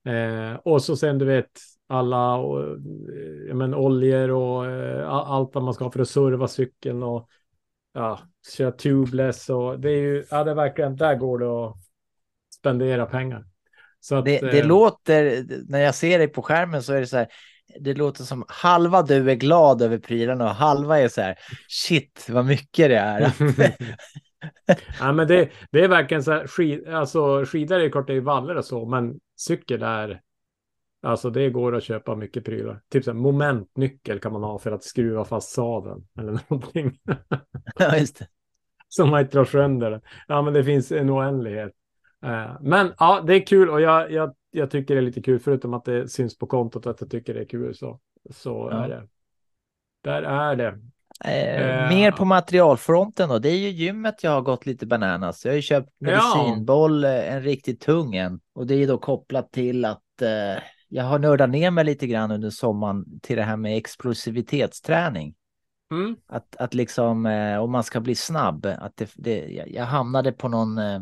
Eh, 0.08 0.56
och 0.56 0.84
så 0.84 0.96
sen 0.96 1.18
du 1.18 1.26
vet 1.26 1.52
alla 1.88 2.36
och, 2.36 2.64
eh, 2.64 3.56
men, 3.56 3.74
oljor 3.74 4.32
och 4.32 4.66
eh, 4.66 5.10
allt 5.10 5.56
vad 5.56 5.64
man 5.64 5.74
ska 5.74 5.84
ha 5.84 5.92
för 5.92 6.00
att 6.00 6.10
serva 6.10 6.48
cykeln 6.48 7.04
och 7.04 7.30
ja, 7.94 8.20
köra 8.58 8.72
tubeless 8.72 9.50
och 9.50 9.80
det 9.80 9.90
är 9.90 10.02
ju, 10.02 10.24
ja 10.32 10.44
det 10.44 10.52
är 10.52 10.56
verkligen, 10.56 10.96
där 10.96 11.16
går 11.16 11.40
det 11.40 11.66
att 11.66 11.78
spendera 12.64 13.06
pengar. 13.06 13.46
Så 14.00 14.16
att, 14.16 14.26
Det, 14.26 14.40
det 14.40 14.60
eh, 14.60 14.68
låter, 14.68 15.46
när 15.70 15.80
jag 15.80 15.96
ser 15.96 16.18
dig 16.20 16.28
på 16.28 16.42
skärmen 16.42 16.84
så 16.84 16.94
är 16.94 17.00
det 17.00 17.08
så 17.08 17.18
här, 17.18 17.28
det 17.80 17.94
låter 17.94 18.24
som 18.24 18.46
halva 18.48 19.02
du 19.02 19.32
är 19.32 19.36
glad 19.36 19.82
över 19.82 19.98
prylarna 19.98 20.44
och 20.44 20.56
halva 20.56 21.00
är 21.00 21.08
så 21.08 21.22
här, 21.22 21.36
shit 21.68 22.28
vad 22.30 22.46
mycket 22.46 22.90
det 22.90 22.98
är. 22.98 23.34
ja, 25.00 25.12
men 25.12 25.28
det, 25.28 25.50
det 25.72 25.84
är 25.84 25.88
verkligen 25.88 26.24
så 26.24 26.32
här, 26.32 26.48
skid, 26.48 26.88
alltså 26.88 27.46
skidor 27.46 27.80
är 27.80 27.90
klart 27.90 28.08
det 28.08 28.14
är 28.14 28.22
vallar 28.22 28.56
och 28.56 28.66
så, 28.66 28.86
men 28.86 29.20
cykel 29.38 29.84
är, 29.84 30.22
alltså 31.02 31.30
det 31.30 31.50
går 31.50 31.76
att 31.76 31.84
köpa 31.84 32.16
mycket 32.16 32.46
prylar. 32.46 32.82
Typ 32.92 33.04
så 33.04 33.12
här, 33.12 33.20
momentnyckel 33.20 34.20
kan 34.20 34.34
man 34.34 34.44
ha 34.44 34.60
för 34.60 34.72
att 34.72 34.84
skruva 34.84 35.26
fast 35.26 35.52
sadeln 35.52 36.08
eller 36.20 36.32
någonting. 36.50 36.98
ja, 37.80 37.98
just 37.98 38.20
det. 38.20 38.28
som 38.88 39.10
man 39.10 39.22
inte 39.22 39.38
drar 39.38 39.46
sönder 39.46 39.92
den. 39.92 40.02
Ja, 40.28 40.42
men 40.42 40.54
det 40.54 40.64
finns 40.64 40.92
en 40.92 41.10
oändlighet. 41.10 41.72
Eh, 42.24 42.52
Men 42.62 42.94
ja, 43.00 43.22
det 43.28 43.36
är 43.36 43.46
kul 43.46 43.70
och 43.70 43.82
jag, 43.82 44.12
jag, 44.12 44.34
jag 44.52 44.72
tycker 44.72 44.96
det 44.96 45.00
är 45.00 45.06
lite 45.06 45.22
kul, 45.22 45.40
förutom 45.40 45.74
att 45.74 45.86
det 45.86 46.08
syns 46.08 46.38
på 46.38 46.48
kontot 46.48 46.88
att 46.88 47.02
jag 47.02 47.10
tycker 47.12 47.34
det 47.34 47.40
är 47.40 47.46
kul 47.46 47.76
så, 47.76 48.00
så 48.30 48.70
Ja. 48.72 48.84
är 48.84 48.90
det. 48.90 49.08
Där 50.04 50.24
är 50.24 50.56
det. 50.56 50.68
Eh, 50.68 50.74
Eh, 51.26 51.90
mer 51.90 52.12
på 52.12 52.26
materialfronten 52.26 53.30
då. 53.30 53.40
Det 53.40 53.50
är 53.50 53.58
ju 53.58 53.70
gymmet 53.70 54.24
jag 54.24 54.32
har 54.32 54.42
gått 54.42 54.66
lite 54.66 54.86
bananas. 54.86 55.46
Jag 55.46 55.52
har 55.52 55.56
ju 55.56 55.62
köpt 55.62 55.90
Ja. 55.98 56.08
medicinboll, 56.08 57.04
eh, 57.04 57.34
en 57.34 57.42
riktigt 57.44 57.82
tung 57.82 58.16
en. 58.16 58.40
Och 58.56 58.68
det 58.68 58.74
är 58.74 58.78
ju 58.78 58.86
då 58.86 58.98
kopplat 58.98 59.52
till 59.52 59.86
att 59.86 60.22
eh, 60.22 60.64
jag 60.90 61.04
har 61.04 61.20
nördat 61.20 61.50
ner 61.50 61.72
mig 61.72 61.86
lite 61.86 62.08
grann 62.08 62.32
under 62.32 62.50
sommaren 62.50 63.20
till 63.22 63.36
det 63.38 63.44
här 63.44 63.58
med 63.58 63.78
explosivitetsträning. 63.78 65.36
Mm. 65.92 66.16
Att, 66.28 66.56
att 66.56 66.74
liksom, 66.74 67.26
eh, 67.26 67.58
om 67.58 67.72
man 67.72 67.84
ska 67.84 68.00
bli 68.00 68.16
snabb, 68.16 68.66
att 68.66 68.98
det, 68.98 69.12
det, 69.16 69.40
jag, 69.52 69.70
jag 69.72 69.86
hamnade 69.86 70.32
på 70.32 70.48
någon 70.50 70.78
eh, 70.78 71.02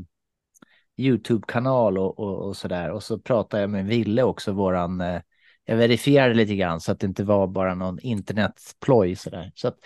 YouTube-kanal 1.02 1.98
och, 1.98 2.20
och, 2.20 2.48
och 2.48 2.58
sådär. 2.58 2.92
Och 2.92 3.04
så 3.04 3.20
pratade 3.20 3.62
jag 3.64 3.70
med 3.70 3.86
Ville 3.86 4.24
också, 4.24 4.52
våran, 4.52 5.02
eh, 5.02 5.22
jag 5.66 5.76
verifierade 5.78 6.34
lite 6.34 6.56
grann 6.56 6.82
så 6.82 6.92
att 6.92 7.00
det 7.00 7.08
inte 7.08 7.24
var 7.24 7.48
bara 7.48 7.76
någon 7.76 8.00
internetploj 8.00 9.16
sådär. 9.16 9.52
Så, 9.56 9.68
att, 9.68 9.78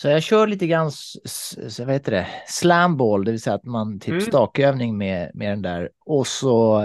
så 0.00 0.08
jag 0.08 0.22
kör 0.22 0.46
lite 0.46 0.66
grann, 0.66 0.88
s- 0.88 1.16
s- 1.58 1.80
vad 1.80 1.90
heter 1.92 2.12
det, 2.12 2.26
slamball, 2.46 3.24
det 3.24 3.30
vill 3.30 3.40
säga 3.40 3.54
att 3.56 3.64
man 3.64 4.00
typ 4.00 4.08
Mm. 4.08 4.20
stakövning 4.20 4.98
med, 4.98 5.30
med 5.34 5.50
den 5.52 5.62
där. 5.62 5.90
Och 6.04 6.26
så 6.26 6.82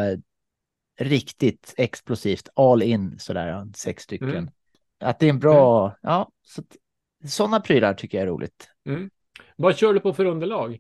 riktigt 1.00 1.74
explosivt, 1.78 2.50
all 2.56 2.82
in 2.84 3.20
sådär, 3.20 3.66
sex 3.76 4.04
stycken. 4.04 4.30
Mm. 4.30 4.50
Att 5.00 5.20
det 5.20 5.26
är 5.26 5.30
en 5.30 5.40
bra, 5.40 5.96
ja, 6.02 6.30
så 6.44 6.64
sådana 7.28 7.60
prylar 7.60 7.94
tycker 7.94 8.18
jag 8.18 8.24
är 8.28 8.32
roligt. 8.32 8.68
Vad 9.56 9.78
kör 9.78 9.94
du 9.94 10.00
på 10.00 10.14
för 10.14 10.26
underlag? 10.26 10.80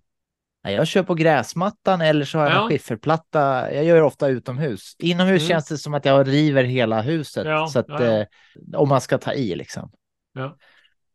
Ja, 0.63 0.71
Jag 0.71 0.87
kör 0.87 1.03
på 1.03 1.13
gräsmattan 1.13 2.01
eller 2.01 2.25
så 2.25 2.37
har 2.37 2.45
jag 2.45 2.53
Ja. 2.55 2.63
en 2.63 2.69
skifferplatta. 2.69 3.73
Jag 3.73 3.83
gör 3.85 4.01
ofta 4.01 4.27
utomhus. 4.27 4.95
Inomhus 4.99 5.41
Mm. 5.41 5.47
känns 5.49 5.67
det 5.67 5.77
som 5.77 5.93
att 5.93 6.05
jag 6.05 6.27
river 6.27 6.63
hela 6.63 7.01
huset. 7.01 7.45
Ja, 7.45 7.67
Så 7.67 7.79
att, 7.79 7.85
ja, 7.89 8.03
ja. 8.03 8.11
Eh, 8.19 8.25
om 8.75 8.89
man 8.89 9.01
ska 9.01 9.17
ta 9.17 9.33
i 9.33 9.55
liksom. 9.55 9.91
Ja. 10.33 10.57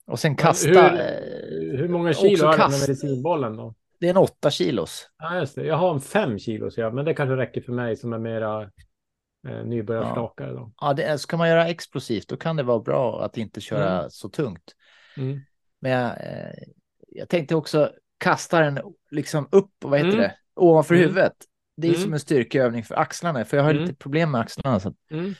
Och 0.06 0.18
sen 0.18 0.36
kasta. 0.36 0.68
Hur, 0.68 0.76
eh, 1.00 1.78
hur 1.78 1.88
många 1.88 2.12
kilo 2.12 2.44
är 2.44 2.48
den 2.48 2.56
kast. 2.58 2.70
med 2.80 2.88
medicinbollen 2.88 3.56
då? 3.56 3.74
Det 4.00 4.06
är 4.06 4.10
en 4.10 4.16
åtta 4.16 4.50
kilos. 4.50 5.10
Ja, 5.18 5.38
just 5.38 5.54
det. 5.54 5.66
Jag 5.66 5.76
har 5.76 5.94
en 5.94 6.00
fem 6.00 6.38
kilo, 6.38 6.70
så 6.70 6.80
jag, 6.80 6.94
men 6.94 7.04
det 7.04 7.14
kanske 7.14 7.36
räcker 7.36 7.60
för 7.60 7.72
mig 7.72 7.96
som 7.96 8.12
är 8.12 8.18
mera 8.18 8.62
eh, 9.48 9.64
nybörjarstakare. 9.64 10.52
Då. 10.52 10.72
Ja, 10.80 10.92
det, 10.92 11.18
ska 11.18 11.36
man 11.36 11.48
göra 11.48 11.68
explosivt 11.68 12.28
då 12.28 12.36
kan 12.36 12.56
det 12.56 12.62
vara 12.62 12.80
bra 12.80 13.24
att 13.24 13.36
inte 13.36 13.60
köra 13.60 13.98
Mm. 13.98 14.10
så 14.10 14.28
tungt. 14.28 14.74
Mm. 15.16 15.40
Men 15.80 15.92
jag, 15.92 16.10
eh, 16.10 16.52
jag 17.08 17.28
tänkte 17.28 17.54
också 17.54 17.90
kasta 18.18 18.60
den 18.60 18.78
liksom 19.10 19.48
upp, 19.52 19.70
vad 19.84 19.98
heter 19.98 20.08
Mm. 20.12 20.20
det, 20.20 20.34
ovanför 20.56 20.94
Mm. 20.94 21.08
huvudet. 21.08 21.32
Det 21.76 21.86
är 21.86 21.90
Mm. 21.90 22.02
som 22.02 22.12
en 22.12 22.20
styrkeövning 22.20 22.84
för 22.84 22.94
axlarna, 22.94 23.44
för 23.44 23.56
jag 23.56 23.64
har 23.64 23.70
Mm. 23.70 23.82
lite 23.82 23.94
problem 23.94 24.30
med 24.30 24.40
axlarna. 24.40 24.80
Så 24.80 24.88
att, 24.88 24.94
Mm. 25.10 25.34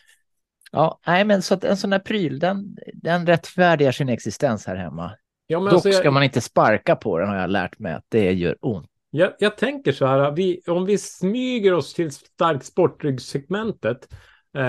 ja, 0.72 1.00
nej, 1.06 1.24
men 1.24 1.42
så 1.42 1.54
att 1.54 1.64
en 1.64 1.76
sån 1.76 1.92
här 1.92 1.98
pryl, 1.98 2.38
den, 2.38 2.76
den 2.94 3.26
rättfärdigar 3.26 3.92
sin 3.92 4.08
existens 4.08 4.66
här 4.66 4.76
hemma. 4.76 5.12
Ja, 5.46 5.58
Dock 5.60 5.72
alltså, 5.72 5.88
jag, 5.88 5.98
ska 5.98 6.10
man 6.10 6.22
inte 6.22 6.40
sparka 6.40 6.96
på 6.96 7.18
den 7.18 7.28
har 7.28 7.36
jag 7.36 7.50
lärt 7.50 7.78
mig 7.78 7.92
att 7.92 8.04
det 8.08 8.32
gör 8.32 8.56
ont. 8.60 8.90
jag, 9.10 9.32
jag 9.38 9.56
tänker 9.56 9.92
så 9.92 10.06
här, 10.06 10.30
vi, 10.30 10.60
om 10.66 10.84
vi 10.86 10.98
smyger 10.98 11.74
oss 11.74 11.94
till 11.94 12.10
starkt 12.12 12.64
sportryggsegmentet, 12.64 14.08
eh, 14.56 14.60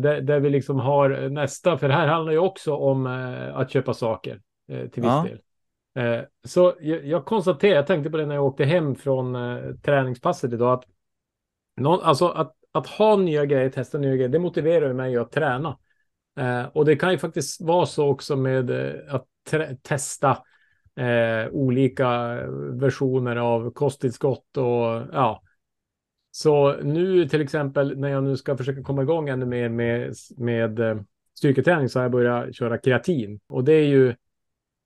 där, 0.00 0.20
där 0.20 0.40
vi 0.40 0.50
liksom 0.50 0.78
har 0.80 1.28
nästa, 1.28 1.78
för 1.78 1.88
det 1.88 1.94
här 1.94 2.06
handlar 2.06 2.32
ju 2.32 2.38
också 2.38 2.74
om 2.76 3.06
eh, 3.06 3.56
att 3.56 3.70
köpa 3.70 3.94
saker 3.94 4.40
eh, 4.72 4.78
till 4.88 5.02
viss 5.02 5.10
Ja. 5.10 5.24
del. 5.28 5.38
Eh, 5.96 6.20
så 6.44 6.74
jag, 6.80 7.06
jag 7.06 7.24
konstaterar, 7.24 7.74
jag 7.74 7.86
tänkte 7.86 8.10
på 8.10 8.16
det 8.16 8.26
när 8.26 8.34
jag 8.34 8.44
åkte 8.44 8.64
hem 8.64 8.94
från 8.94 9.34
eh, 9.34 9.74
träningspasset 9.74 10.52
idag, 10.52 10.72
att, 10.72 10.84
någon, 11.76 12.00
alltså 12.02 12.28
att, 12.28 12.54
att 12.72 12.86
ha 12.86 13.16
nya 13.16 13.44
grejer, 13.44 13.70
testa 13.70 13.98
nya 13.98 14.14
grejer, 14.14 14.28
det 14.28 14.38
motiverar 14.38 14.88
ju 14.88 14.94
mig 14.94 15.16
att 15.16 15.32
träna. 15.32 15.78
Eh, 16.38 16.64
och 16.64 16.84
det 16.84 16.96
kan 16.96 17.12
ju 17.12 17.18
faktiskt 17.18 17.60
vara 17.60 17.86
så 17.86 18.08
också 18.08 18.36
med 18.36 18.70
eh, 18.70 19.14
att 19.14 19.26
testa 19.82 20.30
eh, 20.96 21.48
olika 21.50 22.08
versioner 22.72 23.36
av 23.36 23.70
kosttillskott 23.70 24.56
och 24.56 25.02
ja. 25.12 25.42
Så 26.30 26.76
nu 26.82 27.28
till 27.28 27.40
exempel 27.40 27.98
när 27.98 28.08
jag 28.08 28.24
nu 28.24 28.36
ska 28.36 28.56
försöka 28.56 28.82
komma 28.82 29.02
igång 29.02 29.28
ännu 29.28 29.46
mer 29.46 29.68
med, 29.68 30.14
med 30.36 30.80
eh, 30.80 31.00
styrketräning 31.38 31.88
så 31.88 31.98
har 31.98 32.04
jag 32.04 32.12
börjat 32.12 32.54
köra 32.54 32.78
kreatin. 32.78 33.40
Och 33.48 33.64
det 33.64 33.72
är 33.72 33.86
ju, 33.86 34.14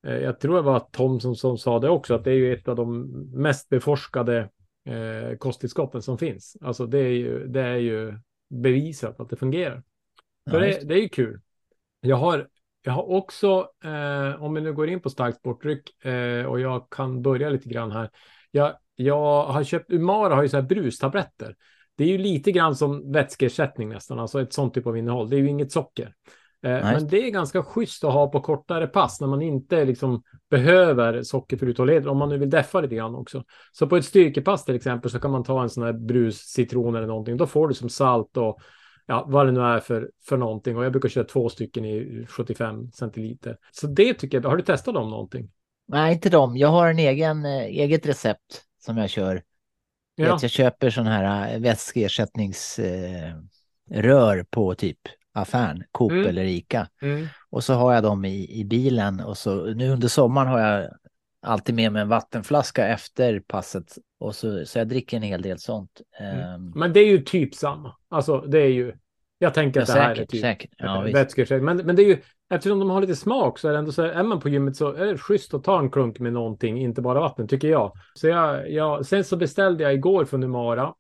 jag 0.03 0.41
tror 0.41 0.57
det 0.57 0.63
var 0.63 0.81
Tom 0.81 1.21
som, 1.21 1.37
som 1.37 1.59
sa 1.59 1.79
det 1.79 1.89
också, 1.89 2.15
att 2.15 2.25
det 2.25 2.31
är 2.31 2.35
ju 2.35 2.55
ett 2.55 2.69
av 2.69 2.77
de 2.77 3.03
mest 3.43 3.69
beforskade 3.69 4.49
eh, 4.87 5.37
kosttillskotten 5.39 6.03
som 6.03 6.19
finns. 6.19 6.57
Alltså 6.61 6.87
det 6.87 6.99
är 6.99 7.13
ju, 7.13 7.47
det 7.47 7.61
är 7.61 7.77
ju 7.77 8.19
bevisat 8.51 9.21
att 9.21 9.31
det 9.31 9.37
fungerar. 9.37 9.83
Så 10.51 10.57
Ja, 10.57 10.61
det, 10.61 10.89
det 10.89 10.95
är 10.95 11.03
ju 11.03 11.09
kul. 11.09 11.41
Jag 12.01 12.17
har, 12.17 12.49
jag 12.83 12.93
har 12.93 13.11
också, 13.11 13.69
eh, 13.85 14.43
om 14.43 14.55
vi 14.55 14.61
nu 14.61 14.73
går 14.73 14.89
in 14.89 15.01
på 15.01 15.11
starkt 15.11 15.39
sportdryck 15.39 16.05
eh, 16.05 16.45
och 16.45 16.61
jag 16.61 16.91
kan 16.91 17.23
börja 17.23 17.51
lite 17.51 17.69
grann 17.69 17.93
här. 17.93 18.11
Jag, 18.51 18.75
jag 18.97 19.45
har 19.45 19.65
köpt, 19.65 19.91
Umara 19.91 20.35
har 20.35 20.43
ju 20.43 20.49
så 20.49 20.57
här 20.57 20.65
brustabletter. 20.65 21.57
Det 21.97 22.05
är 22.05 22.09
ju 22.09 22.19
lite 22.19 22.53
grann 22.53 22.77
som 22.77 23.13
vätskeersättning 23.13 23.89
nästan, 23.89 24.19
alltså 24.19 24.41
ett 24.41 24.53
sånt 24.53 24.75
typ 24.75 24.87
av 24.87 24.99
innehåll. 24.99 25.31
Det 25.31 25.37
är 25.37 25.41
ju 25.41 25.49
inget 25.49 25.73
socker. 25.73 26.15
Eh, 26.62 26.70
Nej. 26.70 26.83
men 26.83 27.09
det 27.09 27.27
är 27.27 27.31
ganska 27.31 27.62
schysst 27.62 28.05
att 28.05 28.12
ha 28.12 28.31
på 28.31 28.40
kortare 28.40 28.87
pass 28.87 29.20
när 29.20 29.29
man 29.29 29.42
inte 29.42 29.85
liksom 29.85 30.23
behöver 30.51 31.23
socker 31.23 31.57
för 31.57 31.66
uthållighet, 31.66 32.07
om 32.07 32.18
man 32.18 32.29
nu 32.29 32.38
vill 32.38 32.51
deffa 32.51 32.81
lite 32.81 32.94
grann 32.94 33.14
också. 33.14 33.44
Så 33.73 33.87
på 33.87 33.96
ett 33.96 34.05
styrkepass 34.05 34.64
till 34.64 34.75
exempel 34.75 35.11
så 35.11 35.20
kan 35.20 35.31
man 35.31 35.44
ta 35.44 35.62
en 35.62 35.70
sån 35.70 35.83
här 35.85 35.92
brus, 35.92 36.38
citron 36.38 36.94
eller 36.96 37.07
någonting. 37.07 37.37
Då 37.37 37.46
får 37.46 37.68
du 37.68 37.75
som 37.75 37.88
salt 37.88 38.37
och 38.37 38.59
ja, 39.07 39.25
vad 39.29 39.46
det 39.46 39.53
nu 39.53 39.61
är 39.61 39.81
för, 39.81 40.11
för 40.25 40.37
någonting. 40.37 40.77
Och 40.77 40.85
jag 40.85 40.92
brukar 40.92 41.09
köra 41.09 41.25
två 41.25 41.49
stycken 41.49 41.85
i 41.85 42.27
75 42.29 42.90
centiliter. 42.92 43.57
Så 43.73 43.87
det 43.87 44.14
tycker 44.14 44.40
jag, 44.40 44.51
har 44.51 44.57
du 44.57 44.62
testat 44.62 44.94
dem 44.94 45.11
någonting? 45.11 45.51
Nej, 45.88 46.12
inte 46.12 46.31
dem. 46.31 46.57
Jag 46.57 46.68
har 46.68 46.90
en 46.90 46.99
egen, 46.99 47.44
eh, 47.44 47.62
eget 47.62 48.07
recept 48.07 48.62
som 48.79 48.96
jag 48.96 49.11
kör. 49.11 49.42
Ja, 50.14 50.38
jag 50.42 50.51
köper 50.51 50.90
sån 50.90 51.07
här 51.07 51.55
eh, 51.55 51.61
vätskeersättningsrör 51.61 53.35
eh, 53.90 54.03
rör 54.03 54.44
på 54.51 54.75
typ 54.75 54.99
affären, 55.33 55.85
Coop 55.93 56.12
Mm. 56.12 56.27
eller 56.27 56.45
Ica. 56.45 56.88
mm. 57.03 57.27
Och 57.51 57.64
så 57.64 57.75
har 57.75 57.95
jag 57.95 58.03
dem 58.03 58.25
i, 58.25 58.61
i 58.61 58.64
bilen 58.64 59.21
och 59.21 59.38
så 59.38 59.64
nu 59.64 59.88
under 59.88 60.09
sommaren 60.09 60.49
har 60.49 60.59
jag 60.61 60.90
alltid 61.47 61.75
med 61.75 61.93
mig 61.93 62.03
en 62.03 62.09
vattenflaska 62.09 62.87
efter 62.87 63.40
passet. 63.40 63.99
Och 64.21 64.35
så, 64.35 64.66
så 64.66 64.79
jag 64.79 64.88
dricker 64.88 65.16
en 65.16 65.23
hel 65.23 65.43
del 65.43 65.59
sånt. 65.59 66.01
Ehm, 66.21 66.73
men 66.75 66.93
det 66.93 67.01
är 67.01 67.07
ju 67.07 67.19
typ 67.19 67.55
samma. 67.55 67.95
Alltså 68.09 68.40
det 68.40 68.59
är 68.59 68.69
ju, 68.69 68.93
jag 69.38 69.55
tänker 69.55 69.81
ja, 69.81 69.83
att 69.83 69.87
det 69.95 70.01
här 70.01 70.11
är 70.16 70.25
typ 70.27 70.40
säkert. 70.40 70.71
Ja, 70.77 71.01
vätskeersättning. 71.01 71.64
Men, 71.64 71.77
men 71.77 71.97
det 71.97 72.03
är 72.03 72.07
ju, 72.07 72.19
eftersom 72.51 72.79
de 72.79 72.90
har 72.90 73.01
lite 73.01 73.16
smak 73.16 73.59
så 73.59 73.69
är 73.69 73.73
det 73.73 73.79
ändå 73.79 73.93
så 73.93 74.03
här, 74.03 74.09
är 74.09 74.23
man 74.23 74.40
på 74.40 74.49
gymmet 74.49 74.77
så 74.77 74.93
är 74.93 75.07
det 75.07 75.19
schysst 75.19 75.55
att 75.55 75.64
ta 75.64 75.79
en 75.79 75.90
klunk 75.90 76.19
med 76.19 76.33
någonting, 76.33 76.79
inte 76.81 77.03
bara 77.03 77.21
vatten, 77.21 77.49
tycker 77.49 77.69
jag. 77.69 77.93
Så 78.14 78.27
jag, 78.29 78.71
jag 78.71 79.07
sen 79.07 79.25
så 79.25 79.37
beställde 79.37 79.83
jag 79.85 79.95
igår 79.95 80.25
från 80.25 80.43
Umara, 80.43 80.83
eh, 80.85 80.93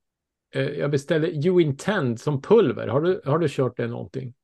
jag 0.52 0.90
beställde 0.90 1.28
You 1.30 1.60
Intend 1.62 2.20
som 2.20 2.42
pulver. 2.42 2.88
Har 2.88 3.00
du, 3.00 3.20
har 3.24 3.38
du 3.38 3.46
kört 3.48 3.76
det 3.76 3.86
någonting? 3.86 4.34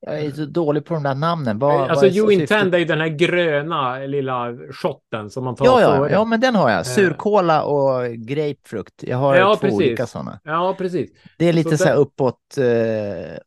Jag 0.00 0.20
är 0.20 0.30
så 0.30 0.44
dålig 0.44 0.84
på 0.84 0.94
de 0.94 1.02
där 1.02 1.14
namnen. 1.14 1.58
Vad, 1.58 1.90
alltså 1.90 2.06
vad 2.06 2.14
You? 2.16 2.32
Intend 2.32 2.74
är 2.74 2.78
ju 2.78 2.84
den 2.84 3.00
här 3.00 3.08
gröna 3.08 3.98
lilla 3.98 4.56
shotten 4.72 5.30
som 5.30 5.44
man 5.44 5.54
tar 5.54 5.64
Ja, 5.64 5.80
ja, 5.80 6.10
ja, 6.10 6.24
men 6.24 6.40
den 6.40 6.54
har 6.54 6.70
jag. 6.70 6.86
Surkola 6.86 7.62
och 7.64 8.12
grapefrukt. 8.14 9.02
Jag 9.02 9.16
har 9.16 9.36
Ja, 9.36 9.54
två 9.54 9.60
precis. 9.60 9.76
olika 9.76 10.06
sådana. 10.06 10.40
Ja, 10.44 10.74
precis. 10.78 11.10
Det 11.38 11.48
är 11.48 11.52
lite 11.52 11.70
Så 11.70 11.76
så, 11.76 11.84
här 11.84 11.92
den- 11.92 12.02
uppåt, 12.02 12.38
eh, 12.58 13.38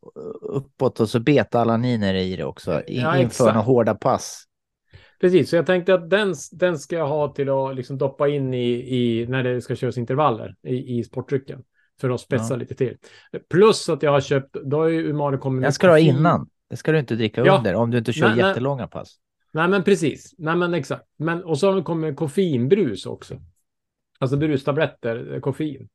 uppåt 0.41 0.99
och 0.99 1.09
så 1.09 1.19
beta-alaniner 1.19 2.13
i 2.13 2.35
det 2.35 2.43
också. 2.43 2.81
In, 2.87 3.01
Ja, 3.01 3.17
inför 3.17 3.45
några 3.45 3.59
hårda 3.59 3.95
pass. 3.95 4.43
Precis, 5.21 5.49
så 5.49 5.55
jag 5.55 5.65
tänkte 5.65 5.93
att 5.93 6.09
den, 6.09 6.35
den 6.51 6.77
ska 6.79 6.95
jag 6.95 7.07
ha 7.07 7.27
till 7.33 7.49
att 7.49 7.75
liksom 7.75 7.97
doppa 7.97 8.27
in 8.27 8.53
i, 8.53 8.69
i 8.71 9.25
när 9.29 9.43
det 9.43 9.61
ska 9.61 9.75
köras 9.75 9.97
intervaller 9.97 10.55
i, 10.67 10.99
i 10.99 11.03
sportdrycken. 11.03 11.59
För 12.01 12.09
att 12.09 12.21
spetsa 12.21 12.53
Ja. 12.53 12.57
lite 12.57 12.75
till. 12.75 12.97
Plus 13.49 13.89
att 13.89 14.03
jag 14.03 14.11
har 14.11 14.21
köpt, 14.21 14.53
då 14.63 14.77
har 14.77 14.87
ju 14.87 15.09
Umari 15.09 15.37
kommit 15.37 15.61
Den 15.61 15.73
ska 15.73 15.87
du 15.87 15.93
ha 15.93 15.99
innan. 15.99 16.49
Det 16.69 16.75
ska 16.77 16.91
du 16.91 16.99
inte 16.99 17.15
dricka 17.15 17.45
Ja. 17.45 17.57
under 17.57 17.75
om 17.75 17.91
du 17.91 17.97
inte 17.97 18.13
kör 18.13 18.27
Nej, 18.27 18.37
nej. 18.37 18.47
jättelånga 18.47 18.87
pass. 18.87 19.15
Nej, 19.53 19.67
men 19.67 19.83
precis. 19.83 20.33
Nej, 20.37 20.55
men 20.55 20.73
exakt. 20.73 21.03
Men, 21.17 21.43
och 21.43 21.57
så 21.59 21.69
har 21.69 21.75
det 21.75 21.81
kommit 21.81 22.15
koffeinbrus 22.15 23.05
också. 23.05 23.35
Alltså 24.19 24.37
brustabletter, 24.37 25.33
eh, 25.33 25.39
koffein. 25.39 25.89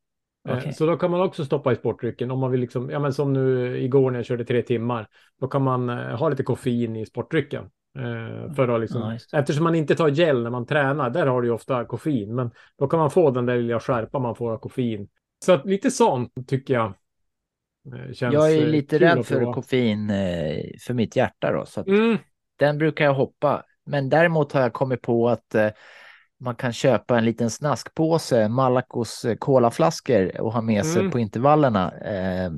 Eh, 0.49 0.59
Okej. 0.59 0.73
Så 0.73 0.87
då 0.87 0.97
kan 0.97 1.11
man 1.11 1.21
också 1.21 1.45
stoppa 1.45 1.73
i 1.73 1.77
sportdrycken 1.77 2.31
om 2.31 2.39
man 2.39 2.51
vill 2.51 2.61
liksom, 2.61 2.91
ja 2.91 2.99
men 2.99 3.13
som 3.13 3.33
nu 3.33 3.77
igår 3.83 4.11
när 4.11 4.19
jag 4.19 4.27
körde 4.27 4.45
tre 4.45 4.63
timmar. 4.63 5.07
Då 5.41 5.49
kan 5.49 5.63
man 5.63 5.89
eh, 5.91 5.97
ha 5.97 6.29
lite 6.29 6.43
koffein 6.43 6.97
i 6.97 7.07
sportdrycken. 7.07 7.65
Eh, 7.99 8.55
för 8.55 8.69
att 8.69 8.81
liksom, 8.81 9.01
det. 9.33 9.39
eftersom 9.39 9.65
man 9.65 9.75
inte 9.75 9.95
tar 9.95 10.09
gel 10.09 10.43
när 10.43 10.51
man 10.51 10.67
tränar, 10.67 11.11
där 11.11 11.27
har 11.27 11.43
du 11.43 11.49
ju 11.49 11.55
ofta 11.55 11.85
koffein. 11.85 12.35
Men 12.35 12.51
då 12.79 12.89
kan 12.89 12.99
man 13.01 13.11
få 13.11 13.31
den 13.31 13.47
där 13.47 13.57
lilla 13.57 13.81
skärpa 13.81 14.19
man 14.19 14.35
får 14.35 14.53
av 14.53 14.59
koffein. 14.59 15.09
Så 15.45 15.53
att 15.53 15.67
lite 15.67 15.91
sånt 15.91 16.33
tycker 16.47 16.75
jag 16.75 16.87
eh, 16.87 18.13
känns 18.13 18.35
Jag 18.35 18.53
är 18.53 18.63
eh, 18.63 18.67
lite 18.69 18.99
rädd 18.99 19.27
för 19.27 19.53
koffein 19.53 20.11
eh, 20.11 20.63
för 20.81 20.95
mitt 20.95 21.17
hjärta 21.17 21.53
då. 21.53 21.67
Så 21.67 21.81
Mm, 21.81 22.19
den 22.59 22.79
brukar 22.79 23.05
jag 23.05 23.15
hoppa. 23.15 23.63
Men 23.87 24.09
däremot 24.09 24.53
har 24.53 24.61
jag 24.61 24.73
kommit 24.73 25.03
på 25.03 25.29
att 25.29 25.55
man 26.41 26.55
kan 26.55 26.73
köpa 26.73 27.19
en 27.19 27.25
liten 27.25 27.51
snaskpåse 27.51 28.49
Malacos 28.49 29.27
colaflaskor 29.39 30.41
och 30.41 30.53
ha 30.53 30.61
med 30.61 30.87
sig 30.87 31.01
Mm. 31.01 31.13
på 31.13 31.19
intervallerna. 31.19 31.93
Eh, 31.93 32.51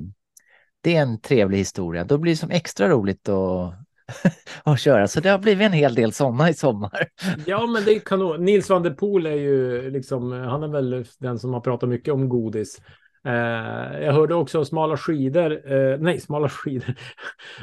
det 0.81 0.95
är 0.95 1.01
en 1.01 1.21
trevlig 1.21 1.57
historia. 1.57 2.03
Då 2.03 2.17
blir 2.17 2.33
det 2.33 2.37
som 2.37 2.51
extra 2.51 2.89
roligt 2.89 3.29
att, 3.29 3.73
att 4.63 4.79
köra. 4.79 5.07
Så 5.07 5.19
det 5.19 5.29
har 5.29 5.39
blivit 5.39 5.65
en 5.65 5.73
hel 5.73 5.95
del 5.95 6.13
sådana 6.13 6.49
i 6.49 6.53
sommar. 6.53 7.07
Ja, 7.45 7.67
men 7.67 7.83
det 7.83 7.91
är 7.95 7.99
kanon. 7.99 8.45
Nils 8.45 8.69
van 8.69 8.83
der 8.83 8.91
Poel 8.91 9.25
är 9.25 9.35
ju 9.35 9.89
liksom, 9.91 10.31
han 10.31 10.63
är 10.63 10.67
väl 10.67 11.05
den 11.19 11.39
som 11.39 11.53
har 11.53 11.61
pratat 11.61 11.89
mycket 11.89 12.13
om 12.13 12.29
godis. 12.29 12.81
Eh, 13.25 14.01
jag 14.05 14.13
hörde 14.13 14.35
också 14.35 14.65
smala 14.65 14.97
skidor, 14.97 15.71
eh, 15.73 15.97
nej, 15.99 16.19
smala 16.19 16.49
skidor. 16.49 16.95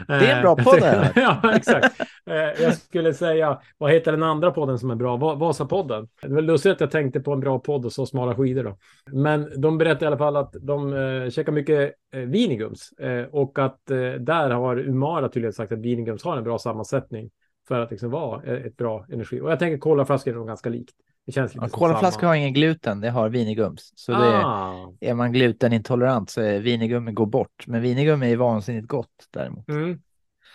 Det 0.09 0.14
är 0.14 0.37
en 0.37 0.42
bra 0.42 0.57
Eh, 0.59 0.64
podd, 0.64 0.83
här. 0.83 1.12
ja, 1.42 1.57
exakt. 1.57 2.01
Eh, 2.27 2.35
jag 2.62 2.75
skulle 2.75 3.14
säga, 3.14 3.61
vad 3.79 3.92
heter 3.92 4.12
den 4.12 4.23
andra 4.23 4.51
podden 4.51 4.79
som 4.79 4.90
är 4.90 4.95
bra? 4.95 5.16
Va- 5.16 5.35
Vasapodden. 5.35 6.09
Det 6.23 6.29
var 6.35 6.42
lustigt 6.42 6.73
att 6.73 6.81
jag 6.81 6.90
tänkte 6.90 7.21
på 7.21 7.33
en 7.33 7.40
bra 7.40 7.59
podd 7.59 7.85
och 7.85 7.92
så 7.92 8.07
smala 8.07 8.35
skidor 8.35 8.64
då. 8.64 8.77
Men 9.12 9.61
de 9.61 9.79
berättade 9.79 10.05
i 10.05 10.07
alla 10.07 10.19
fall 10.19 10.37
att 10.37 10.55
de 10.61 10.95
eh, 10.95 11.31
käkar 11.31 11.53
mycket 11.53 11.92
eh, 12.14 12.21
vinigums 12.21 12.92
eh, 12.92 13.25
och 13.25 13.59
att 13.59 13.81
där 14.19 14.51
har 14.51 14.77
Umara 14.79 15.29
tydligen 15.29 15.53
sagt 15.53 15.73
att 15.73 15.79
vinigums 15.79 16.25
har 16.25 16.37
en 16.37 16.45
bra 16.45 16.59
sammansättning 16.59 17.31
för 17.69 17.81
att 17.81 17.90
liksom 17.90 18.11
vara 18.11 18.42
ett 18.57 18.77
bra 18.77 19.07
energi. 19.12 19.40
Och 19.40 19.51
jag 19.51 19.59
tänker 19.59 19.79
colaflaskor 19.79 20.31
är 20.33 20.37
nog 20.37 20.47
ganska 20.47 20.69
likt. 20.69 20.95
Det 21.26 21.32
känns 21.32 21.54
lite 21.54 21.68
Ja, 21.72 22.10
samma. 22.10 22.28
har 22.28 22.34
ingen 22.34 22.52
gluten, 22.52 23.00
det 23.00 23.10
har 23.10 23.28
vinigums. 23.28 23.92
Så 23.96 24.12
det, 24.12 24.18
Ah. 24.18 24.92
är 25.00 25.14
man 25.14 25.32
glutenintolerant 25.32 26.30
så 26.30 26.40
är 26.40 26.60
vinigummi 26.60 27.12
går 27.12 27.26
bort. 27.26 27.66
Men 27.66 27.82
vinigummi 27.82 28.32
är 28.32 28.36
vansinnigt 28.36 28.88
gott 28.88 29.28
däremot. 29.30 29.68
Mm. 29.68 30.00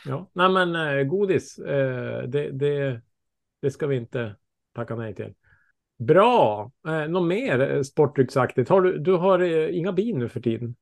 Ja, 0.05 0.29
nej 0.33 0.49
men 0.49 0.75
eh, 0.75 1.03
godis, 1.03 1.57
eh, 1.59 2.23
det, 2.23 2.51
det, 2.51 3.01
det 3.61 3.71
ska 3.71 3.87
vi 3.87 3.95
inte 3.95 4.35
tacka 4.75 4.95
nej 4.95 5.15
till. 5.15 5.33
Bra! 5.99 6.71
Eh, 6.87 7.07
något 7.07 7.27
mer 7.27 7.71
eh, 7.71 7.81
sportdrycksaktigt? 7.81 8.69
Har 8.69 8.81
du, 8.81 8.97
du 8.97 9.13
har 9.13 9.39
eh, 9.39 9.77
inga 9.77 9.91
bin 9.91 10.19
nu 10.19 10.29
för 10.29 10.39
tiden? 10.41 10.75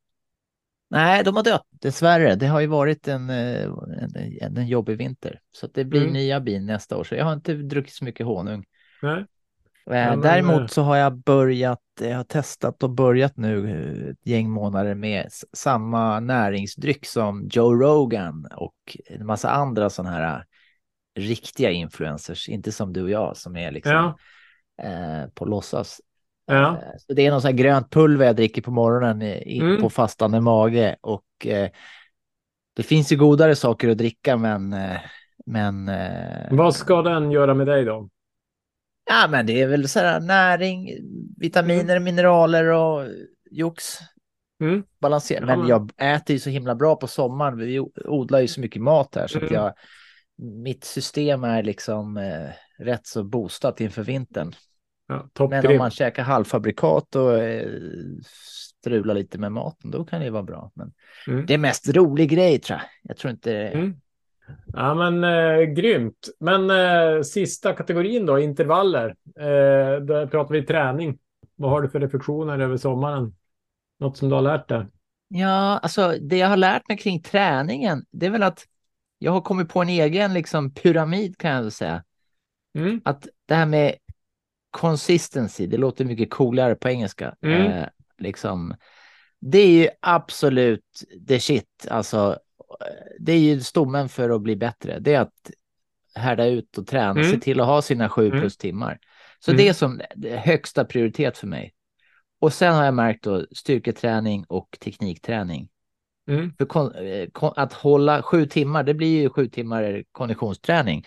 Nej, 0.90 1.24
de 1.24 1.36
har 1.36 1.44
dött 1.44 1.68
dessvärre. 1.72 2.36
Det 2.36 2.48
har 2.48 2.60
ju 2.60 2.68
varit 2.68 3.08
en, 3.08 3.30
en, 3.30 4.58
en, 4.58 4.68
jobbig 4.68 4.98
vinter. 4.98 5.40
Så 5.52 5.68
det 5.74 5.86
blir 5.86 6.02
Mm. 6.02 6.14
nya 6.14 6.40
bin 6.40 6.66
nästa 6.66 6.98
år. 6.98 7.04
Så 7.04 7.16
jag 7.16 7.26
har 7.26 7.34
inte 7.34 7.54
druckit 7.54 7.94
så 7.94 8.06
mycket 8.06 8.26
honung. 8.26 8.66
Nej. 9.02 9.26
Eh, 9.86 9.92
men, 9.92 10.22
Däremot 10.22 10.62
eh, 10.62 10.68
så 10.68 10.82
har 10.82 10.96
jag 10.96 11.18
börjat, 11.18 11.80
jag 12.02 12.16
har 12.18 12.24
testat 12.24 12.84
och 12.84 12.90
börjat 12.90 13.38
nu 13.38 13.70
eh, 13.70 14.10
ett 14.10 14.28
gäng 14.28 14.50
månader 14.50 14.96
med 14.96 15.28
samma 15.54 16.20
näringsdryck 16.20 17.06
som 17.06 17.50
Joe 17.52 17.74
Rogan 17.76 18.48
och 18.56 18.98
en 19.06 19.26
massa 19.26 19.50
andra 19.50 19.90
sådana 19.90 20.16
här 20.16 20.46
riktiga 21.20 21.72
influencers, 21.72 22.50
inte 22.50 22.72
som 22.72 22.94
du 22.94 23.04
och 23.04 23.10
jag 23.10 23.38
som 23.38 23.58
är 23.58 23.72
liksom 23.72 23.92
Ja. 23.92 24.18
eh, 24.84 25.30
på 25.34 25.46
låtsas. 25.46 26.02
Ja. 26.46 26.82
Så 26.98 27.14
det 27.14 27.26
är 27.26 27.32
någon 27.32 27.42
sån 27.42 27.50
här 27.52 27.58
grönt 27.58 27.92
pulver 27.92 28.26
jag 28.26 28.36
dricker 28.36 28.62
på 28.62 28.72
morgonen 28.72 29.22
i, 29.22 29.60
Mm. 29.60 29.82
på 29.82 29.90
fastande 29.90 30.42
mage 30.42 30.96
och 31.02 31.48
eh, 31.48 31.70
det 32.76 32.84
finns 32.84 33.12
ju 33.12 33.18
godare 33.18 33.56
saker 33.56 33.90
att 33.90 33.98
dricka 33.98 34.38
men 34.38 34.76
men 35.46 35.90
eh, 35.90 36.48
Vad 36.52 36.76
ska 36.76 37.02
den 37.02 37.32
göra 37.32 37.54
med 37.54 37.68
dig 37.68 37.86
då? 37.86 38.10
Ja, 39.10 39.28
men 39.30 39.46
det 39.46 39.62
är 39.62 39.68
väl 39.68 39.88
så 39.90 40.00
här 40.00 40.20
näring, 40.20 40.90
vitaminer, 41.38 42.00
mineraler 42.00 42.66
och 42.66 43.08
jox. 43.52 43.98
Mm. 44.62 44.84
Balanserat. 45.02 45.50
Ja, 45.50 45.56
men 45.58 45.68
jag 45.68 45.92
äter 45.98 46.34
ju 46.34 46.40
så 46.40 46.50
himla 46.50 46.76
bra 46.76 46.96
på 46.96 47.08
sommaren. 47.08 47.58
Vi 47.58 47.80
odlar 48.06 48.40
ju 48.40 48.48
så 48.48 48.62
mycket 48.62 48.82
mat 48.82 49.16
här 49.16 49.28
så 49.28 49.38
att 49.38 49.44
Mm. 49.44 49.54
jag, 49.54 49.74
mitt 50.64 50.84
system 50.84 51.44
är 51.44 51.64
liksom 51.64 52.18
eh, 52.18 52.50
rätt 52.80 53.08
så 53.08 53.24
boostat 53.24 53.82
inför 53.82 54.04
vintern. 54.04 54.54
Ja, 55.08 55.48
Men 55.50 55.68
om 55.68 55.78
man 55.78 55.92
käkar 55.92 56.24
halvfabrikat 56.24 57.16
och 57.16 57.38
eh, 57.44 57.68
strular 58.82 59.16
lite 59.16 59.38
med 59.38 59.52
maten, 59.52 59.92
då 59.92 60.06
kan 60.06 60.22
det 60.22 60.30
vara 60.30 60.44
bra. 60.44 60.72
Men 60.76 60.92
Mm. 61.28 61.46
det 61.46 61.54
är 61.54 61.58
mest 61.58 61.90
rolig 61.90 62.30
grej 62.30 62.60
tror 62.60 62.80
jag. 62.80 62.88
Jag 63.02 63.18
tror 63.18 63.32
inte... 63.32 63.54
Mm. 63.54 63.96
Ja, 64.74 64.94
men 64.94 65.24
eh, 65.24 65.62
grymt. 65.62 66.30
Men 66.40 66.70
eh, 66.70 67.22
sista 67.22 67.74
kategorin 67.74 68.26
då, 68.26 68.40
intervaller. 68.40 69.16
Eh, 69.40 70.02
där 70.02 70.28
pratar 70.28 70.54
vi 70.54 70.66
träning. 70.66 71.18
Vad 71.56 71.72
har 71.72 71.82
du 71.82 71.90
för 71.90 72.00
reflektioner 72.00 72.60
över 72.60 72.78
sommaren? 72.78 73.36
Något 74.00 74.18
som 74.18 74.30
du 74.30 74.36
har 74.36 74.42
lärt 74.42 74.68
dig? 74.68 74.86
Ja, 75.28 75.78
alltså 75.78 76.16
det 76.22 76.38
jag 76.38 76.48
har 76.48 76.58
lärt 76.58 76.88
mig 76.88 76.98
kring 76.98 77.22
träningen, 77.22 78.06
det 78.12 78.26
är 78.26 78.30
väl 78.30 78.44
att 78.44 78.66
jag 79.18 79.32
har 79.32 79.42
kommit 79.42 79.70
på 79.70 79.82
en 79.82 79.90
egen 79.90 80.34
liksom 80.34 80.74
pyramid 80.74 81.38
kan 81.38 81.52
jag 81.52 81.62
väl 81.62 81.72
säga. 81.72 82.04
Mm. 82.78 83.02
Att 83.06 83.28
det 83.46 83.56
här 83.56 83.66
med 83.66 83.96
consistency, 84.72 85.68
det 85.68 85.78
låter 85.78 86.06
mycket 86.06 86.30
coolare 86.30 86.76
på 86.76 86.90
engelska. 86.90 87.36
Mm. 87.42 87.72
Eh, 87.72 87.88
liksom, 88.18 88.76
det 89.40 89.60
är 89.60 89.72
ju 89.72 89.90
absolut 90.00 91.04
the 91.28 91.40
shit. 91.40 91.88
Alltså, 91.90 92.38
det 93.20 93.32
är 93.34 93.40
ju 93.40 93.60
stommen 93.62 94.10
för 94.10 94.30
att 94.30 94.42
bli 94.42 94.56
bättre. 94.56 95.00
Det 95.00 95.14
är 95.14 95.22
att 95.22 95.52
härda 96.16 96.46
ut 96.46 96.78
och 96.78 96.88
träna, 96.88 97.12
Mm. 97.20 97.32
se 97.32 97.40
till 97.40 97.60
att 97.60 97.68
ha 97.68 97.82
sina 97.82 98.10
sju 98.10 98.28
Mm. 98.28 98.40
plus 98.40 98.58
timmar. 98.58 99.00
Så 99.40 99.52
Mm. 99.52 99.58
det 99.58 99.68
är 99.70 99.74
som 99.74 100.02
det 100.16 100.30
är 100.30 100.38
högsta 100.38 100.86
prioritet 100.86 101.38
för 101.38 101.48
mig. 101.48 101.74
Och 102.40 102.54
sen 102.54 102.74
har 102.76 102.86
jag 102.86 102.94
märkt 102.94 103.24
då 103.24 103.46
styrketräning 103.52 104.46
och 104.48 104.78
teknikträning. 104.82 105.70
Mm. 106.30 106.52
Kon, 106.68 106.96
eh, 106.96 107.30
kon, 107.32 107.54
att 107.56 107.74
hålla 107.74 108.22
sju 108.22 108.46
timmar, 108.46 108.84
det 108.84 108.94
blir 108.94 109.22
ju 109.22 109.30
sju 109.30 109.48
timmar 109.48 110.04
konditionsträning. 110.12 111.06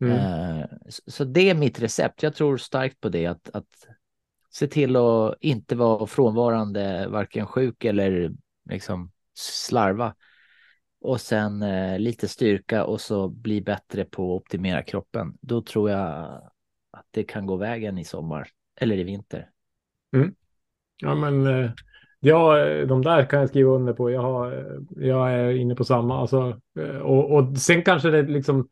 Mm. 0.00 0.16
Eh, 0.16 0.64
så- 0.88 1.10
Så 1.10 1.24
det 1.24 1.50
är 1.50 1.54
mitt 1.54 1.80
recept. 1.80 2.22
Jag 2.22 2.34
tror 2.34 2.56
starkt 2.56 3.00
på 3.00 3.08
det, 3.08 3.26
att, 3.26 3.50
att 3.52 3.66
se 4.50 4.66
till 4.66 4.96
att 4.96 5.34
inte 5.40 5.76
vara 5.76 6.06
frånvarande, 6.06 7.06
varken 7.08 7.46
sjuk 7.46 7.84
eller 7.84 8.32
liksom 8.70 9.10
slarva. 9.34 10.14
Och 11.02 11.20
sen 11.20 11.62
eh, 11.62 11.98
lite 11.98 12.28
styrka 12.28 12.84
och 12.84 13.00
så 13.00 13.28
bli 13.28 13.62
bättre 13.62 14.04
på 14.04 14.36
att 14.36 14.42
optimera 14.42 14.82
kroppen. 14.82 15.38
Då 15.40 15.62
tror 15.62 15.90
jag 15.90 16.08
att 16.90 17.06
det 17.10 17.22
kan 17.22 17.46
gå 17.46 17.56
vägen 17.56 17.98
i 17.98 18.04
sommar 18.04 18.48
eller 18.80 18.96
i 18.96 19.04
vinter. 19.04 19.50
Mm. 20.16 20.34
Ja, 21.02 21.14
men 21.14 21.46
eh, 21.46 21.70
ja, 22.20 22.64
de 22.84 23.02
där 23.02 23.24
kan 23.24 23.40
jag 23.40 23.48
skriva 23.48 23.70
under 23.70 23.92
på. 23.92 24.10
Jag, 24.10 24.22
har, 24.22 24.52
eh, 24.52 25.06
jag 25.06 25.32
är 25.32 25.50
inne 25.50 25.74
på 25.74 25.84
samma. 25.84 26.20
Alltså, 26.20 26.60
eh, 26.78 26.96
och, 26.96 27.30
och 27.30 27.58
sen 27.58 27.82
kanske 27.82 28.10
det 28.10 28.22
liksom 28.22 28.68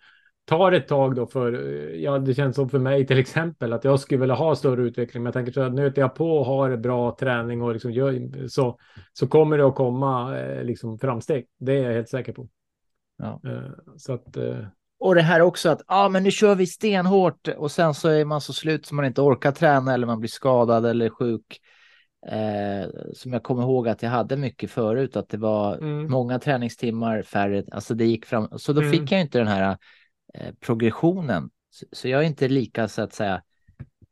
tar 0.50 0.72
ett 0.72 0.88
tag 0.88 1.14
då 1.14 1.26
för, 1.26 1.52
ja, 1.94 2.18
det 2.18 2.34
känns 2.34 2.56
som 2.56 2.68
för 2.68 2.78
mig 2.78 3.06
till 3.06 3.18
exempel 3.18 3.72
att 3.72 3.84
jag 3.84 4.00
skulle 4.00 4.20
vilja 4.20 4.34
ha 4.34 4.54
större 4.56 4.82
utveckling. 4.82 5.22
Men 5.22 5.26
jag 5.26 5.34
tänker 5.34 5.52
så 5.52 5.60
att 5.60 5.74
nöter 5.74 6.02
jag 6.02 6.14
på 6.14 6.38
och 6.38 6.46
har 6.46 6.76
bra 6.76 7.16
träning 7.20 7.62
och 7.62 7.72
liksom 7.72 7.92
gör, 7.92 8.48
så, 8.48 8.78
så 9.12 9.26
kommer 9.26 9.58
det 9.58 9.66
att 9.66 9.74
komma 9.74 10.38
eh, 10.38 10.64
liksom 10.64 10.98
framsteg. 10.98 11.46
Det 11.58 11.72
är 11.72 11.82
jag 11.84 11.92
helt 11.92 12.08
säker 12.08 12.32
på. 12.32 12.48
Ja. 13.18 13.40
Eh, 13.44 13.70
Så 13.96 14.12
att, 14.12 14.36
eh, 14.36 14.58
Och 14.98 15.14
det 15.14 15.22
här 15.22 15.42
också 15.42 15.68
att 15.68 15.82
ja, 15.88 16.08
men 16.08 16.22
nu 16.22 16.30
kör 16.30 16.54
vi 16.54 16.66
stenhårt 16.66 17.48
och 17.48 17.70
sen 17.70 17.94
så 17.94 18.08
är 18.08 18.24
man 18.24 18.40
så 18.40 18.52
slut 18.52 18.86
så 18.86 18.94
man 18.94 19.04
inte 19.04 19.20
orkar 19.20 19.52
träna 19.52 19.94
eller 19.94 20.06
man 20.06 20.20
blir 20.20 20.28
skadad 20.30 20.86
eller 20.86 21.08
sjuk. 21.10 21.60
Eh, 22.26 22.90
som 23.14 23.32
jag 23.32 23.42
kommer 23.42 23.62
ihåg 23.62 23.88
att 23.88 24.02
jag 24.02 24.10
hade 24.10 24.36
mycket 24.36 24.70
förut, 24.70 25.16
att 25.16 25.28
det 25.28 25.38
var 25.38 25.76
Mm. 25.76 26.10
många 26.10 26.38
träningstimmar, 26.38 27.22
färre, 27.22 27.64
alltså 27.72 27.94
det 27.94 28.04
gick 28.04 28.26
fram. 28.26 28.48
Så 28.56 28.72
då 28.72 28.80
Mm. 28.80 28.92
fick 28.92 29.12
jag 29.12 29.20
inte 29.20 29.38
den 29.38 29.48
här 29.48 29.76
progressionen. 30.61 31.51
Så, 31.93 32.09
jag 32.09 32.21
är 32.21 32.27
inte 32.27 32.49
lika 32.49 32.88
så 32.88 33.03
att 33.03 33.12
säga 33.12 33.43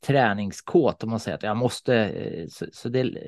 träningskåt 0.01 1.03
om 1.03 1.11
man 1.11 1.21
säger 1.21 1.37
att 1.37 1.43
jag 1.43 1.57
måste. 1.57 1.95
Eh, 1.97 2.47
så, 2.49 2.67
så 2.73 2.89
det, 2.89 3.19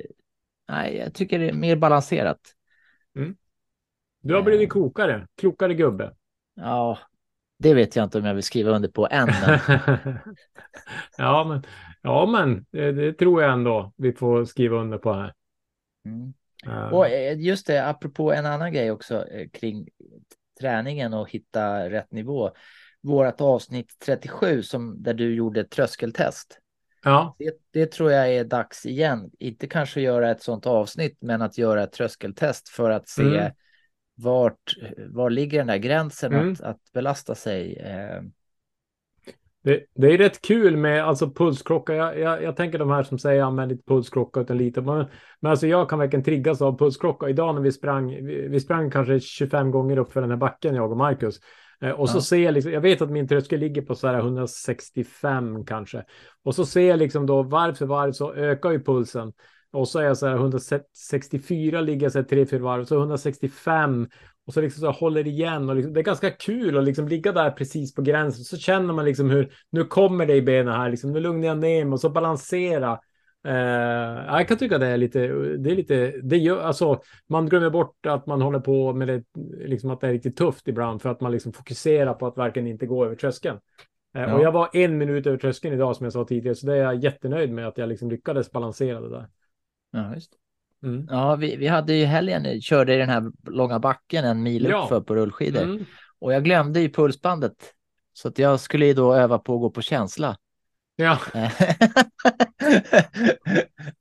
nej, 0.69 0.97
jag 0.97 1.15
tycker 1.15 1.39
det 1.39 1.49
är 1.49 1.53
mer 1.53 1.77
balanserat. 1.77 2.41
du 4.23 4.35
har 4.35 4.43
blivit 4.43 4.71
klokare, 4.73 5.27
klokare 5.37 5.75
gubbe. 5.75 6.15
Ja, 6.55 6.99
det 7.59 7.75
vet 7.75 7.97
jag 7.97 8.05
inte 8.05 8.19
om 8.19 8.25
jag 8.25 8.35
vill 8.35 8.43
skriva 8.43 8.71
under 8.71 8.89
på 8.89 9.09
än. 9.11 9.29
Ja, 11.19 11.45
men, 11.45 11.63
ja, 12.03 12.27
men 12.27 12.67
det, 12.71 12.93
det 12.93 13.13
tror 13.13 13.43
jag 13.43 13.53
ändå 13.53 13.93
vi 13.97 14.13
får 14.13 14.45
skriva 14.45 14.77
under 14.77 14.99
på 14.99 15.13
här. 15.13 15.33
Mm. 16.05 16.35
Eh, 16.67 16.93
Och 16.93 17.09
eh, 17.09 17.41
just 17.41 17.67
det, 17.67 17.89
apropå 17.89 18.33
en 18.33 18.47
annan 18.47 18.73
grej 18.73 18.91
också 18.91 19.29
eh, 19.29 19.49
kring 19.49 19.89
träningen 20.61 21.15
och 21.15 21.31
hitta 21.31 21.91
rätt 21.91 22.13
nivå. 22.13 22.51
Vårat 23.03 23.41
avsnitt 23.41 23.93
37 24.05 24.63
som 24.63 25.03
där 25.03 25.15
du 25.15 25.35
gjorde 25.35 25.65
tröskeltest. 25.65 26.59
ja, 27.05 27.35
Det, 27.39 27.55
det 27.73 27.87
tror 27.87 28.13
jag 28.13 28.35
är 28.35 28.45
dags 28.45 28.87
igen. 28.87 29.31
Inte 29.39 29.67
kanske 29.67 30.01
göra 30.01 30.31
ett 30.31 30.43
sådant 30.43 30.67
avsnitt, 30.67 31.19
men 31.21 31.43
att 31.43 31.59
göra 31.59 31.83
ett 31.83 31.93
tröskeltest 31.93 32.69
för 32.69 32.91
att 32.91 33.09
se 33.09 33.23
Mm. 33.23 33.53
vart, 34.15 34.77
var 35.09 35.31
ligger 35.31 35.59
den 35.59 35.67
där 35.67 35.77
gränsen 35.77 36.33
Mm. 36.33 36.53
att, 36.53 36.61
att 36.61 36.81
belasta 36.93 37.35
sig. 37.35 37.77
Eh, 37.77 38.23
det, 39.63 39.85
det 39.95 40.07
är 40.15 40.19
rätt 40.19 40.43
kul 40.43 40.77
med 40.77 41.05
alltså 41.05 41.31
pulsklocka. 41.31 41.95
Jag, 41.95 42.19
jag, 42.19 42.43
jag 42.43 42.57
tänker 42.57 42.79
de 42.79 42.91
här 42.91 43.03
som 43.03 43.19
säger 43.19 43.43
använd 43.43 43.73
inte 43.73 43.85
pulsklocka 43.85 44.41
utan 44.41 44.59
lite. 44.59 44.81
Men, 44.81 45.07
men 45.41 45.51
alltså 45.51 45.67
jag 45.67 45.89
kan 45.91 45.99
verkligen 45.99 46.25
triggas 46.25 46.63
av 46.63 46.79
pulsklocka. 46.79 47.29
Idag 47.29 47.55
när 47.55 47.63
vi 47.63 47.73
sprang, 47.73 48.27
vi, 48.27 48.49
vi 48.49 48.61
sprang 48.61 48.91
kanske 48.91 49.21
25 49.21 49.71
gånger 49.71 49.99
upp 49.99 50.13
för 50.13 50.21
den 50.21 50.31
här 50.31 50.37
backen, 50.37 50.75
jag 50.75 50.91
och 50.91 50.97
Marcus. 50.97 51.41
Eh, 51.83 51.91
och 51.91 52.11
så 52.11 52.17
Ja. 52.19 52.23
ser 52.23 52.37
jag 52.45 52.55
liksom, 52.55 52.73
jag 52.73 52.81
vet 52.81 53.03
att 53.03 53.11
min 53.11 53.29
tröskel 53.29 53.61
ligger 53.61 53.83
på 53.83 53.95
så 53.95 54.07
här 54.09 54.19
165 54.19 55.65
kanske. 55.65 56.05
Och 56.45 56.55
så 56.55 56.67
ser 56.67 56.89
jag 56.89 56.99
liksom 56.99 57.27
då 57.27 57.43
varv 57.43 57.75
för 57.75 57.87
varv 57.87 58.13
så 58.13 58.35
ökar 58.35 58.71
ju 58.71 58.85
pulsen. 58.85 59.33
Och 59.73 59.89
så 59.89 59.99
är 59.99 60.03
jag 60.05 60.17
så 60.19 60.27
här 60.27 60.35
164 60.37 61.81
ligger 61.81 62.03
jag 62.03 62.13
så 62.13 62.19
här 62.19 62.27
3-4 62.27 62.59
varv, 62.63 62.85
så 62.85 62.99
165 62.99 64.09
och 64.47 64.55
så 64.55 64.61
liksom 64.61 64.81
så 64.81 64.91
håller 64.91 65.27
igen 65.27 65.69
och 65.69 65.77
liksom, 65.77 65.93
det 65.93 66.01
är 66.01 66.05
ganska 66.05 66.31
kul 66.31 66.79
att 66.79 66.85
liksom 66.85 67.09
ligga 67.09 67.33
där 67.33 67.51
precis 67.51 67.95
på 67.95 68.03
gränsen. 68.03 68.45
Så 68.45 68.57
känner 68.57 68.95
man 68.95 69.05
liksom 69.05 69.31
hur 69.31 69.53
nu 69.73 69.85
kommer 69.85 70.27
det 70.27 70.35
i 70.35 70.43
benen 70.43 70.75
här, 70.75 70.91
liksom, 70.91 71.13
nu 71.13 71.21
lugnar 71.21 71.49
jag 71.49 71.59
ner 71.59 71.85
mig 71.85 71.93
och 71.93 72.01
så 72.01 72.11
balansera. 72.11 72.99
Eh, 73.45 73.55
jag 74.37 74.49
kan 74.49 74.59
tycka 74.59 74.79
det 74.79 74.87
är 74.87 74.97
lite, 74.97 75.19
det 75.57 75.71
är 75.71 75.77
lite, 75.77 76.15
det 76.23 76.37
gör, 76.37 76.61
alltså 76.63 77.03
man 77.29 77.49
glömmer 77.49 77.71
bort 77.71 78.07
att 78.07 78.27
man 78.27 78.43
håller 78.43 78.61
på 78.61 78.93
med 78.93 79.09
det, 79.09 79.25
liksom 79.67 79.91
att 79.91 80.01
det 80.01 80.07
är 80.09 80.13
riktigt 80.13 80.37
tufft 80.37 80.69
ibland 80.69 81.03
för 81.03 81.09
att 81.11 81.21
man 81.21 81.33
liksom 81.33 81.53
fokuserar 81.53 82.15
på 82.15 82.27
att 82.27 82.39
verkligen 82.39 82.69
inte 82.69 82.87
gå 82.87 83.05
över 83.05 83.15
tröskeln. 83.15 83.57
Eh, 84.15 84.23
Ja. 84.23 84.35
Och 84.35 84.43
jag 84.43 84.53
var 84.53 84.69
en 84.73 84.99
minut 84.99 85.27
över 85.27 85.39
tröskeln 85.39 85.75
idag 85.75 85.97
som 85.97 86.05
jag 86.05 86.13
sa 86.13 86.25
tidigare, 86.25 86.55
så 86.57 86.67
det 86.67 86.73
är 86.77 86.83
jag 86.83 87.05
jättenöjd 87.05 87.53
med 87.53 87.69
att 87.69 87.79
jag 87.79 87.89
liksom 87.89 88.11
lyckades 88.11 88.51
balansera 88.53 89.01
det 89.01 89.11
där. 89.11 89.29
ja, 89.93 90.15
just. 90.15 90.33
Mm. 90.83 91.07
ja 91.11 91.37
vi, 91.37 91.57
vi 91.57 91.67
hade 91.67 91.95
ju 91.95 92.05
helgen, 92.05 92.61
körde 92.61 92.95
i 92.95 92.99
den 92.99 93.09
här 93.09 93.33
långa 93.51 93.79
backen 93.79 94.25
en 94.25 94.43
mil 94.43 94.65
Ja. 94.71 94.83
uppför 94.83 95.01
på 95.01 95.15
rullskidor. 95.15 95.63
Mm. 95.63 95.85
Och 96.19 96.33
jag 96.35 96.45
glömde 96.45 96.81
ju 96.81 96.89
pulsbandet. 96.91 97.55
Så 98.13 98.29
att 98.29 98.39
jag 98.39 98.61
skulle 98.61 98.87
ju 98.87 98.95
då 98.95 99.15
öva 99.15 99.39
på 99.39 99.55
att 99.55 99.61
gå 99.61 99.71
på 99.71 99.83
känsla. 99.83 100.37
Ja, 101.01 101.19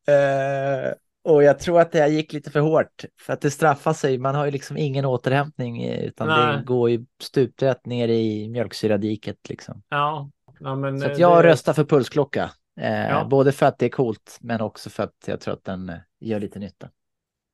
Eh, 0.07 0.93
och 1.23 1.43
jag 1.43 1.59
tror 1.59 1.81
att 1.81 1.91
det 1.91 1.99
här 1.99 2.07
gick 2.07 2.33
lite 2.33 2.51
för 2.51 2.59
hårt 2.59 3.05
för 3.21 3.33
att 3.33 3.41
det 3.41 3.51
straffar 3.51 3.93
sig. 3.93 4.17
Man 4.17 4.35
har 4.35 4.45
ju 4.45 4.51
liksom 4.51 4.77
ingen 4.77 5.05
återhämtning 5.05 5.85
utan 5.89 6.27
Nej. 6.27 6.57
det 6.57 6.63
går 6.63 6.89
ju 6.89 7.05
stuprätt 7.21 7.85
ner 7.85 8.07
i 8.07 8.49
mjölksyradiket 8.49 9.49
liksom. 9.49 9.81
ja. 9.89 10.29
ja 10.59 10.75
men, 10.75 10.99
Så 10.99 11.07
eh, 11.09 11.13
jag 11.17 11.43
det- 11.43 11.49
röstar 11.49 11.73
för 11.73 11.83
pulsklocka. 11.83 12.51
Eh, 12.81 13.09
Ja. 13.09 13.25
Både 13.29 13.51
för 13.51 13.65
att 13.65 13.79
det 13.79 13.85
är 13.85 13.89
coolt 13.89 14.37
men 14.41 14.61
också 14.61 14.89
för 14.89 15.03
att 15.03 15.15
jag 15.25 15.39
tror 15.39 15.53
att 15.53 15.63
den 15.63 15.91
gör 16.19 16.39
lite 16.39 16.59
nytta. 16.59 16.89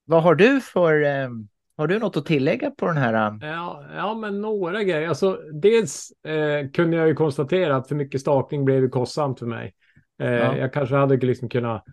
Vad 0.06 0.24
har 0.24 0.36
du 0.36 0.62
för, 0.62 1.04
eh, 1.04 1.30
har 1.78 1.88
du 1.88 2.00
något 2.00 2.18
att 2.18 2.26
tillägga 2.26 2.72
på 2.72 2.86
den 2.88 2.98
här? 2.98 3.14
eh, 3.14 3.50
Ja, 3.50 3.86
ja, 3.96 4.16
men 4.16 4.42
några 4.42 4.84
grejer. 4.84 5.08
Alltså, 5.10 5.40
dels 5.54 6.12
eh, 6.28 6.70
kunde 6.70 6.98
jag 6.98 7.08
ju 7.08 7.14
konstatera 7.16 7.76
att 7.76 7.88
för 7.88 7.96
mycket 7.96 8.22
stakning 8.22 8.66
blev 8.66 8.82
ju 8.82 8.90
kostsamt 8.90 9.40
för 9.40 9.46
mig. 9.46 9.74
Eh, 10.22 10.32
Ja. 10.32 10.58
Jag 10.58 10.74
kanske 10.74 10.96
hade 10.96 11.18
liksom 11.18 11.50
kunnat 11.50 11.84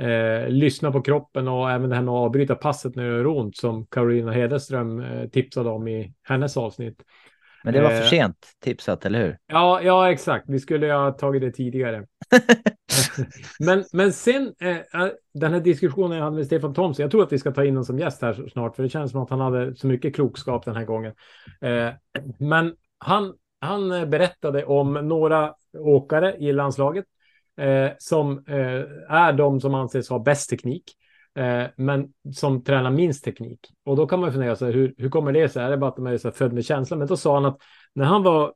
eh, 0.00 0.48
lyssna 0.48 0.92
på 0.92 1.02
kroppen 1.02 1.48
och 1.48 1.70
även 1.70 1.90
det 1.90 1.96
här 1.96 2.02
med 2.02 2.12
att 2.14 2.18
avbryta 2.18 2.54
passet 2.54 2.96
när 2.96 3.02
det 3.04 3.10
gör 3.16 3.26
ont 3.26 3.56
som 3.56 3.86
Carolina 3.86 4.32
Hederström 4.32 5.00
eh, 5.00 5.28
tipsade 5.28 5.70
om 5.70 5.88
i 5.88 6.14
hennes 6.22 6.56
avsnitt. 6.56 7.02
Men 7.64 7.74
det 7.74 7.80
var 7.82 7.90
Eh. 7.90 7.98
för 7.98 8.06
sent 8.06 8.36
tipsat, 8.64 9.06
eller 9.06 9.18
hur? 9.20 9.38
Ja, 9.46 9.80
ja, 9.82 10.10
exakt. 10.12 10.44
Vi 10.48 10.58
skulle 10.58 10.92
ha 10.92 11.10
tagit 11.12 11.42
det 11.42 11.50
tidigare. 11.50 12.06
men, 13.60 13.84
men 13.92 14.12
sen 14.12 14.54
eh, 14.60 14.76
eh, 14.76 15.08
den 15.34 15.52
här 15.52 15.60
diskussionen 15.60 16.18
jag 16.18 16.24
hade 16.24 16.36
med 16.36 16.46
Stefan 16.46 16.74
Thomsson. 16.74 17.02
Jag 17.02 17.10
tror 17.10 17.22
att 17.22 17.32
vi 17.32 17.38
ska 17.38 17.52
ta 17.52 17.64
in 17.64 17.70
honom 17.70 17.84
som 17.84 17.98
gäst 17.98 18.22
här 18.22 18.48
snart, 18.52 18.76
för 18.76 18.82
det 18.82 18.88
känns 18.88 19.10
som 19.10 19.22
att 19.22 19.30
han 19.30 19.40
hade 19.40 19.76
så 19.76 19.86
mycket 19.86 20.14
klokskap 20.14 20.64
den 20.64 20.76
här 20.76 20.84
gången. 20.84 21.12
Eh, 21.60 21.88
men 22.38 22.74
han, 22.98 23.34
han 23.60 23.92
eh, 23.92 24.04
berättade 24.04 24.64
om 24.64 24.92
några 24.92 25.54
åkare 25.78 26.36
i 26.36 26.52
landslaget 26.52 27.04
eh, 27.56 27.90
som 27.98 28.44
eh, 28.48 29.14
är 29.16 29.32
de 29.32 29.60
som 29.60 29.74
anses 29.74 30.08
ha 30.08 30.18
bäst 30.18 30.50
teknik. 30.50 30.84
Men 31.76 32.08
som 32.34 32.64
tränar 32.64 32.90
minst 32.90 33.24
teknik. 33.24 33.60
Och 33.84 33.96
då 33.96 34.06
kan 34.06 34.20
man 34.20 34.32
fundera 34.32 34.56
så 34.56 34.64
här, 34.64 34.72
hur, 34.72 34.94
hur 34.98 35.10
kommer 35.10 35.32
det 35.32 35.48
sig? 35.48 35.64
Är 35.64 35.70
det 35.70 35.76
bara 35.76 35.90
att 35.90 35.96
de 35.96 36.06
är 36.06 36.18
så 36.18 36.32
född 36.32 36.52
med 36.52 36.64
känsla? 36.64 36.96
Men 36.96 37.06
då 37.06 37.16
sa 37.16 37.34
han 37.34 37.44
att 37.44 37.58
när 37.94 38.04
han 38.04 38.22
var 38.22 38.54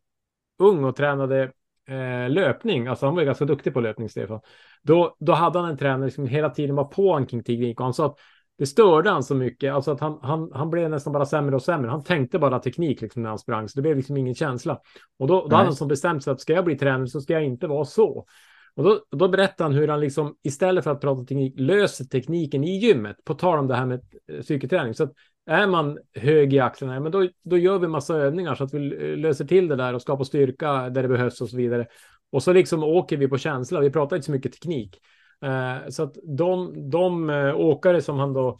ung 0.59 0.85
och 0.85 0.96
tränade 0.96 1.53
eh, 1.88 2.31
löpning, 2.31 2.87
alltså 2.87 3.07
han 3.07 3.14
var 3.14 3.22
ju 3.22 3.27
ganska 3.27 3.44
duktig 3.44 3.75
på 3.75 3.81
löpning, 3.81 4.09
Stefan, 4.09 4.40
då, 4.83 5.16
då 5.18 5.33
hade 5.33 5.59
han 5.59 5.70
en 5.70 5.79
tränare 5.79 6.11
som 6.11 6.27
hela 6.27 6.51
tiden 6.51 6.77
var 6.77 6.85
på 6.85 7.12
han 7.12 7.27
kring 7.27 7.44
teknik 7.44 7.81
och 7.81 7.85
han 7.85 7.94
sa 7.94 8.07
att 8.07 8.18
det 8.59 8.66
störde 8.66 9.11
han 9.11 9.22
så 9.22 9.35
mycket, 9.35 9.75
alltså 9.75 9.90
att 9.90 10.01
han, 10.01 10.18
han, 10.22 10.51
han 10.55 10.70
blev 10.70 10.90
nästan 10.90 11.12
bara 11.12 11.27
sämre 11.27 11.57
och 11.57 11.62
sämre. 11.62 11.90
Han 11.90 12.05
tänkte 12.05 12.38
bara 12.38 12.59
teknik 12.59 13.01
liksom 13.01 13.22
när 13.22 13.29
han 13.29 13.38
sprang, 13.38 13.68
så 13.68 13.79
det 13.79 13.83
blev 13.83 13.96
liksom 13.96 14.16
ingen 14.16 14.35
känsla. 14.35 14.81
Och 15.18 15.27
då, 15.27 15.46
då 15.49 15.57
hade 15.57 15.68
han 15.68 15.77
som 15.77 15.88
bestämt 15.88 16.25
sig 16.25 16.33
att 16.33 16.40
ska 16.40 16.53
jag 16.53 16.64
bli 16.64 16.79
tränare 16.79 17.07
så 17.07 17.20
ska 17.20 17.33
jag 17.33 17.44
inte 17.44 17.66
vara 17.66 17.85
så. 17.85 18.27
Och 18.76 18.84
då, 18.84 19.00
då 19.10 19.28
berättar 19.28 19.64
han 19.64 19.74
hur 19.74 19.88
han 19.88 20.00
liksom 20.00 20.36
istället 20.42 20.84
för 20.84 20.90
att 20.90 21.00
prata 21.00 21.24
teknik 21.24 21.54
löser 21.56 22.04
tekniken 22.04 22.64
i 22.64 22.78
gymmet, 22.78 23.16
på 23.24 23.34
tal 23.34 23.58
om 23.58 23.66
det 23.66 23.74
här 23.74 23.86
med 23.86 24.00
eh, 24.32 24.40
psyketräning. 24.40 24.94
Så 24.94 25.04
att 25.04 25.12
är 25.46 25.66
man 25.66 25.98
hög 26.14 26.54
i 26.54 26.60
axlarna, 26.60 26.94
ja, 26.94 27.00
men 27.00 27.12
då, 27.12 27.28
då 27.44 27.58
gör 27.58 27.78
vi 27.78 27.88
massa 27.88 28.16
övningar 28.16 28.54
så 28.54 28.64
att 28.64 28.74
vi 28.74 29.10
eh, 29.10 29.16
löser 29.16 29.44
till 29.44 29.68
det 29.68 29.76
där 29.76 29.94
och 29.94 30.02
skapar 30.02 30.24
styrka 30.24 30.88
där 30.88 31.02
det 31.02 31.08
behövs 31.08 31.40
och 31.40 31.48
så 31.48 31.56
vidare. 31.56 31.86
Och 32.30 32.42
så 32.42 32.52
liksom 32.52 32.82
åker 32.84 33.16
vi 33.16 33.28
på 33.28 33.38
känsla. 33.38 33.80
Vi 33.80 33.90
pratar 33.90 34.16
inte 34.16 34.26
så 34.26 34.32
mycket 34.32 34.52
teknik. 34.52 34.98
Eh, 35.44 35.88
så 35.88 36.02
att 36.02 36.16
de, 36.22 36.72
de 36.90 37.30
eh, 37.30 37.56
åkare 37.56 38.02
som 38.02 38.18
han 38.18 38.32
då 38.32 38.58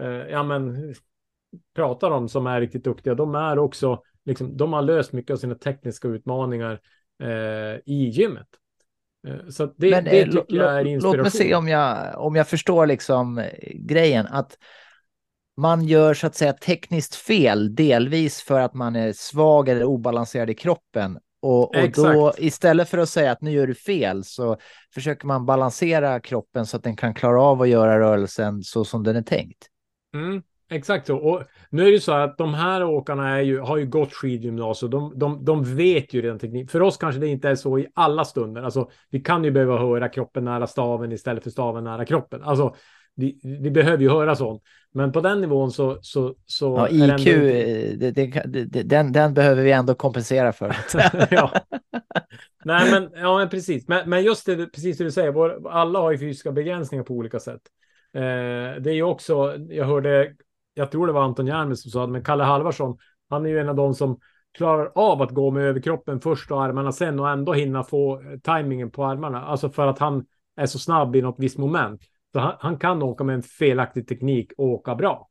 eh, 0.00 0.06
ja, 0.08 0.42
men, 0.42 0.94
pratar 1.74 2.10
om 2.10 2.28
som 2.28 2.46
är 2.46 2.60
riktigt 2.60 2.84
duktiga, 2.84 3.14
de 3.14 3.34
är 3.34 3.58
också 3.58 4.02
liksom, 4.24 4.56
de 4.56 4.72
har 4.72 4.82
löst 4.82 5.12
mycket 5.12 5.34
av 5.34 5.36
sina 5.36 5.54
tekniska 5.54 6.08
utmaningar 6.08 6.80
eh, 7.22 7.76
i 7.86 8.08
gymmet. 8.12 8.48
Eh, 9.26 9.48
så 9.48 9.66
det, 9.76 9.90
Men, 9.90 10.04
det 10.04 10.20
eh, 10.20 10.30
tycker 10.30 10.56
jag 10.56 10.80
är 10.80 10.84
inspiration. 10.84 11.16
Låt 11.16 11.22
mig 11.22 11.30
se 11.30 11.54
om 11.54 11.68
jag, 11.68 12.18
om 12.18 12.36
jag 12.36 12.48
förstår 12.48 12.86
liksom 12.86 13.38
eh, 13.38 13.46
grejen. 13.74 14.26
Att 14.26 14.58
man 15.56 15.84
gör 15.84 16.14
så 16.14 16.26
att 16.26 16.34
säga 16.34 16.52
tekniskt 16.52 17.14
fel, 17.14 17.74
delvis 17.74 18.42
för 18.42 18.60
att 18.60 18.74
man 18.74 18.96
är 18.96 19.12
svag 19.12 19.68
eller 19.68 19.84
obalanserad 19.84 20.50
i 20.50 20.54
kroppen. 20.54 21.18
Och, 21.42 21.76
och 21.76 21.90
då 21.90 22.32
istället 22.38 22.88
för 22.88 22.98
att 22.98 23.08
säga 23.08 23.32
att 23.32 23.40
nu 23.40 23.50
gör 23.50 23.66
du 23.66 23.74
fel 23.74 24.24
så 24.24 24.56
försöker 24.94 25.26
man 25.26 25.46
balansera 25.46 26.20
kroppen 26.20 26.66
så 26.66 26.76
att 26.76 26.82
den 26.82 26.96
kan 26.96 27.14
klara 27.14 27.42
av 27.42 27.62
att 27.62 27.68
göra 27.68 28.00
rörelsen 28.00 28.62
så 28.62 28.84
som 28.84 29.02
den 29.02 29.16
är 29.16 29.22
tänkt. 29.22 29.66
Mm, 30.14 30.42
exakt 30.74 31.06
så. 31.06 31.16
Och 31.16 31.42
nu 31.70 31.86
är 31.88 31.92
det 31.92 32.00
så 32.00 32.12
att 32.12 32.38
de 32.38 32.54
här 32.54 32.84
åkarna 32.84 33.28
är 33.38 33.42
ju, 33.42 33.60
har 33.60 33.76
ju 33.76 33.86
gått 33.86 34.12
skidgymnasium. 34.12 34.90
De, 34.90 35.12
de, 35.18 35.44
de 35.44 35.76
vet 35.76 36.14
ju 36.14 36.22
redan 36.22 36.38
teknik. 36.38 36.70
För 36.70 36.82
oss 36.82 36.96
kanske 36.96 37.20
det 37.20 37.26
inte 37.28 37.48
är 37.48 37.54
så 37.54 37.78
i 37.78 37.86
alla 37.94 38.24
stunder. 38.24 38.62
Alltså, 38.62 38.90
vi 39.10 39.20
kan 39.20 39.44
ju 39.44 39.50
behöva 39.50 39.78
höra 39.78 40.08
kroppen 40.08 40.44
nära 40.44 40.66
staven 40.66 41.12
istället 41.12 41.42
för 41.42 41.50
staven 41.50 41.84
nära 41.84 42.04
kroppen. 42.04 42.42
Alltså, 42.42 42.74
vi, 43.16 43.40
vi 43.62 43.70
behöver 43.70 44.02
ju 44.02 44.10
höra 44.10 44.36
sånt. 44.36 44.62
Men 44.92 45.12
på 45.12 45.20
den 45.20 45.40
nivån 45.40 45.70
så... 45.70 45.98
så, 46.02 46.34
så 46.46 46.74
Ja, 46.76 46.88
IQ, 46.88 47.26
ändå- 47.26 47.40
det, 47.96 48.10
det- 48.64 48.82
den, 48.82 49.12
den 49.12 49.34
behöver 49.34 49.62
vi 49.62 49.72
ändå 49.72 49.94
kompensera 49.94 50.52
för. 50.52 50.76
ja. 51.30 51.50
Nej, 52.64 52.90
men, 52.90 53.10
ja, 53.14 53.38
men 53.38 53.48
precis. 53.48 53.88
Men, 53.88 54.10
men 54.10 54.22
just 54.22 54.46
det, 54.46 54.66
precis 54.66 54.98
det 54.98 55.04
du 55.04 55.10
säger, 55.10 55.32
vår, 55.32 55.70
alla 55.70 55.98
har 56.00 56.12
ju 56.12 56.18
fysiska 56.18 56.52
begränsningar 56.52 57.04
på 57.04 57.14
olika 57.14 57.40
sätt. 57.40 57.60
Eh, 58.14 58.20
det 58.80 58.90
är 58.90 58.94
ju 58.94 59.02
också, 59.02 59.56
jag 59.68 59.84
hörde, 59.84 60.32
jag 60.74 60.90
tror 60.90 61.06
det 61.06 61.12
var 61.12 61.22
Anton 61.22 61.46
Järnberg 61.46 61.76
som 61.76 61.90
sa 61.90 62.06
det, 62.06 62.12
men 62.12 62.24
Kalle 62.24 62.44
Halvarsson, 62.44 62.98
han 63.30 63.46
är 63.46 63.50
ju 63.50 63.58
en 63.58 63.68
av 63.68 63.74
de 63.74 63.94
som 63.94 64.20
klarar 64.52 64.92
av 64.94 65.22
att 65.22 65.30
gå 65.30 65.50
med 65.50 65.62
överkroppen 65.62 66.20
först 66.20 66.50
och 66.50 66.62
armarna 66.62 66.92
sen 66.92 67.20
och 67.20 67.30
ändå 67.30 67.52
hinna 67.52 67.82
få 67.82 68.20
eh, 68.20 68.38
tajmingen 68.38 68.90
på 68.90 69.04
armarna. 69.04 69.42
Alltså 69.42 69.70
för 69.70 69.86
att 69.86 69.98
han 69.98 70.26
är 70.56 70.66
så 70.66 70.78
snabb 70.78 71.16
i 71.16 71.22
något 71.22 71.38
visst 71.38 71.58
moment. 71.58 72.02
Så 72.32 72.40
han, 72.40 72.56
han 72.58 72.78
kan 72.78 73.02
åka 73.02 73.24
med 73.24 73.34
en 73.34 73.42
felaktig 73.42 74.08
teknik 74.08 74.52
och 74.56 74.66
åka 74.66 74.94
bra. 74.94 75.28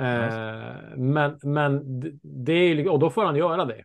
Eh, 0.00 0.96
men, 0.96 1.38
men 1.42 2.00
det 2.22 2.52
är 2.52 2.74
ju, 2.74 2.88
och 2.88 2.98
då 2.98 3.10
får 3.10 3.24
han 3.24 3.36
göra 3.36 3.64
det. 3.64 3.84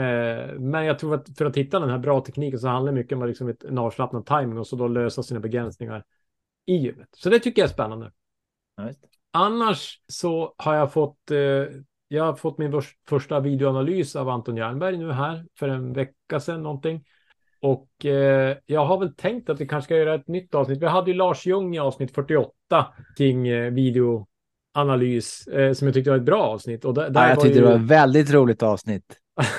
Eh, 0.00 0.58
men 0.58 0.84
jag 0.84 0.98
tror 0.98 1.14
att 1.14 1.38
för 1.38 1.46
att 1.46 1.56
hitta 1.56 1.80
den 1.80 1.90
här 1.90 1.98
bra 1.98 2.20
tekniken 2.20 2.58
så 2.58 2.68
handlar 2.68 2.92
det 2.92 2.98
mycket 2.98 3.18
om 3.18 3.26
liksom 3.26 3.48
ett, 3.48 3.64
en 3.64 3.78
avslappnad 3.78 4.26
timing 4.26 4.58
och 4.58 4.66
så 4.66 4.76
då 4.76 4.88
lösa 4.88 5.22
sina 5.22 5.40
begränsningar 5.40 6.04
i 6.66 6.76
gymmet. 6.76 7.08
Så 7.12 7.30
det 7.30 7.38
tycker 7.38 7.62
jag 7.62 7.68
är 7.68 7.72
spännande. 7.72 8.12
Just. 8.86 9.19
Annars 9.32 10.00
så 10.06 10.54
har 10.56 10.74
jag 10.74 10.92
fått, 10.92 11.30
eh, 11.30 11.38
jag 12.08 12.24
har 12.24 12.34
fått 12.34 12.58
min 12.58 12.82
första 13.08 13.40
videoanalys 13.40 14.16
av 14.16 14.28
Anton 14.28 14.56
Jernberg 14.56 14.98
nu 14.98 15.12
här 15.12 15.44
för 15.58 15.68
en 15.68 15.92
vecka 15.92 16.40
sedan 16.40 16.62
någonting. 16.62 17.04
Och 17.62 18.06
eh, 18.06 18.56
jag 18.66 18.84
har 18.84 18.98
väl 18.98 19.14
tänkt 19.14 19.50
att 19.50 19.60
vi 19.60 19.68
kanske 19.68 19.84
ska 19.84 19.96
göra 19.96 20.14
ett 20.14 20.28
nytt 20.28 20.54
avsnitt. 20.54 20.82
Vi 20.82 20.86
hade 20.86 21.10
ju 21.10 21.16
Lars 21.16 21.46
Ljung 21.46 21.76
i 21.76 21.78
avsnitt 21.78 22.14
48 22.14 22.52
kring 23.16 23.48
eh, 23.48 23.70
videoanalys 23.70 25.46
eh, 25.46 25.72
som 25.72 25.86
jag 25.86 25.94
tyckte 25.94 26.10
var 26.10 26.16
ett 26.16 26.22
bra 26.22 26.42
avsnitt. 26.42 26.84
Och 26.84 26.94
där, 26.94 27.10
där 27.10 27.22
Ja, 27.22 27.28
jag 27.28 27.40
tyckte 27.40 27.58
ju... 27.58 27.64
det 27.64 27.70
var 27.70 27.76
ett 27.76 27.90
väldigt 27.90 28.30
roligt 28.30 28.62
avsnitt. 28.62 29.16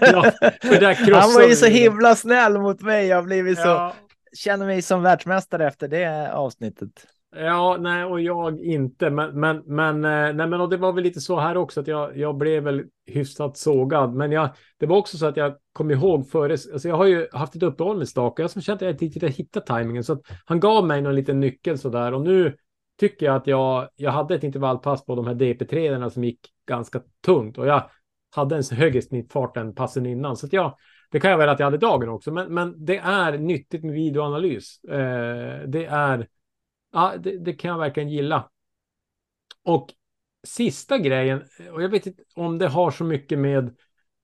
ja, 0.00 0.32
Han 1.12 1.34
var 1.34 1.48
ju 1.48 1.54
så 1.54 1.66
himla 1.66 2.14
snäll 2.14 2.58
mot 2.58 2.82
mig. 2.82 3.06
Jag 3.06 3.16
har 3.16 3.22
blivit 3.22 3.58
så, 3.58 3.68
Ja, 3.68 3.94
känner 4.36 4.66
mig 4.66 4.82
som 4.82 5.02
världsmästare 5.02 5.66
efter 5.66 5.88
det 5.88 6.32
avsnittet. 6.32 7.06
Ja, 7.34 7.76
nej, 7.80 8.04
och 8.04 8.20
jag 8.20 8.60
inte. 8.60 9.10
Men, 9.10 9.40
men, 9.40 9.62
men, 9.66 10.04
eh, 10.04 10.34
nej, 10.34 10.46
men 10.46 10.60
och 10.60 10.70
det 10.70 10.76
var 10.76 10.92
väl 10.92 11.04
lite 11.04 11.20
så 11.20 11.40
här 11.40 11.56
också 11.56 11.80
att 11.80 11.86
jag, 11.86 12.16
jag 12.18 12.36
blev 12.36 12.62
väl 12.62 12.84
hyfsat 13.06 13.56
sågad. 13.56 14.14
Men 14.14 14.32
jag, 14.32 14.48
det 14.78 14.86
var 14.86 14.96
också 14.96 15.18
så 15.18 15.26
att 15.26 15.36
jag 15.36 15.56
kom 15.72 15.90
ihåg 15.90 16.28
före, 16.30 16.52
alltså 16.52 16.88
jag 16.88 16.96
har 16.96 17.06
ju 17.06 17.28
haft 17.32 17.56
ett 17.56 17.62
uppehåll 17.62 17.98
med 17.98 18.08
stak 18.08 18.32
och 18.32 18.42
jag 18.42 18.50
som 18.50 18.62
kände 18.62 18.76
att 18.76 18.82
jag 18.82 18.90
inte 18.90 19.04
riktigt 19.04 19.22
hittade 19.22 19.32
hittat 19.32 19.66
tajmingen. 19.66 20.04
Så 20.04 20.12
att 20.12 20.20
han 20.44 20.60
gav 20.60 20.86
mig 20.86 21.02
någon 21.02 21.14
liten 21.14 21.40
nyckel 21.40 21.78
sådär. 21.78 22.12
och 22.12 22.20
nu 22.20 22.56
tycker 23.00 23.26
jag 23.26 23.36
att 23.36 23.46
jag, 23.46 23.88
jag 23.96 24.10
hade 24.10 24.34
ett 24.34 24.44
intervallpass 24.44 25.04
på 25.04 25.14
de 25.14 25.26
här 25.26 25.34
DP3 25.34 26.08
som 26.08 26.24
gick 26.24 26.40
ganska 26.68 27.00
tungt 27.24 27.58
och 27.58 27.66
jag 27.66 27.90
hade 28.34 28.56
en 28.56 28.62
högre 28.72 29.02
snittfart 29.02 29.56
än 29.56 29.74
passen 29.74 30.06
innan. 30.06 30.36
Så 30.36 30.46
att 30.46 30.52
jag, 30.52 30.76
det 31.10 31.20
kan 31.20 31.30
jag 31.30 31.38
väl 31.38 31.48
att 31.48 31.58
jag 31.58 31.66
hade 31.66 31.78
dagen 31.78 32.08
också, 32.08 32.32
men, 32.32 32.54
men 32.54 32.84
det 32.84 32.96
är 32.98 33.38
nyttigt 33.38 33.84
med 33.84 33.94
videoanalys. 33.94 34.84
Eh, 34.84 35.68
det 35.68 35.86
är 35.86 36.26
Ja, 36.96 37.14
det, 37.18 37.38
det 37.38 37.52
kan 37.52 37.70
jag 37.70 37.78
verkligen 37.78 38.08
gilla. 38.08 38.50
Och 39.64 39.94
sista 40.46 40.98
grejen, 40.98 41.42
och 41.72 41.82
jag 41.82 41.88
vet 41.88 42.06
inte 42.06 42.22
om 42.34 42.58
det 42.58 42.68
har 42.68 42.90
så 42.90 43.04
mycket 43.04 43.38
med, 43.38 43.76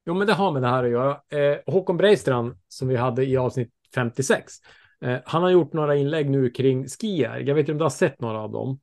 jo 0.07 0.15
men 0.15 0.27
det 0.27 0.33
har 0.33 0.53
med 0.53 0.63
det 0.63 0.69
här 0.69 0.85
att 0.85 0.91
göra. 0.91 1.11
Eh, 1.29 1.59
Håkon 1.67 1.97
Breistrand 1.97 2.55
som 2.69 2.89
vi 2.89 2.97
hade 2.97 3.25
i 3.25 3.37
avsnitt 3.37 3.71
56, 3.95 4.53
eh, 5.01 5.19
han 5.25 5.43
har 5.43 5.51
gjort 5.51 5.73
några 5.73 5.97
inlägg 5.97 6.31
nu 6.31 6.51
kring 6.51 6.87
skier. 6.89 7.39
Jag 7.39 7.55
vet 7.55 7.61
inte 7.63 7.73
om 7.73 7.79
du 7.79 7.85
har 7.85 7.91
sett 7.91 8.21
några 8.21 8.41
av 8.41 8.53
dem. 8.53 8.81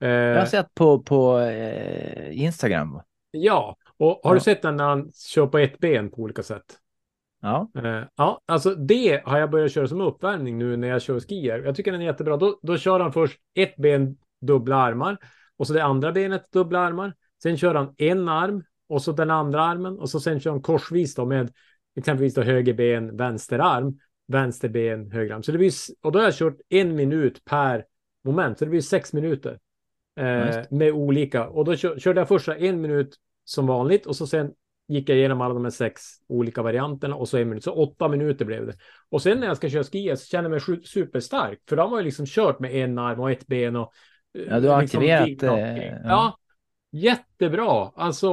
Eh, 0.00 0.08
Jag 0.08 0.38
har 0.38 0.46
sett 0.46 0.74
på, 0.74 1.02
på 1.02 1.38
eh, 1.38 2.42
Instagram. 2.42 3.00
Ja, 3.30 3.76
och 3.96 4.20
har 4.22 4.30
Ja. 4.30 4.34
du 4.34 4.40
sett 4.40 4.62
den 4.62 4.76
när 4.76 4.84
han 4.84 5.12
kör 5.12 5.46
på 5.46 5.58
ett 5.58 5.78
ben 5.78 6.10
på 6.10 6.16
olika 6.22 6.42
sätt? 6.42 6.78
Ja, 7.40 7.70
Eh, 7.74 8.02
ja, 8.16 8.40
alltså 8.46 8.74
det 8.74 9.22
har 9.24 9.38
jag 9.38 9.50
börjat 9.50 9.72
köra 9.72 9.88
som 9.88 10.00
uppvärmning 10.00 10.58
nu 10.58 10.76
när 10.76 10.88
jag 10.88 11.02
kör 11.02 11.20
skier. 11.20 11.62
Jag 11.64 11.76
tycker 11.76 11.92
den 11.92 12.00
är 12.00 12.04
jättebra. 12.04 12.36
Då, 12.36 12.58
då 12.62 12.78
kör 12.78 13.00
han 13.00 13.12
först 13.12 13.38
ett 13.54 13.76
ben 13.76 14.16
dubbla 14.40 14.76
armar 14.76 15.18
och 15.56 15.66
så 15.66 15.72
det 15.72 15.84
andra 15.84 16.12
benet 16.12 16.52
dubbla 16.52 16.80
armar. 16.80 17.14
Sen 17.42 17.56
kör 17.56 17.74
han 17.74 17.94
en 17.98 18.28
arm 18.28 18.64
och 18.88 19.02
så 19.02 19.12
den 19.12 19.30
andra 19.30 19.62
armen 19.62 19.98
och 19.98 20.10
så 20.10 20.20
sen 20.20 20.40
kör 20.40 20.50
han 20.50 20.62
korsvis 20.62 21.14
då 21.14 21.26
med 21.26 21.52
exempelvis 21.96 22.34
då 22.34 22.42
höger 22.42 22.74
ben, 22.74 23.16
vänster 23.16 23.58
arm. 23.58 23.98
vänster 24.28 24.68
ben, 24.68 25.10
höger 25.10 25.34
arm. 25.34 25.42
Så 25.42 25.52
det 25.52 25.58
blir, 25.58 25.72
och 26.02 26.12
då 26.12 26.18
har 26.18 26.24
jag 26.24 26.34
kört 26.34 26.56
en 26.68 26.96
minut 26.96 27.44
per 27.44 27.84
moment, 28.24 28.58
så 28.58 28.64
det 28.64 28.70
blir 28.70 28.80
sex 28.80 29.12
minuter. 29.12 29.58
Eh, 30.20 30.62
med 30.70 30.92
olika. 30.92 31.48
Och 31.48 31.64
då 31.64 31.76
körde 31.76 32.20
jag 32.20 32.28
första 32.28 32.56
en 32.56 32.80
minut 32.80 33.16
som 33.44 33.66
vanligt 33.66 34.06
och 34.06 34.16
så 34.16 34.26
sen 34.26 34.52
gick 34.88 35.08
jag 35.08 35.18
igenom 35.18 35.40
alla 35.40 35.54
de 35.54 35.64
här 35.64 35.70
sex 35.70 36.02
olika 36.28 36.62
varianterna 36.62 37.16
och 37.16 37.28
så 37.28 37.38
en 37.38 37.48
minut. 37.48 37.64
Så 37.64 37.72
åtta 37.72 38.08
minuter 38.08 38.44
blev 38.44 38.66
det. 38.66 38.74
Och 39.10 39.22
sen 39.22 39.40
när 39.40 39.46
jag 39.46 39.56
ska 39.56 39.70
köra 39.70 39.84
ski 39.84 40.16
så 40.16 40.26
känner 40.26 40.50
jag 40.50 40.68
mig 40.68 40.80
superstark. 40.84 41.58
För 41.68 41.76
de 41.76 41.90
har 41.90 41.98
ju 41.98 42.04
liksom 42.04 42.26
kört 42.26 42.58
med 42.58 42.74
en 42.74 42.98
arm 42.98 43.20
och 43.20 43.30
ett 43.30 43.46
ben 43.46 43.76
och... 43.76 43.92
Ja, 44.48 44.60
du 44.60 44.68
har 44.68 44.80
liksom 44.80 44.98
aktiverat... 44.98 45.42
Eh, 45.42 45.86
ja. 45.86 45.98
ja. 46.04 46.38
Jättebra, 46.92 47.92
alltså 47.96 48.28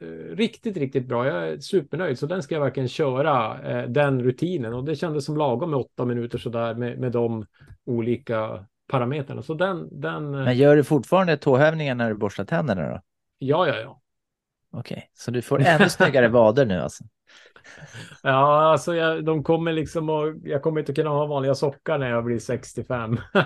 eh, 0.00 0.06
riktigt, 0.36 0.76
riktigt 0.76 1.08
bra. 1.08 1.26
Jag 1.26 1.48
är 1.48 1.58
supernöjd, 1.58 2.18
så 2.18 2.26
den 2.26 2.42
ska 2.42 2.54
jag 2.54 2.62
verkligen 2.62 2.88
köra, 2.88 3.60
eh, 3.62 3.88
den 3.88 4.22
rutinen. 4.22 4.74
Och 4.74 4.84
det 4.84 4.96
kändes 4.96 5.24
som 5.24 5.36
lagom 5.36 5.70
med 5.70 5.78
åtta 5.78 6.04
minuter 6.04 6.38
sådär 6.38 6.74
med, 6.74 6.98
med 6.98 7.12
de 7.12 7.46
olika 7.86 8.66
parametrarna. 8.88 9.42
Så 9.42 9.54
den, 9.54 10.00
den... 10.00 10.30
Men 10.30 10.56
gör 10.56 10.76
du 10.76 10.84
fortfarande 10.84 11.36
tåhävningar 11.36 11.94
när 11.94 12.08
du 12.08 12.14
borstar 12.14 12.44
tänderna 12.44 12.90
då? 12.90 13.00
Ja, 13.38 13.68
ja, 13.68 13.74
ja. 13.80 14.01
Okej, 14.72 14.94
okay. 14.94 15.08
så 15.14 15.30
du 15.30 15.42
får 15.42 15.60
ännu 15.60 15.88
snyggare 15.88 16.28
vader 16.38 16.66
nu 16.66 16.80
alltså? 16.80 17.04
Ja, 18.22 18.62
alltså 18.72 18.94
jag, 18.94 19.24
de 19.24 19.44
kommer 19.44 19.72
liksom 19.72 20.10
och 20.10 20.34
jag 20.42 20.62
kommer 20.62 20.80
inte 20.80 20.94
kunna 20.94 21.10
ha 21.10 21.26
vanliga 21.26 21.54
sockar 21.54 21.98
när 21.98 22.10
jag 22.10 22.24
blir 22.24 22.38
65. 22.38 23.16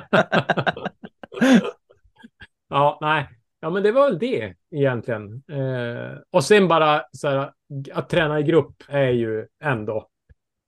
ja, 2.68 2.99
nej, 3.01 3.29
ja, 3.61 3.70
men 3.70 3.83
det 3.83 3.93
var 3.93 4.11
väl 4.11 4.18
det 4.18 4.55
egentligen. 4.70 5.43
Eh, 5.49 6.18
och 6.31 6.45
sen 6.45 6.68
bara 6.68 7.03
så 7.12 7.29
här, 7.29 7.53
att 7.93 8.09
träna 8.09 8.41
i 8.41 8.43
grupp 8.43 8.83
är 8.89 9.11
ju 9.11 9.47
ändå 9.62 10.09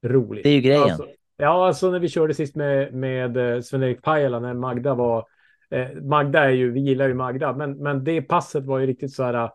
roligt. 0.06 0.44
Det 0.44 0.50
är 0.50 0.54
ju 0.54 0.60
grejen. 0.60 0.82
Alltså, 0.82 1.06
ja, 1.36 1.66
alltså 1.66 1.90
när 1.90 1.98
vi 1.98 2.08
körde 2.08 2.34
sist 2.34 2.56
med, 2.56 2.94
med 2.94 3.36
eh, 3.36 3.60
Sven-Erik 3.60 4.02
Pajala 4.02 4.40
när 4.40 4.54
Magda 4.54 4.94
var 4.94 5.26
eh, 5.70 5.88
Magda 6.02 6.44
är 6.44 6.50
ju, 6.50 6.72
vi 6.72 6.80
gillar 6.80 7.08
ju 7.08 7.14
Magda, 7.14 7.52
men, 7.52 7.82
men 7.82 8.04
det 8.04 8.22
passet 8.22 8.64
var 8.64 8.78
ju 8.78 8.86
riktigt 8.86 9.12
så 9.12 9.22
här 9.22 9.50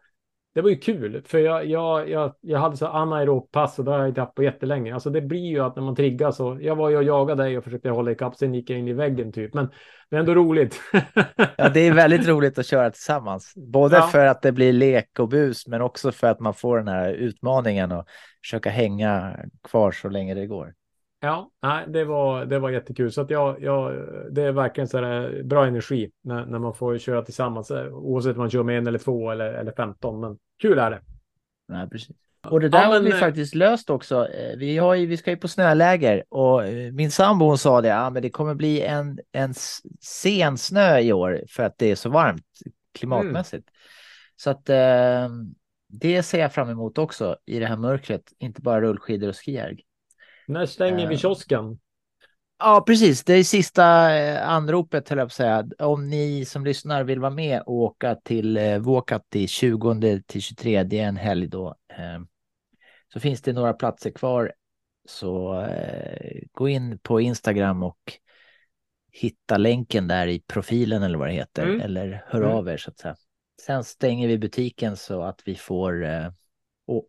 det 0.54 0.62
var 0.62 0.70
ju 0.70 0.76
kul, 0.76 1.24
för 1.26 1.40
jag, 1.40 1.66
jag, 1.66 2.10
jag, 2.10 2.34
jag 2.42 2.60
hade 2.60 2.78
så 2.78 2.88
anaerob 2.88 3.52
pass 3.52 3.80
och 3.80 3.86
det 3.86 3.92
har 3.92 4.00
jag 4.00 4.08
inte 4.08 4.22
haft 4.22 4.36
på 4.36 4.44
jättelänge. 4.44 4.94
Alltså 4.94 5.10
det 5.10 5.22
blir 5.22 5.50
ju 5.50 5.60
att 5.60 5.76
när 5.76 5.84
man 5.84 5.96
triggar 5.96 6.32
så, 6.32 6.58
jag 6.62 6.76
var 6.76 6.90
ju 6.90 6.98
och 6.98 7.04
jagade 7.04 7.44
dig 7.44 7.58
och 7.58 7.64
försökte 7.64 7.90
hålla 7.90 8.12
ikapp, 8.12 8.36
sen 8.36 8.54
gick 8.54 8.70
jag 8.70 8.80
in 8.80 8.88
i 8.88 8.94
väggen 8.94 9.32
typ, 9.32 9.54
men 9.54 9.70
det 10.10 10.16
är 10.16 10.20
ändå 10.20 10.36
roligt. 10.36 10.82
ja, 11.58 11.70
det 11.70 11.80
är 11.80 11.94
väldigt 11.94 12.28
roligt 12.28 12.60
att 12.60 12.66
köra 12.66 12.92
tillsammans, 12.92 13.54
både 13.56 13.96
ja. 13.96 14.02
för 14.02 14.26
att 14.26 14.42
det 14.42 14.52
blir 14.52 14.74
lek 14.74 15.20
och 15.20 15.30
bus, 15.30 15.68
men 15.68 15.82
också 15.82 16.12
för 16.12 16.28
att 16.28 16.40
man 16.40 16.54
får 16.54 16.78
den 16.78 16.88
här 16.88 17.14
utmaningen 17.14 17.92
och 17.92 18.06
försöka 18.44 18.70
hänga 18.70 19.40
kvar 19.64 19.92
så 19.92 20.10
länge 20.10 20.34
det 20.34 20.48
går. 20.48 20.74
Ja, 21.24 21.52
nej, 21.62 21.86
det, 21.88 22.06
var, 22.06 22.46
det 22.46 22.60
var 22.60 22.70
jättekul. 22.70 23.12
Så 23.12 23.22
att 23.22 23.30
jag, 23.30 23.62
jag, 23.62 23.94
det 24.32 24.42
är 24.42 24.52
verkligen 24.52 24.88
så 24.88 24.98
här, 24.98 25.44
bra 25.44 25.66
energi 25.66 26.12
när, 26.24 26.46
när 26.46 26.60
man 26.60 26.74
får 26.74 26.98
köra 26.98 27.22
tillsammans. 27.22 27.72
Oavsett 27.92 28.36
om 28.36 28.40
man 28.40 28.50
kör 28.50 28.64
med 28.64 28.78
en 28.78 28.88
eller 28.88 29.00
två 29.00 29.32
eller, 29.32 29.54
eller 29.54 29.72
15. 29.72 30.20
Men 30.20 30.38
kul 30.62 30.80
är 30.80 30.92
det. 30.92 31.02
Nej, 31.68 31.90
precis. 31.90 32.16
Och 32.48 32.60
det 32.60 32.70
där 32.70 32.82
ja, 32.82 32.90
men, 32.90 32.94
har 32.94 33.02
vi 33.02 33.12
eh, 33.12 33.18
faktiskt 33.18 33.56
löst 33.56 33.90
också. 33.90 34.28
Eh, 34.28 34.58
vi, 34.58 34.78
har 34.78 34.94
ju, 34.94 35.06
vi 35.06 35.18
ska 35.18 35.32
ju 35.32 35.38
på 35.38 35.48
snöläger 35.48 36.24
och 36.30 36.66
eh, 36.66 36.92
min 36.92 37.12
sambo 37.12 37.46
hon 37.46 37.58
sa 37.58 37.82
det, 37.82 37.88
ja, 37.88 38.10
men 38.10 38.22
det 38.22 38.30
kommer 38.30 38.56
bli 38.56 38.82
en, 38.82 39.20
en 39.32 39.54
sen 40.02 40.58
snö 40.58 41.00
i 41.00 41.14
år 41.14 41.44
för 41.50 41.64
att 41.64 41.78
det 41.78 41.92
är 41.92 41.96
så 41.96 42.10
varmt 42.10 42.46
klimatmässigt. 42.94 43.70
Mm. 43.70 43.74
Så 44.36 44.50
att 44.50 44.70
eh, 44.70 45.30
det 45.90 46.24
ser 46.24 46.40
jag 46.40 46.54
fram 46.54 46.70
emot 46.70 46.98
också 46.98 47.38
i 47.46 47.60
det 47.60 47.66
här 47.66 47.78
mörkret, 47.78 48.24
inte 48.40 48.62
bara 48.62 48.82
rullskidor 48.82 49.30
och 49.30 49.36
skijärg. 49.36 49.84
När 50.48 50.66
stänger 50.66 51.08
vi 51.08 51.18
kiosken? 51.18 51.80
Ja, 52.60 52.84
precis. 52.88 53.24
Det 53.24 53.34
är 53.34 53.44
sista 53.44 54.16
eh, 54.16 54.50
anropet, 54.50 55.10
höll 55.10 55.18
jag 55.18 55.28
på 55.28 55.32
att 55.32 55.34
säga. 55.34 55.68
Om 55.80 56.10
ni 56.10 56.46
som 56.46 56.66
lyssnar 56.66 57.04
vill 57.04 57.20
vara 57.20 57.32
med 57.32 57.62
och 57.62 57.74
åka 57.74 58.16
till 58.16 58.58
eh, 58.58 58.80
Vuokatti 58.80 59.48
20 59.48 60.22
till 60.28 60.42
23, 60.42 60.84
det 60.84 61.00
är 61.00 61.08
en 61.08 61.18
helg 61.18 61.48
då. 61.48 61.76
Eh, 61.90 62.20
så 63.14 63.20
finns 63.20 63.42
det 63.42 63.54
några 63.54 63.74
platser 63.74 64.12
kvar. 64.12 64.54
Så 65.06 65.62
eh, 65.62 66.42
gå 66.52 66.70
in 66.70 67.00
på 67.00 67.22
Instagram 67.22 67.84
och 67.84 68.00
hitta 69.12 69.58
länken 69.58 70.08
där 70.08 70.28
i 70.28 70.40
profilen 70.40 71.04
eller 71.04 71.18
vad 71.18 71.28
det 71.28 71.34
heter. 71.34 71.64
Mm. 71.64 71.82
Eller 71.82 72.24
hör 72.28 72.42
mm. 72.42 72.56
av 72.56 72.70
er 72.70 72.78
så 72.78 72.92
att 72.92 72.98
säga. 72.98 73.16
Sen 73.62 73.84
stänger 73.84 74.28
vi 74.28 74.38
butiken 74.38 74.98
så 74.98 75.24
att 75.24 75.42
vi 75.46 75.56
får 75.56 76.06
eh, 76.06 76.30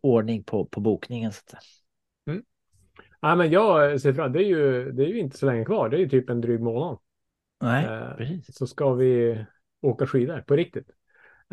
ordning 0.03 0.43
på, 0.43 0.65
på 0.65 0.79
bokningen. 0.79 1.31
Så 1.31 1.39
att 1.39 1.49
säga. 1.49 1.61
Ja, 3.25 3.35
men 3.35 3.51
jag 3.51 4.01
ser 4.01 4.13
fram 4.13 4.31
det 4.31 4.39
är, 4.39 4.47
ju, 4.47 4.91
det 4.91 5.03
är 5.03 5.07
ju 5.07 5.19
inte 5.19 5.37
så 5.37 5.45
länge 5.45 5.65
kvar. 5.65 5.89
Det 5.89 5.97
är 5.97 5.99
ju 5.99 6.09
typ 6.09 6.29
en 6.29 6.41
dryg 6.41 6.61
månad. 6.61 6.97
Nej, 7.61 7.85
eh, 7.85 8.15
precis. 8.17 8.57
Så 8.57 8.67
ska 8.67 8.93
vi 8.93 9.45
åka 9.81 10.07
skidor 10.07 10.43
på 10.47 10.55
riktigt. 10.55 10.87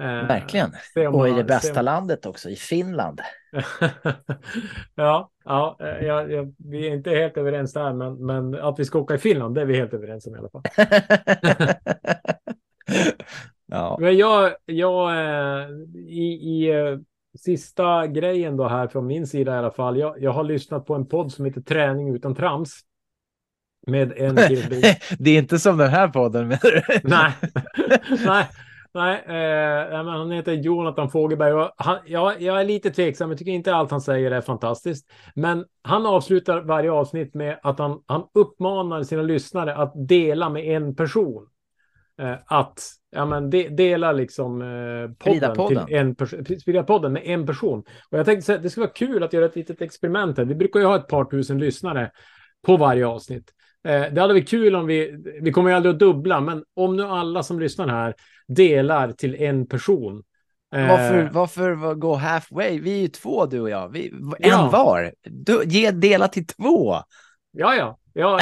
Eh, 0.00 0.04
Verkligen. 0.06 0.70
Man, 0.96 1.06
och 1.06 1.28
i 1.28 1.32
det 1.32 1.44
bästa 1.44 1.74
man... 1.74 1.84
landet 1.84 2.26
också, 2.26 2.48
i 2.48 2.56
Finland. 2.56 3.20
ja, 4.94 5.30
ja, 5.44 5.76
eh, 5.80 6.06
ja, 6.06 6.26
ja, 6.26 6.46
vi 6.58 6.88
är 6.88 6.94
inte 6.94 7.10
helt 7.10 7.36
överens 7.36 7.72
där, 7.72 7.92
men, 7.92 8.26
men 8.26 8.54
att 8.54 8.78
vi 8.78 8.84
ska 8.84 8.98
åka 8.98 9.14
i 9.14 9.18
Finland, 9.18 9.54
det 9.54 9.60
är 9.60 9.66
vi 9.66 9.76
helt 9.76 9.94
överens 9.94 10.26
om 10.26 10.34
i 10.36 10.38
alla 10.38 10.50
fall. 10.50 10.62
ja. 13.66 13.96
Men 14.00 14.16
jag, 14.16 14.54
jag 14.64 15.10
eh, 15.10 15.68
i, 15.94 16.24
i 16.32 16.70
eh, 16.70 16.98
sista 17.38 18.06
grejen 18.06 18.56
då 18.56 18.68
här 18.68 18.88
från 18.88 19.06
min 19.06 19.26
sida 19.26 19.54
i 19.54 19.58
alla 19.58 19.70
fall. 19.70 19.98
Jag, 19.98 20.22
jag 20.22 20.30
har 20.30 20.44
lyssnat 20.44 20.86
på 20.86 20.94
en 20.94 21.06
podd 21.06 21.32
som 21.32 21.44
heter 21.44 21.60
Träning 21.60 22.14
utan 22.14 22.34
trams. 22.34 22.80
Med 23.86 24.12
en 24.16 24.36
kille. 24.48 24.96
det 25.18 25.30
är 25.30 25.38
inte 25.38 25.58
som 25.58 25.76
den 25.76 25.90
här 25.90 26.08
podden 26.08 26.48
menar 26.48 26.70
du? 26.70 27.08
nej, 27.08 27.32
nej, 28.26 28.48
nej, 28.94 29.22
eh, 29.92 30.04
han 30.04 30.30
heter 30.30 30.52
Jonathan 30.52 31.10
Fogelberg. 31.10 31.70
Han, 31.76 31.98
ja, 32.06 32.34
jag 32.38 32.60
är 32.60 32.64
lite 32.64 32.90
tveksam. 32.90 33.30
Jag 33.30 33.38
tycker 33.38 33.52
inte 33.52 33.74
allt 33.74 33.90
han 33.90 34.00
säger 34.00 34.30
är 34.30 34.40
fantastiskt. 34.40 35.10
Men 35.34 35.64
han 35.82 36.06
avslutar 36.06 36.60
varje 36.60 36.92
avsnitt 36.92 37.34
med 37.34 37.60
att 37.62 37.78
han, 37.78 38.02
han 38.06 38.24
uppmanar 38.34 39.02
sina 39.02 39.22
lyssnare 39.22 39.74
att 39.74 40.08
dela 40.08 40.48
med 40.48 40.64
en 40.64 40.96
person. 40.96 41.48
Eh, 42.22 42.38
att 42.46 42.90
ja, 43.10 43.24
men 43.24 43.50
de, 43.50 43.68
dela 43.68 44.12
liksom 44.12 44.62
eh, 44.62 45.10
podden, 45.18 45.56
podden, 45.56 45.86
till 45.86 45.96
en 45.96 46.14
person, 46.14 46.84
podden 46.86 47.12
med 47.12 47.22
en 47.24 47.46
person. 47.46 47.84
Och 48.10 48.18
jag 48.18 48.26
tänkte 48.26 48.54
att 48.54 48.62
det 48.62 48.70
skulle 48.70 48.86
vara 48.86 48.94
kul 48.94 49.22
att 49.22 49.32
göra 49.32 49.44
ett 49.44 49.56
litet 49.56 49.82
experiment. 49.82 50.38
Här. 50.38 50.44
Vi 50.44 50.54
brukar 50.54 50.80
ju 50.80 50.86
ha 50.86 50.96
ett 50.96 51.08
par 51.08 51.24
tusen 51.24 51.58
lyssnare 51.58 52.10
på 52.66 52.76
varje 52.76 53.06
avsnitt. 53.06 53.50
Eh, 53.88 54.00
det 54.12 54.20
hade 54.20 54.34
varit 54.34 54.48
kul 54.48 54.74
om 54.74 54.86
vi, 54.86 55.22
vi 55.40 55.52
kommer 55.52 55.70
ju 55.70 55.76
aldrig 55.76 55.92
att 55.92 55.98
dubbla, 55.98 56.40
men 56.40 56.64
om 56.76 56.96
nu 56.96 57.02
alla 57.02 57.42
som 57.42 57.60
lyssnar 57.60 57.88
här 57.88 58.14
delar 58.48 59.12
till 59.12 59.34
en 59.34 59.66
person. 59.66 60.22
Eh, 60.74 60.88
varför, 60.88 61.30
varför 61.32 61.94
gå 61.94 62.14
halfway? 62.14 62.80
Vi 62.80 62.92
är 62.92 63.00
ju 63.00 63.08
två 63.08 63.46
du 63.46 63.60
och 63.60 63.70
jag. 63.70 63.88
Vi, 63.88 64.08
en 64.38 64.50
ja. 64.50 64.70
var. 64.72 65.12
Du, 65.22 65.62
ge, 65.64 65.90
dela 65.90 66.28
till 66.28 66.46
två. 66.46 66.96
Ja, 67.52 67.74
ja. 67.74 67.98
Ja, 68.14 68.40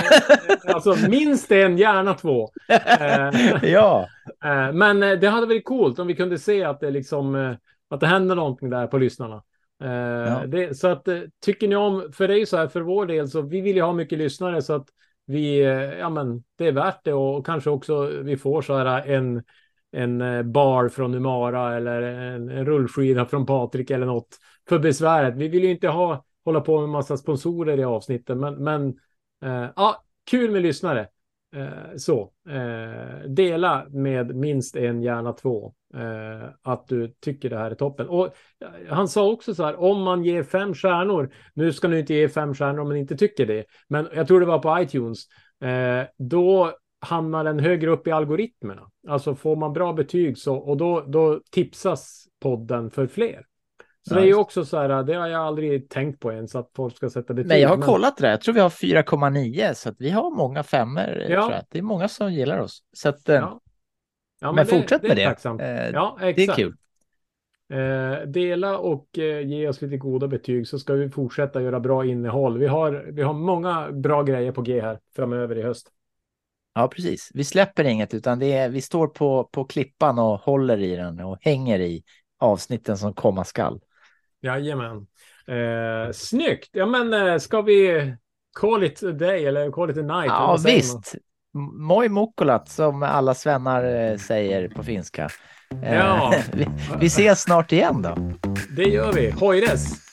alltså 0.67 0.97
minst 1.09 1.53
en, 1.53 1.79
gärna 1.79 2.15
två. 2.15 2.51
Eh, 2.69 3.65
ja. 3.73 4.09
Eh, 4.45 4.73
men 4.73 5.03
eh, 5.03 5.13
det 5.13 5.29
hade 5.29 5.47
varit 5.47 5.65
coolt 5.65 5.99
om 5.99 6.07
vi 6.07 6.15
kunde 6.15 6.39
se 6.39 6.65
att 6.65 6.81
det 6.81 6.91
liksom 6.91 7.57
att 7.91 8.01
det 8.01 8.07
händer 8.07 8.35
någonting 8.35 8.71
där 8.71 8.87
på 8.87 8.99
lyssnarna. 8.99 9.43
Ja. 9.79 10.47
Det, 10.47 10.79
så 10.79 10.89
att 10.89 11.09
tycker 11.45 11.69
ni 11.69 11.77
om, 11.77 12.13
för 12.13 12.29
det 12.29 12.35
är 12.35 12.39
ju 12.39 12.47
så 12.47 12.57
här 12.57 12.69
för 12.69 12.81
vår 12.81 13.07
del 13.07 13.29
så 13.29 13.43
vi 13.43 13.61
vill 13.61 13.77
ju 13.77 13.83
ha 13.83 13.93
mycket 13.93 14.19
lyssnare 14.19 14.63
så 14.63 14.73
att 14.75 14.87
vi, 15.27 15.61
ja 16.01 16.11
men 16.11 16.45
det 16.59 16.67
är 16.67 16.73
värt 16.73 17.05
det 17.05 17.13
och 17.13 17.47
kanske 17.47 17.71
också 17.71 18.07
vi 18.07 18.37
får 18.37 18.63
så 18.63 18.77
här 18.77 19.07
en, 19.07 19.43
en 19.93 20.53
bar 20.53 20.89
från 20.89 21.15
Umara 21.15 21.77
eller 21.77 22.03
en, 22.03 22.49
en 22.49 22.67
rullskida 22.67 23.27
från 23.27 23.47
Patrik 23.47 23.91
eller 23.91 24.07
något 24.07 24.39
för 24.69 24.79
besväret. 24.79 25.37
Vi 25.37 25.49
vill 25.49 25.65
ju 25.65 25.71
inte 25.71 25.89
ha 25.89 26.25
hålla 26.45 26.61
på 26.61 26.81
med 26.81 26.89
massa 26.89 27.17
sponsorer 27.17 27.79
i 27.79 27.85
avsnitten, 27.85 28.41
men, 28.41 28.55
men 28.55 28.95
Eh, 29.43 29.69
ja, 29.77 30.05
kul 30.31 30.51
med 30.51 30.63
lyssnare. 30.63 31.09
Uh, 31.57 31.97
så, 31.97 32.31
uh, 32.49 33.29
dela 33.29 33.87
med 33.91 34.35
minst 34.35 34.77
en, 34.77 35.03
gärna 35.03 35.33
två, 35.33 35.75
att 36.63 36.89
du 36.89 37.15
tycker 37.21 37.51
det 37.51 37.59
här 37.59 37.71
är 37.71 37.75
toppen. 37.75 38.09
Och 38.09 38.35
han 38.89 39.09
sa 39.09 39.31
också 39.31 39.55
så 39.55 39.65
här, 39.65 39.81
om 39.81 40.03
man 40.03 40.25
ger 40.25 40.43
fem 40.43 40.75
stjärnor, 40.75 41.33
nu 41.55 41.73
ska 41.73 41.89
ni 41.89 41.99
inte 41.99 42.15
ge 42.15 42.29
fem 42.29 42.55
stjärnor 42.55 42.81
om 42.81 42.89
man 42.89 42.97
inte 42.97 43.17
tycker 43.17 43.47
det, 43.47 43.65
men 43.89 44.09
jag 44.15 44.29
tror 44.29 44.41
det 44.41 44.47
var 44.47 44.59
på 44.59 44.83
iTunes, 44.83 45.27
då 46.17 46.73
hamnar 47.01 47.45
den 47.45 47.59
högre 47.59 47.91
upp 47.91 48.07
i 48.07 48.11
algoritmerna. 48.11 48.91
Alltså 49.09 49.35
får 49.35 49.57
man 49.57 49.73
bra 49.73 49.93
betyg 49.93 50.39
så, 50.39 50.57
och 50.57 50.77
då, 50.77 51.05
då 51.09 51.41
tipsas 51.51 52.27
podden 52.41 52.91
för 52.91 53.07
fler. 53.07 53.47
Så 54.11 54.21
det 54.21 54.27
är 54.27 54.27
ju 54.27 54.35
också 54.35 54.65
så 54.65 54.79
här, 54.79 55.03
det 55.03 55.15
har 55.15 55.29
jag 55.29 55.41
aldrig 55.41 55.89
tänkt 55.89 56.21
på 56.21 56.33
ens 56.33 56.55
att 56.55 56.71
folk 56.77 56.97
ska 56.97 57.11
sätta 57.11 57.35
betyg. 57.35 57.49
Men 57.49 57.61
jag 57.61 57.69
har 57.69 57.77
men... 57.77 57.87
kollat 57.87 58.17
det, 58.17 58.31
jag 58.31 58.41
tror 58.41 58.55
vi 58.55 58.61
har 58.61 58.71
4,9 58.71 59.75
så 59.75 59.89
att 59.89 59.97
vi 59.99 60.11
har 60.11 60.31
många 60.31 60.63
femmer. 60.63 61.27
Ja. 61.31 61.63
Det 61.71 61.79
är 61.79 61.83
många 61.83 62.09
som 62.09 62.33
gillar 62.33 62.59
oss. 62.59 62.83
Så 62.93 63.09
att, 63.09 63.29
eh, 63.29 63.35
ja. 63.35 63.61
Ja, 64.41 64.47
men, 64.47 64.55
men 64.55 64.67
det, 64.67 64.71
fortsätt 64.71 65.03
det 65.03 65.09
med 65.09 65.17
det. 65.17 65.65
Eh, 65.65 65.91
ja, 65.93 66.19
exakt. 66.21 66.37
Det 66.37 66.45
är 66.45 66.57
kul. 66.57 66.77
Eh, 67.71 68.29
dela 68.29 68.79
och 68.79 69.19
eh, 69.19 69.47
ge 69.47 69.69
oss 69.69 69.83
lite 69.83 69.97
goda 69.97 70.29
betyg 70.29 70.69
så 70.69 70.79
ska 70.79 70.93
vi 70.93 71.11
fortsätta 71.11 71.63
göra 71.63 71.81
bra 71.81 72.05
innehåll. 72.05 72.59
Vi 72.59 72.67
har, 72.67 73.07
vi 73.13 73.23
har 73.23 73.35
många 73.35 73.93
bra 73.93 74.23
grejer 74.23 74.53
på 74.53 74.63
G 74.63 74.81
här 74.81 74.99
framöver 75.17 75.59
i 75.59 75.63
höst. 75.63 75.91
Ja, 76.75 76.89
precis. 76.89 77.31
Vi 77.35 77.45
släpper 77.45 77.85
inget 77.85 78.15
utan 78.15 78.39
det 78.39 78.53
är, 78.53 78.69
vi 78.69 78.81
står 78.81 79.07
på, 79.07 79.45
på 79.45 79.65
klippan 79.65 80.19
och 80.19 80.41
håller 80.41 80.79
i 80.79 80.97
den 80.97 81.21
och 81.21 81.39
hänger 81.41 81.81
i 81.81 82.03
avsnitten 82.39 82.99
som 82.99 83.15
komma 83.15 83.45
skall. 83.45 83.81
Jajamän. 84.43 84.97
Eh, 85.47 86.13
snyggt. 86.13 86.69
Ja, 86.73 86.87
men 86.87 87.13
eh, 87.15 87.39
ska 87.39 87.63
vi 87.63 88.13
call 88.61 88.85
it 88.85 89.03
a 89.03 89.13
day 89.13 89.47
eller 89.47 89.71
call 89.71 89.91
it 89.91 89.99
a 89.99 90.03
night? 90.03 90.27
Ja, 90.27 90.59
visst. 90.65 91.15
Moi 91.79 92.09
mukkulat 92.09 92.69
som 92.69 93.03
alla 93.03 93.35
svennar 93.35 93.85
eh, 94.11 94.17
säger 94.17 94.69
på 94.69 94.83
finska. 94.83 95.29
Eh, 95.83 95.95
Ja. 95.95 96.35
vi, 96.53 96.67
vi 97.01 97.07
ses 97.07 97.43
snart 97.43 97.73
igen 97.73 98.03
då. 98.03 98.17
Det 98.77 98.85
gör 98.85 99.13
vi. 99.13 99.31
Hojres! 99.31 100.10